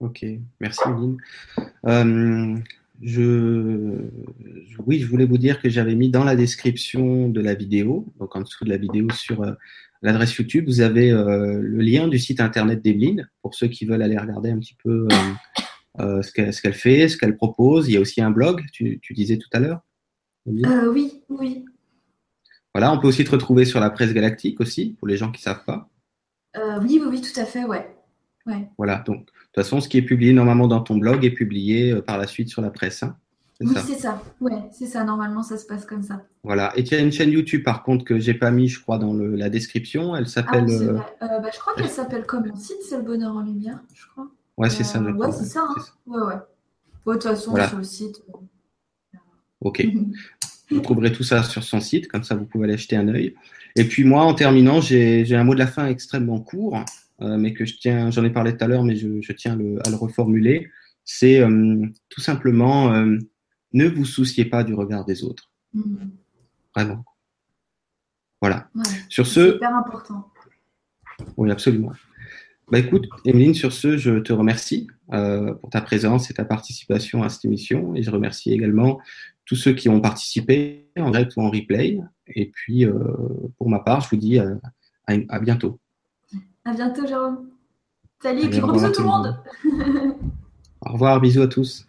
[0.00, 0.24] Ok,
[0.60, 2.64] merci Lynn.
[3.00, 4.10] je,
[4.86, 8.34] oui, je voulais vous dire que j'avais mis dans la description de la vidéo, donc
[8.36, 9.44] en dessous de la vidéo sur
[10.04, 14.02] l'adresse YouTube, vous avez euh, le lien du site internet d'Emeline pour ceux qui veulent
[14.02, 15.16] aller regarder un petit peu euh,
[16.00, 17.88] euh, ce qu'elle fait, ce qu'elle propose.
[17.88, 19.80] Il y a aussi un blog, tu, disais tout à l'heure.
[20.46, 21.64] oui, oui.
[22.74, 25.40] Voilà, on peut aussi te retrouver sur la presse galactique aussi, pour les gens qui
[25.40, 25.88] ne savent pas.
[26.82, 27.96] oui, oui, oui, tout à fait, ouais.
[28.46, 28.68] ouais.
[28.76, 31.94] Voilà, donc de toute façon, ce qui est publié normalement dans ton blog est publié
[32.02, 33.04] par la suite sur la presse.
[33.04, 33.16] Hein.
[33.60, 34.20] Oui, c'est ça.
[34.40, 35.04] Ouais, c'est ça.
[35.04, 36.22] Normalement, ça se passe comme ça.
[36.42, 36.72] Voilà.
[36.76, 38.98] Et il y a une chaîne YouTube, par contre, que j'ai pas mis, je crois,
[38.98, 40.16] dans le, la description.
[40.16, 40.66] Elle s'appelle.
[40.68, 43.42] Ah, euh, euh, bah, je crois qu'elle s'appelle comme mon site, c'est le bonheur en
[43.42, 44.28] lumière, je crois.
[44.56, 45.00] Ouais, c'est ça.
[45.00, 45.64] Euh, ouais, c'est ça.
[45.68, 45.82] Hein.
[46.06, 46.34] Ouais, ouais.
[46.34, 48.22] de toute façon, sur le site.
[49.60, 49.86] Ok.
[50.70, 53.36] vous trouverez tout ça sur son site, comme ça vous pouvez aller jeter un œil.
[53.76, 56.78] Et puis moi, en terminant, j'ai un mot de la fin extrêmement court,
[57.20, 59.78] mais que je tiens, j'en ai parlé tout à l'heure, mais je, je tiens le,
[59.86, 60.70] à le reformuler.
[61.04, 61.42] C'est
[62.08, 62.92] tout simplement
[63.74, 65.50] ne vous souciez pas du regard des autres.
[65.74, 66.06] Mm.
[66.74, 67.04] Vraiment.
[68.40, 68.68] Voilà.
[69.08, 69.50] Sur ce.
[69.50, 70.30] C'est hyper important.
[71.36, 71.92] Oui, absolument.
[72.70, 77.22] Bah écoute, Emeline, sur ce, je te remercie euh, pour ta présence et ta participation
[77.22, 77.94] à cette émission.
[77.94, 79.00] Et je remercie également
[79.44, 82.00] tous ceux qui ont participé en direct ou en replay.
[82.28, 82.94] Et puis, euh,
[83.58, 84.48] pour ma part, je vous dis à,
[85.06, 85.78] à, bientôt.
[86.64, 87.50] À bientôt, Jérôme.
[88.22, 89.38] Salut, et puis gros bisous tout le monde.
[90.80, 91.86] Au revoir, bisous à tous.